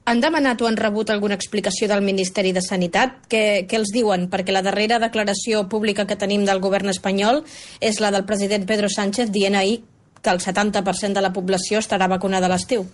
han 0.05 0.19
demanat 0.19 0.61
o 0.61 0.67
han 0.67 0.77
rebut 0.77 1.09
alguna 1.09 1.35
explicació 1.39 1.87
del 1.87 2.03
Ministeri 2.03 2.51
de 2.51 2.61
Sanitat? 2.61 3.21
Què, 3.31 3.63
què 3.69 3.79
els 3.79 3.93
diuen? 3.95 4.27
Perquè 4.31 4.51
la 4.51 4.63
darrera 4.65 4.99
declaració 4.99 5.63
pública 5.71 6.05
que 6.07 6.19
tenim 6.19 6.43
del 6.45 6.59
govern 6.63 6.91
espanyol 6.91 7.43
és 7.79 8.01
la 8.03 8.11
del 8.11 8.27
president 8.27 8.67
Pedro 8.67 8.91
Sánchez 8.91 9.31
dient 9.31 9.55
ahir 9.55 9.81
que 10.21 10.31
el 10.31 10.39
70% 10.39 11.13
de 11.13 11.23
la 11.23 11.33
població 11.35 11.79
estarà 11.79 12.07
vacunada 12.11 12.47
a 12.47 12.53
l'estiu. 12.55 12.85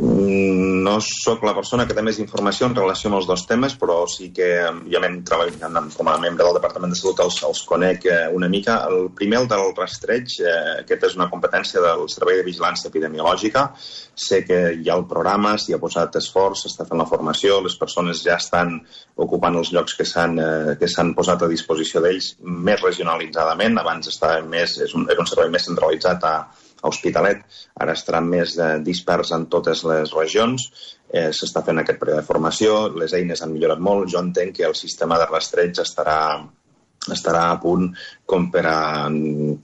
No 0.00 0.94
sóc 1.04 1.42
la 1.44 1.52
persona 1.52 1.84
que 1.84 1.92
té 1.92 2.00
més 2.04 2.16
informació 2.22 2.64
en 2.64 2.74
relació 2.76 3.10
amb 3.10 3.18
els 3.18 3.26
dos 3.28 3.42
temes, 3.48 3.74
però 3.76 3.98
sí 4.08 4.30
que 4.32 4.46
ja 4.88 5.02
m'hem 5.02 5.18
treballat 5.28 5.58
com 5.98 6.08
a 6.08 6.14
membre 6.22 6.46
del 6.46 6.56
Departament 6.56 6.94
de 6.94 6.96
Salut, 6.96 7.20
els, 7.20 7.36
els 7.44 7.60
conec 7.68 8.06
eh, 8.08 8.22
una 8.32 8.48
mica. 8.48 8.78
El 8.88 9.10
primer, 9.18 9.42
el 9.42 9.50
del 9.50 9.74
rastreig, 9.76 10.38
eh, 10.40 10.54
aquest 10.80 11.04
és 11.10 11.18
una 11.18 11.28
competència 11.28 11.84
del 11.84 12.06
Servei 12.08 12.40
de 12.40 12.46
Vigilància 12.48 12.88
Epidemiològica. 12.88 13.66
Sé 14.16 14.40
que 14.48 14.62
hi 14.78 14.88
ha 14.88 14.96
el 14.96 15.04
programa, 15.12 15.58
s'hi 15.60 15.76
ha 15.76 15.82
posat 15.82 16.16
esforç, 16.22 16.64
s'està 16.64 16.88
fent 16.88 17.02
la 17.02 17.08
formació, 17.12 17.60
les 17.60 17.76
persones 17.76 18.24
ja 18.24 18.40
estan 18.40 18.78
ocupant 19.20 19.60
els 19.60 19.74
llocs 19.76 19.98
que 20.00 20.08
s'han 20.08 20.40
eh, 20.40 20.74
que 20.80 20.88
posat 21.12 21.44
a 21.44 21.52
disposició 21.52 22.00
d'ells 22.00 22.38
més 22.40 22.80
regionalitzadament. 22.80 23.76
Abans 23.76 24.08
estava 24.08 24.40
més, 24.40 24.80
és 24.80 24.96
un, 24.96 25.04
era 25.12 25.20
un 25.20 25.28
servei 25.28 25.52
més 25.52 25.68
centralitzat 25.68 26.24
a, 26.24 26.36
a 26.82 26.90
Hospitalet, 26.90 27.42
ara 27.84 27.94
estarà 27.96 28.20
més 28.24 28.56
eh, 28.58 28.72
dispers 28.84 29.32
en 29.36 29.46
totes 29.52 29.84
les 29.88 30.14
regions, 30.18 30.66
eh, 31.08 31.30
s'està 31.36 31.62
fent 31.66 31.82
aquest 31.82 32.00
període 32.00 32.22
de 32.22 32.28
formació, 32.28 32.80
les 33.02 33.14
eines 33.18 33.42
han 33.42 33.54
millorat 33.54 33.82
molt, 33.90 34.10
jo 34.12 34.20
entenc 34.22 34.58
que 34.58 34.66
el 34.68 34.76
sistema 34.78 35.18
de 35.20 35.28
rastreig 35.30 35.78
estarà, 35.84 36.18
estarà 37.10 37.48
a 37.50 37.58
punt 37.58 37.88
com 38.32 38.46
per 38.52 38.62
a 38.68 39.08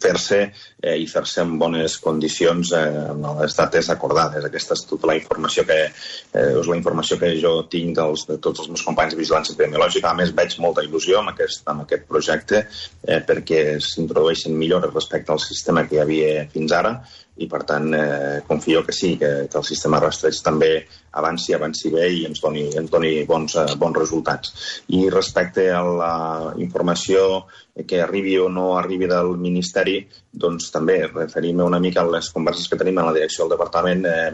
fer-se 0.02 0.38
eh, 0.42 0.96
i 0.98 1.06
fer-se 1.08 1.44
en 1.44 1.54
bones 1.60 1.94
condicions 2.02 2.72
eh, 2.76 2.82
en 3.12 3.22
les 3.38 3.54
dates 3.56 3.90
acordades. 3.94 4.44
Aquesta 4.44 4.74
és 4.76 4.84
tota 4.88 5.08
la 5.10 5.16
informació 5.18 5.64
que, 5.68 5.78
eh, 5.86 6.48
és 6.58 6.68
la 6.68 6.76
informació 6.76 7.18
que 7.20 7.30
jo 7.40 7.54
tinc 7.70 7.94
dels, 7.96 8.26
de 8.28 8.40
tots 8.42 8.64
els 8.64 8.72
meus 8.74 8.84
companys 8.86 9.14
de 9.14 9.20
vigilància 9.22 9.54
epidemiològica. 9.54 10.10
A 10.10 10.18
més, 10.18 10.34
veig 10.34 10.58
molta 10.64 10.84
il·lusió 10.84 11.22
amb 11.22 11.32
aquest, 11.32 11.62
amb 11.70 11.86
aquest 11.86 12.08
projecte 12.10 12.64
eh, 12.66 13.22
perquè 13.28 13.62
s'introdueixen 13.78 14.58
millores 14.58 14.94
respecte 14.94 15.32
al 15.32 15.42
sistema 15.44 15.86
que 15.86 15.98
hi 15.98 16.04
havia 16.04 16.46
fins 16.52 16.74
ara 16.74 16.98
i 17.38 17.46
per 17.46 17.62
tant 17.66 17.92
eh, 17.94 18.40
confio 18.46 18.82
que 18.86 18.94
sí, 18.94 19.14
que, 19.18 19.30
que 19.50 19.60
el 19.60 19.66
sistema 19.66 20.00
rastreig 20.02 20.40
també 20.42 20.72
avanci, 21.10 21.54
avanci 21.54 21.90
bé 21.92 22.08
i 22.12 22.24
ens 22.28 22.40
doni, 22.42 22.66
ens 22.76 22.90
doni 22.90 23.24
bons, 23.28 23.56
eh, 23.56 23.74
bons 23.80 23.98
resultats. 23.98 24.52
I 24.88 25.08
respecte 25.10 25.68
a 25.72 25.82
la 25.82 26.14
informació 26.58 27.44
que 27.86 28.00
arribi 28.02 28.36
o 28.38 28.48
no 28.48 28.76
arribi 28.76 29.06
del 29.06 29.36
Ministeri, 29.38 30.00
doncs 30.32 30.72
també 30.74 31.00
referim-me 31.06 31.64
una 31.64 31.78
mica 31.78 32.02
a 32.02 32.10
les 32.10 32.30
converses 32.34 32.68
que 32.68 32.78
tenim 32.78 32.98
en 32.98 33.06
la 33.10 33.14
direcció 33.14 33.44
del 33.44 33.56
Departament. 33.56 34.04
Eh, 34.06 34.32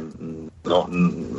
no, 0.70 0.86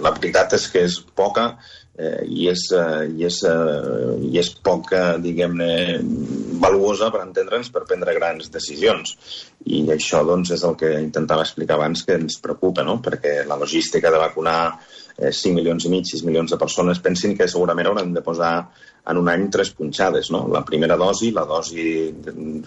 la 0.05 0.13
veritat 0.19 0.53
és 0.59 0.69
que 0.71 0.85
és 0.85 0.99
poca 1.15 1.49
eh, 1.97 2.21
i, 2.27 2.47
és, 2.51 2.67
eh, 2.75 3.05
i, 3.09 3.25
és, 3.27 3.41
eh, 3.47 4.15
i 4.29 4.39
és 4.41 4.51
poc, 4.65 4.91
eh, 4.93 5.15
diguem-ne, 5.23 5.69
valuosa 6.61 7.11
per 7.13 7.21
entendre'ns 7.25 7.71
per 7.73 7.85
prendre 7.89 8.15
grans 8.17 8.51
decisions. 8.53 9.15
I 9.65 9.83
això 9.95 10.23
doncs, 10.27 10.53
és 10.55 10.63
el 10.67 10.75
que 10.79 10.91
intentava 11.01 11.45
explicar 11.45 11.79
abans 11.79 12.03
que 12.05 12.17
ens 12.19 12.39
preocupa, 12.41 12.85
no? 12.87 12.99
perquè 13.03 13.41
la 13.47 13.59
logística 13.59 14.11
de 14.11 14.21
vacunar 14.21 14.59
eh, 15.17 15.31
5 15.31 15.55
milions 15.55 15.85
i 15.85 15.93
mig, 15.93 16.09
6 16.11 16.25
milions 16.27 16.51
de 16.51 16.59
persones, 16.61 17.01
pensin 17.03 17.37
que 17.37 17.49
segurament 17.51 17.91
hauran 17.91 18.13
de 18.13 18.25
posar 18.25 18.55
en 19.05 19.17
un 19.21 19.29
any 19.29 19.45
tres 19.53 19.69
punxades, 19.77 20.31
no? 20.33 20.45
La 20.51 20.63
primera 20.65 20.97
dosi, 20.97 21.29
la 21.33 21.45
dosi 21.45 21.85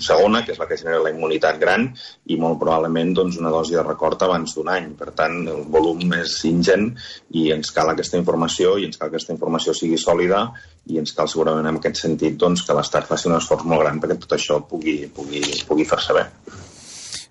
segona, 0.05 0.45
que 0.47 0.55
és 0.55 0.61
la 0.61 0.69
que 0.71 0.79
genera 0.79 1.01
la 1.03 1.11
immunitat 1.11 1.59
gran, 1.59 1.89
i 2.31 2.39
molt 2.39 2.61
probablement 2.61 3.11
doncs, 3.17 3.41
una 3.43 3.51
dosi 3.55 3.75
de 3.75 3.83
record 3.83 4.23
abans 4.23 4.55
d'un 4.55 4.71
any. 4.71 4.93
Per 4.99 5.11
tant, 5.19 5.41
el 5.51 5.65
volum 5.75 6.15
és 6.21 6.37
ingent 6.49 6.93
i 7.35 7.49
ens 7.55 7.75
cal 7.75 7.91
aquesta 7.93 8.21
informació 8.21 8.77
i 8.79 8.87
ens 8.87 9.01
cal 9.01 9.11
que 9.11 9.19
aquesta 9.19 9.35
informació 9.35 9.75
sigui 9.75 9.99
sòlida 9.99 10.45
i 10.89 11.01
ens 11.01 11.15
cal 11.17 11.29
segurament 11.31 11.69
en 11.69 11.81
aquest 11.81 12.03
sentit 12.05 12.37
doncs, 12.41 12.65
que 12.67 12.77
l'Estat 12.77 13.09
faci 13.09 13.29
un 13.31 13.37
esforç 13.39 13.67
molt 13.69 13.85
gran 13.85 14.01
perquè 14.03 14.19
tot 14.21 14.37
això 14.39 14.61
pugui, 14.69 15.01
pugui, 15.15 15.43
pugui 15.69 15.87
fer-se 15.89 16.17
bé. 16.17 16.29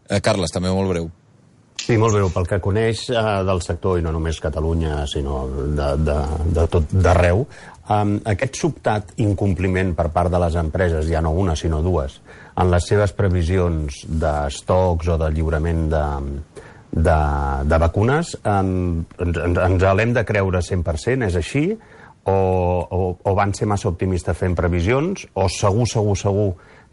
Eh, 0.08 0.22
Carles, 0.24 0.53
també 0.53 0.72
molt 0.72 0.93
breu. 0.93 1.10
Sí, 1.88 1.95
molt 1.95 2.18
breu. 2.18 2.30
Pel 2.34 2.47
que 2.49 2.60
coneix 2.60 3.05
eh, 3.14 3.24
del 3.47 3.62
sector, 3.64 3.99
i 3.99 4.03
no 4.03 4.12
només 4.12 4.41
Catalunya, 4.43 5.05
sinó 5.08 5.45
de, 5.47 5.89
de, 6.03 6.18
de 6.58 6.66
tot 6.74 6.91
d'arreu, 6.91 7.45
um, 7.95 8.18
aquest 8.28 8.60
sobtat 8.60 9.14
incompliment 9.24 9.93
per 9.95 10.10
part 10.16 10.34
de 10.34 10.41
les 10.43 10.58
empreses, 10.60 11.08
ja 11.08 11.22
no 11.24 11.32
una, 11.32 11.55
sinó 11.55 11.80
dues, 11.86 12.20
en 12.60 12.72
les 12.74 12.88
seves 12.91 13.14
previsions 13.16 14.01
d'estocs 14.08 15.14
o 15.14 15.20
de 15.22 15.30
lliurament 15.36 15.86
de, 15.93 16.05
de, 16.91 17.20
de 17.72 17.80
vacunes, 17.86 18.34
um, 18.43 19.05
ens, 19.24 19.62
ens 19.70 19.88
l'hem 20.01 20.16
de 20.18 20.26
creure 20.28 20.64
100%, 20.66 21.30
és 21.30 21.39
així? 21.39 21.70
O, 22.28 22.34
o, 22.92 23.04
o 23.24 23.36
van 23.36 23.54
ser 23.56 23.70
massa 23.72 23.88
optimistes 23.88 24.36
fent 24.36 24.56
previsions? 24.58 25.24
O 25.40 25.48
segur, 25.48 25.86
segur, 25.88 26.18
segur 26.20 26.50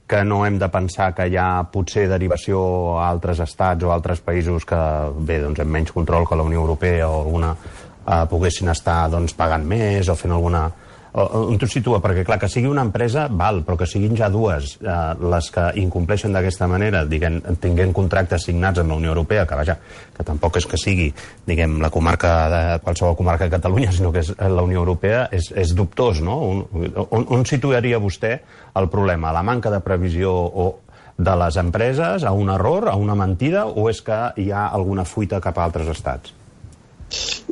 que 0.06 0.20
no 0.24 0.44
hem 0.46 0.58
de 0.60 0.68
pensar 0.68 1.14
que 1.16 1.26
hi 1.26 1.38
ha 1.40 1.64
potser 1.72 2.04
derivació 2.10 2.60
a 3.00 3.08
altres 3.08 3.40
estats 3.40 3.84
o 3.84 3.90
a 3.90 3.96
altres 3.96 4.20
països 4.22 4.66
que, 4.68 4.80
bé, 5.24 5.40
doncs, 5.42 5.62
amb 5.64 5.72
menys 5.72 5.94
control 5.96 6.28
que 6.28 6.36
la 6.36 6.44
Unió 6.46 6.60
Europea 6.60 7.08
o 7.08 7.22
alguna 7.22 7.54
eh, 7.56 8.24
poguessin 8.30 8.68
estar 8.70 9.08
doncs, 9.10 9.34
pagant 9.34 9.64
més 9.66 10.10
o 10.12 10.16
fent 10.18 10.36
alguna 10.36 10.66
on 11.14 11.58
t'ho 11.58 11.68
situa? 11.70 12.00
Perquè, 12.02 12.24
clar, 12.26 12.40
que 12.42 12.48
sigui 12.50 12.66
una 12.66 12.82
empresa, 12.82 13.28
val, 13.30 13.62
però 13.66 13.76
que 13.78 13.86
siguin 13.86 14.16
ja 14.18 14.28
dues 14.32 14.74
eh, 14.82 14.94
les 15.22 15.50
que 15.54 15.68
incompleixen 15.78 16.34
d'aquesta 16.34 16.66
manera, 16.70 17.04
diguem, 17.06 17.38
tinguent 17.62 17.94
contractes 17.94 18.48
signats 18.48 18.82
amb 18.82 18.90
la 18.90 18.98
Unió 18.98 19.12
Europea, 19.14 19.46
que 19.46 19.58
vaja, 19.60 19.78
que 20.16 20.26
tampoc 20.26 20.58
és 20.58 20.66
que 20.70 20.80
sigui, 20.80 21.08
diguem, 21.46 21.78
la 21.82 21.92
comarca 21.94 22.34
de 22.50 22.62
qualsevol 22.82 23.14
comarca 23.18 23.46
de 23.46 23.54
Catalunya, 23.54 23.94
sinó 23.94 24.10
que 24.14 24.24
és 24.24 24.34
la 24.34 24.66
Unió 24.66 24.82
Europea, 24.82 25.28
és, 25.30 25.52
és 25.54 25.74
dubtós, 25.78 26.22
no? 26.24 26.40
On, 26.50 26.64
on, 27.06 27.28
on 27.38 27.46
situaria 27.46 28.02
vostè 28.02 28.40
el 28.74 28.90
problema? 28.90 29.32
La 29.34 29.46
manca 29.46 29.70
de 29.70 29.82
previsió 29.86 30.34
o 30.34 30.70
de 31.16 31.34
les 31.38 31.56
empreses, 31.62 32.24
a 32.26 32.32
un 32.34 32.50
error, 32.50 32.88
a 32.90 32.96
una 32.98 33.14
mentida, 33.14 33.68
o 33.70 33.86
és 33.90 34.02
que 34.02 34.24
hi 34.42 34.50
ha 34.50 34.66
alguna 34.74 35.06
fuita 35.06 35.38
cap 35.40 35.60
a 35.60 35.68
altres 35.68 35.94
estats? 35.94 36.34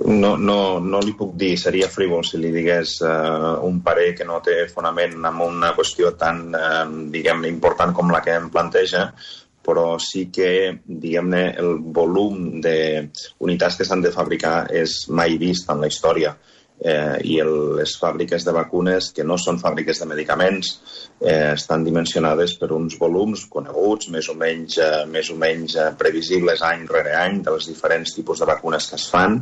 No, 0.03 0.36
no, 0.36 0.57
no 0.80 1.00
li 1.05 1.12
puc 1.14 1.36
dir, 1.38 1.53
seria 1.61 1.90
frívol 1.92 2.24
si 2.26 2.40
li 2.40 2.50
digués 2.55 2.96
uh, 3.07 3.61
un 3.66 3.78
parer 3.84 4.12
que 4.18 4.26
no 4.26 4.40
té 4.42 4.64
fonament 4.72 5.14
en 5.20 5.42
una 5.44 5.70
qüestió 5.76 6.11
tan, 6.18 6.42
uh, 6.57 6.82
diguem-ne, 7.12 7.50
important 7.53 7.94
com 7.94 8.11
la 8.11 8.22
que 8.24 8.34
em 8.40 8.48
planteja, 8.50 9.11
però 9.62 9.98
sí 10.03 10.26
que, 10.34 10.48
diguem-ne, 10.84 11.44
el 11.62 11.76
volum 11.94 12.59
d'unitats 12.64 13.78
que 13.78 13.86
s'han 13.86 14.03
de 14.03 14.11
fabricar 14.14 14.57
és 14.74 15.05
mai 15.09 15.38
vist 15.38 15.70
en 15.70 15.84
la 15.84 15.92
història. 15.92 16.34
Eh, 16.82 17.18
i 17.30 17.36
el, 17.38 17.53
les 17.78 17.92
fàbriques 17.94 18.42
de 18.42 18.53
vacunes, 18.57 19.12
que 19.14 19.22
no 19.22 19.36
són 19.38 19.61
fàbriques 19.62 20.00
de 20.03 20.09
medicaments, 20.11 20.72
eh, 21.22 21.52
estan 21.54 21.84
dimensionades 21.86 22.56
per 22.58 22.72
uns 22.74 22.96
volums 22.98 23.46
coneguts, 23.50 24.10
més 24.14 24.28
o 24.28 24.34
menys, 24.38 24.78
eh, 24.82 25.04
més 25.10 25.30
o 25.30 25.36
menys 25.38 25.76
eh, 25.78 25.88
previsibles 25.98 26.64
any 26.66 26.84
rere 26.90 27.14
any 27.18 27.40
de 27.46 27.54
les 27.54 27.68
diferents 27.70 28.14
tipus 28.16 28.42
de 28.42 28.48
vacunes 28.48 28.88
que 28.90 28.98
es 28.98 29.06
fan 29.10 29.38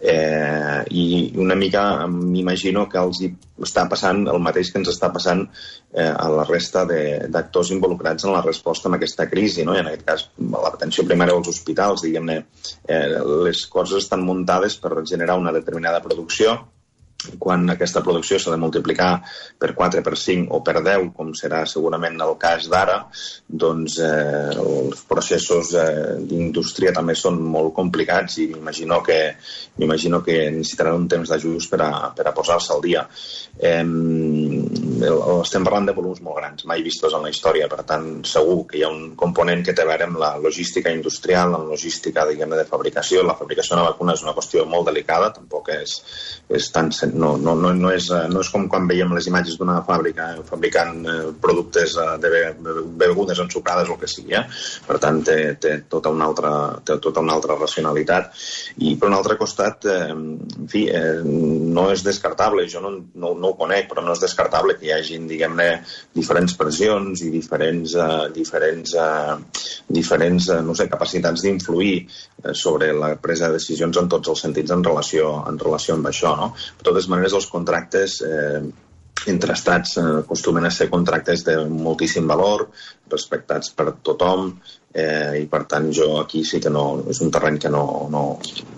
eh, 0.00 0.84
i 0.94 1.32
una 1.42 1.56
mica 1.58 2.06
m'imagino 2.06 2.86
que 2.88 3.02
els 3.02 3.24
està 3.66 3.88
passant 3.90 4.24
el 4.30 4.40
mateix 4.42 4.70
que 4.70 4.78
ens 4.78 4.92
està 4.94 5.10
passant 5.14 5.44
eh, 5.48 6.12
a 6.12 6.28
la 6.30 6.46
resta 6.46 6.84
d'actors 6.86 7.74
involucrats 7.74 8.28
en 8.28 8.36
la 8.36 8.44
resposta 8.44 8.88
a 8.88 8.96
aquesta 8.96 9.26
crisi, 9.30 9.66
no? 9.66 9.74
i 9.74 9.82
en 9.82 9.90
aquest 9.90 10.06
cas 10.06 10.26
l'atenció 10.38 11.04
primària 11.08 11.34
als 11.34 11.50
hospitals, 11.50 12.06
diguem-ne, 12.06 12.40
eh, 12.86 13.06
les 13.48 13.66
coses 13.66 14.04
estan 14.04 14.22
muntades 14.22 14.78
per 14.78 14.94
generar 15.02 15.38
una 15.40 15.54
determinada 15.54 16.02
producció 16.04 16.60
quan 17.38 17.66
aquesta 17.72 18.00
producció 18.06 18.38
s'ha 18.38 18.52
de 18.54 18.60
multiplicar 18.62 19.08
per 19.58 19.72
4, 19.74 20.02
per 20.06 20.14
5 20.16 20.54
o 20.54 20.60
per 20.62 20.76
10, 20.78 21.08
com 21.16 21.32
serà 21.34 21.64
segurament 21.66 22.14
el 22.22 22.36
cas 22.38 22.68
d'ara, 22.70 22.98
doncs 23.64 23.98
eh, 24.04 24.54
els 24.54 25.02
processos 25.10 25.72
eh, 25.74 26.14
d'indústria 26.30 26.94
també 26.94 27.16
són 27.18 27.40
molt 27.42 27.74
complicats 27.74 28.38
i 28.38 28.46
m'imagino 28.52 29.00
que, 29.02 29.18
m'imagino 29.82 30.22
que 30.22 30.38
necessitaran 30.54 31.00
un 31.02 31.08
temps 31.10 31.34
d'ajust 31.34 31.74
per 31.74 31.82
a, 31.88 31.92
per 32.14 32.28
a 32.30 32.34
posar-se 32.36 32.72
al 32.76 32.86
dia. 32.86 33.02
Eh, 33.58 33.82
estem 34.98 35.64
parlant 35.66 35.86
de 35.88 35.94
volums 35.96 36.20
molt 36.24 36.38
grans, 36.38 36.64
mai 36.68 36.82
vistos 36.84 37.14
en 37.14 37.24
la 37.24 37.30
història, 37.32 37.68
per 37.70 37.84
tant, 37.88 38.06
segur 38.26 38.64
que 38.70 38.78
hi 38.78 38.84
ha 38.86 38.90
un 38.92 39.14
component 39.18 39.64
que 39.66 39.74
té 39.76 39.84
a 39.84 39.88
veure 39.88 40.08
amb 40.08 40.18
la 40.20 40.32
logística 40.42 40.92
industrial, 40.94 41.52
la 41.52 41.60
logística, 41.62 42.26
diguem 42.28 42.54
de 42.56 42.66
fabricació. 42.68 43.22
La 43.26 43.36
fabricació 43.38 43.76
d'una 43.76 43.88
vacuna 43.90 44.16
és 44.16 44.24
una 44.24 44.34
qüestió 44.36 44.64
molt 44.68 44.88
delicada, 44.90 45.30
tampoc 45.36 45.70
és, 45.74 45.98
és 46.48 46.70
tan... 46.74 46.90
No, 47.14 47.36
no, 47.36 47.54
no, 47.54 47.72
no, 47.76 47.92
és, 47.94 48.08
no 48.32 48.42
és 48.42 48.50
com 48.52 48.66
quan 48.70 48.88
veiem 48.90 49.12
les 49.16 49.28
imatges 49.30 49.58
d'una 49.60 49.80
fàbrica 49.86 50.30
fabricant 50.48 50.98
eh, 51.04 51.18
productes 51.40 51.96
eh, 51.98 52.08
de 52.22 52.32
begudes 52.98 53.42
ensucrades 53.44 53.88
o 53.88 53.96
el 53.96 54.02
que 54.02 54.10
sigui, 54.10 54.34
eh? 54.38 54.44
Per 54.86 54.98
tant, 55.02 55.20
té, 55.26 55.38
té, 55.60 55.74
tota 55.90 56.12
una 56.14 56.28
altra, 56.28 56.52
té 56.84 56.98
tota 57.02 57.22
una 57.24 57.36
altra 57.38 57.58
racionalitat. 57.58 58.32
I, 58.78 58.96
per 58.98 59.10
un 59.10 59.18
altre 59.18 59.38
costat, 59.40 59.86
eh, 59.86 60.10
en 60.14 60.68
fi, 60.70 60.86
eh, 60.88 61.20
no 61.24 61.88
és 61.92 62.04
descartable, 62.06 62.66
jo 62.70 62.82
no, 62.84 62.94
no, 63.14 63.34
no 63.38 63.52
ho 63.52 63.58
conec, 63.58 63.88
però 63.90 64.04
no 64.04 64.16
és 64.16 64.24
descartable 64.24 64.78
que 64.78 64.87
hi 64.88 64.94
hagin, 64.96 65.28
diguem-ne, 65.30 65.68
diferents 66.16 66.56
pressions 66.58 67.22
i 67.26 67.30
diferents, 67.34 67.94
uh, 68.00 68.26
diferents, 68.34 68.96
uh, 68.96 69.36
diferents 70.00 70.50
uh, 70.54 70.60
no 70.64 70.74
sé, 70.78 70.88
capacitats 70.90 71.44
d'influir 71.44 71.94
uh, 72.00 72.52
sobre 72.56 72.90
la 72.96 73.14
presa 73.20 73.48
de 73.48 73.60
decisions 73.60 74.00
en 74.00 74.10
tots 74.10 74.34
els 74.34 74.44
sentits 74.48 74.74
en 74.74 74.84
relació, 74.84 75.32
en 75.48 75.60
relació 75.60 75.98
amb 75.98 76.10
això. 76.10 76.34
No? 76.40 76.52
De 76.80 76.90
totes 76.90 77.08
maneres, 77.12 77.36
els 77.36 77.48
contractes 77.52 78.20
eh, 78.26 78.62
entre 79.26 79.52
estats 79.52 79.96
eh, 79.98 80.04
acostumen 80.22 80.66
a 80.66 80.70
ser 80.74 80.88
contractes 80.90 81.44
de 81.46 81.56
moltíssim 81.68 82.28
valor, 82.28 82.68
respectats 83.10 83.72
per 83.74 83.90
tothom, 84.04 84.52
eh, 84.94 85.42
i 85.42 85.48
per 85.50 85.64
tant 85.70 85.90
jo 85.94 86.14
aquí 86.22 86.44
sí 86.44 86.62
que 86.64 86.72
no, 86.72 86.86
és 87.10 87.20
un 87.24 87.34
terreny 87.34 87.58
que 87.64 87.72
no, 87.72 87.84
no, 88.12 88.24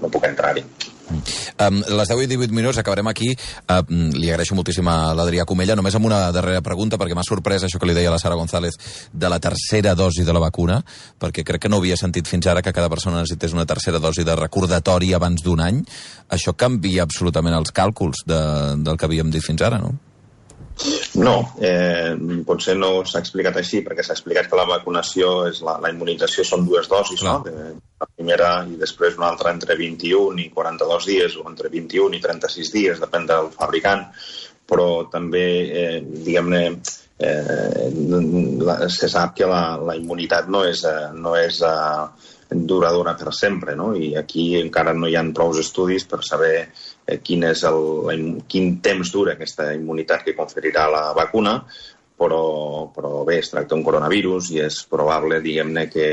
no 0.01 0.13
puc 0.13 0.27
entrar-hi. 0.31 0.65
Um, 1.11 1.81
les 1.99 2.11
10 2.11 2.25
i 2.25 2.31
18 2.31 2.55
minuts 2.57 2.81
acabarem 2.81 3.09
aquí. 3.11 3.31
Um, 3.69 4.11
li 4.17 4.31
agraeixo 4.31 4.57
moltíssim 4.59 4.89
a 4.91 5.13
l'Adrià 5.17 5.47
Comella, 5.49 5.77
només 5.79 5.97
amb 5.99 6.09
una 6.11 6.23
darrera 6.35 6.63
pregunta, 6.65 6.99
perquè 7.01 7.17
m'ha 7.19 7.27
sorprès 7.27 7.67
això 7.67 7.81
que 7.81 7.91
li 7.91 7.97
deia 7.97 8.13
la 8.13 8.21
Sara 8.23 8.39
González 8.39 8.79
de 9.13 9.33
la 9.33 9.41
tercera 9.43 9.95
dosi 9.99 10.27
de 10.27 10.37
la 10.37 10.43
vacuna, 10.43 10.81
perquè 11.21 11.45
crec 11.47 11.67
que 11.67 11.73
no 11.73 11.81
havia 11.83 11.99
sentit 12.01 12.29
fins 12.31 12.47
ara 12.51 12.63
que 12.63 12.75
cada 12.77 12.91
persona 12.93 13.21
necessités 13.21 13.57
una 13.57 13.67
tercera 13.67 14.03
dosi 14.03 14.25
de 14.25 14.37
recordatori 14.39 15.13
abans 15.15 15.43
d'un 15.43 15.65
any. 15.65 15.83
Això 16.31 16.55
canvia 16.57 17.05
absolutament 17.09 17.57
els 17.57 17.75
càlculs 17.75 18.25
de, 18.27 18.41
del 18.85 18.97
que 18.97 19.11
havíem 19.11 19.35
dit 19.35 19.45
fins 19.45 19.67
ara, 19.67 19.83
no? 19.83 19.97
No, 21.19 21.35
eh, 21.59 22.15
potser 22.47 22.77
no 22.79 22.91
s'ha 23.03 23.23
explicat 23.25 23.57
així, 23.59 23.81
perquè 23.83 24.05
s'ha 24.07 24.15
explicat 24.15 24.47
que 24.51 24.59
la 24.59 24.69
vacunació, 24.69 25.33
és 25.51 25.59
la, 25.67 25.75
la 25.83 25.91
immunització 25.91 26.45
són 26.47 26.69
dues 26.69 26.87
dosis, 26.91 27.25
Clar. 27.25 27.41
no? 27.41 27.43
De, 27.47 27.73
la 28.01 28.09
primera 28.15 28.51
i 28.71 28.79
després 28.81 29.19
una 29.19 29.29
altra 29.33 29.51
entre 29.53 29.75
21 29.77 30.39
i 30.45 30.49
42 30.55 31.09
dies, 31.11 31.37
o 31.37 31.49
entre 31.51 31.73
21 31.73 32.17
i 32.17 32.23
36 32.23 32.73
dies, 32.77 33.03
depèn 33.03 33.27
del 33.29 33.51
fabricant, 33.57 34.07
però 34.71 34.89
també, 35.11 35.47
eh, 35.83 36.01
diguem-ne, 36.01 36.63
eh, 37.21 38.89
se 38.89 39.11
sap 39.11 39.35
que 39.37 39.49
la, 39.51 39.65
la 39.83 39.97
immunitat 39.99 40.49
no 40.49 40.63
és, 40.69 40.85
eh, 40.87 41.11
no 41.19 41.35
és 41.37 41.61
eh, 41.67 42.05
duradora 42.51 43.15
per 43.15 43.35
sempre, 43.35 43.77
no? 43.77 43.93
I 43.95 44.15
aquí 44.19 44.55
encara 44.59 44.95
no 44.97 45.09
hi 45.09 45.17
ha 45.17 45.25
prou 45.35 45.55
estudis 45.59 46.07
per 46.11 46.23
saber 46.27 46.55
eh, 47.07 47.21
quin, 47.23 47.47
és 47.51 47.63
el, 47.69 48.43
quin 48.51 48.77
temps 48.83 49.13
dura 49.15 49.37
aquesta 49.37 49.71
immunitat 49.77 50.27
que 50.27 50.37
conferirà 50.39 50.89
la 50.91 51.05
vacuna, 51.17 51.61
però, 52.21 52.91
però 52.93 53.23
bé, 53.25 53.39
es 53.41 53.49
tracta 53.49 53.73
d'un 53.73 53.85
coronavirus 53.85 54.51
i 54.53 54.59
és 54.67 54.83
probable, 54.91 55.39
diguem-ne, 55.41 55.87
que, 55.89 56.09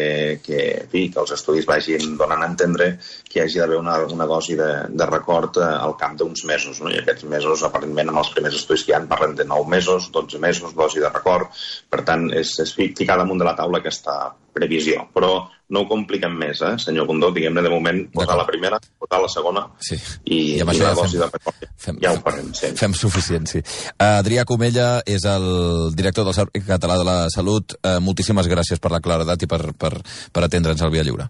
que, 0.46 0.62
fi, 0.92 1.02
que 1.12 1.20
els 1.20 1.34
estudis 1.36 1.68
vagin 1.68 2.16
donant 2.20 2.46
a 2.46 2.48
entendre 2.48 2.94
que 3.28 3.42
hi 3.42 3.44
hagi 3.44 3.60
d'haver 3.60 3.82
una, 3.82 3.98
una 4.16 4.30
dosi 4.30 4.56
de, 4.60 4.70
de 4.88 5.10
record 5.10 5.60
eh, 5.60 5.68
al 5.68 5.98
cap 6.00 6.16
d'uns 6.20 6.46
mesos. 6.48 6.80
No? 6.80 6.94
I 6.94 7.02
aquests 7.02 7.28
mesos, 7.28 7.66
aparentment, 7.68 8.14
amb 8.14 8.24
els 8.24 8.32
primers 8.36 8.56
estudis 8.62 8.86
que 8.88 8.94
hi 8.94 8.98
ha, 8.98 9.04
parlen 9.10 9.36
de 9.36 9.50
9 9.52 9.68
mesos, 9.76 10.08
12 10.16 10.40
mesos, 10.40 10.78
dosi 10.78 11.04
de 11.04 11.12
record. 11.12 11.52
Per 11.92 12.06
tant, 12.08 12.30
és, 12.32 12.56
és 12.64 12.76
ficar 12.78 13.20
damunt 13.20 13.44
de 13.44 13.50
la 13.50 13.58
taula 13.60 13.84
aquesta 13.84 14.18
previsió. 14.56 15.10
Però 15.12 15.34
no 15.74 15.84
ho 15.84 15.88
compliquem 15.89 16.36
més, 16.39 16.61
eh, 16.63 16.76
senyor 16.80 17.07
Condó. 17.09 17.32
Diguem-ne, 17.36 17.63
de 17.63 17.72
moment, 17.72 17.99
posar 18.13 18.38
la 18.39 18.45
primera, 18.47 18.80
posar 18.99 19.20
la 19.24 19.30
segona 19.32 19.65
sí. 19.84 19.97
i, 20.24 20.38
I, 20.57 20.61
amb 20.63 20.74
i 20.74 20.80
la 20.80 20.93
dosi 20.95 21.20
de 21.20 21.28
record. 21.28 21.65
Fem, 21.88 21.99
ja 22.03 22.13
ho 22.13 22.22
farem, 22.24 22.53
sí. 22.55 22.72
Fem 22.80 22.95
suficient, 22.97 23.49
sí. 23.51 23.63
Adrià 24.03 24.45
Comella 24.47 24.88
és 25.05 25.28
el 25.28 25.49
director 25.97 26.28
del 26.28 26.38
Servei 26.38 26.63
Català 26.68 26.99
de 27.01 27.07
la 27.07 27.18
Salut. 27.34 27.76
Uh, 27.82 27.97
moltíssimes 28.03 28.47
gràcies 28.51 28.80
per 28.84 28.93
la 28.95 29.03
claredat 29.03 29.43
i 29.43 29.51
per, 29.51 29.61
per, 29.76 29.93
per 30.32 30.47
atendre'ns 30.47 30.86
al 30.86 30.93
Via 30.95 31.03
Lliure. 31.07 31.28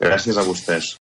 Gràcies 0.00 0.40
a 0.40 0.46
vostès. 0.46 0.94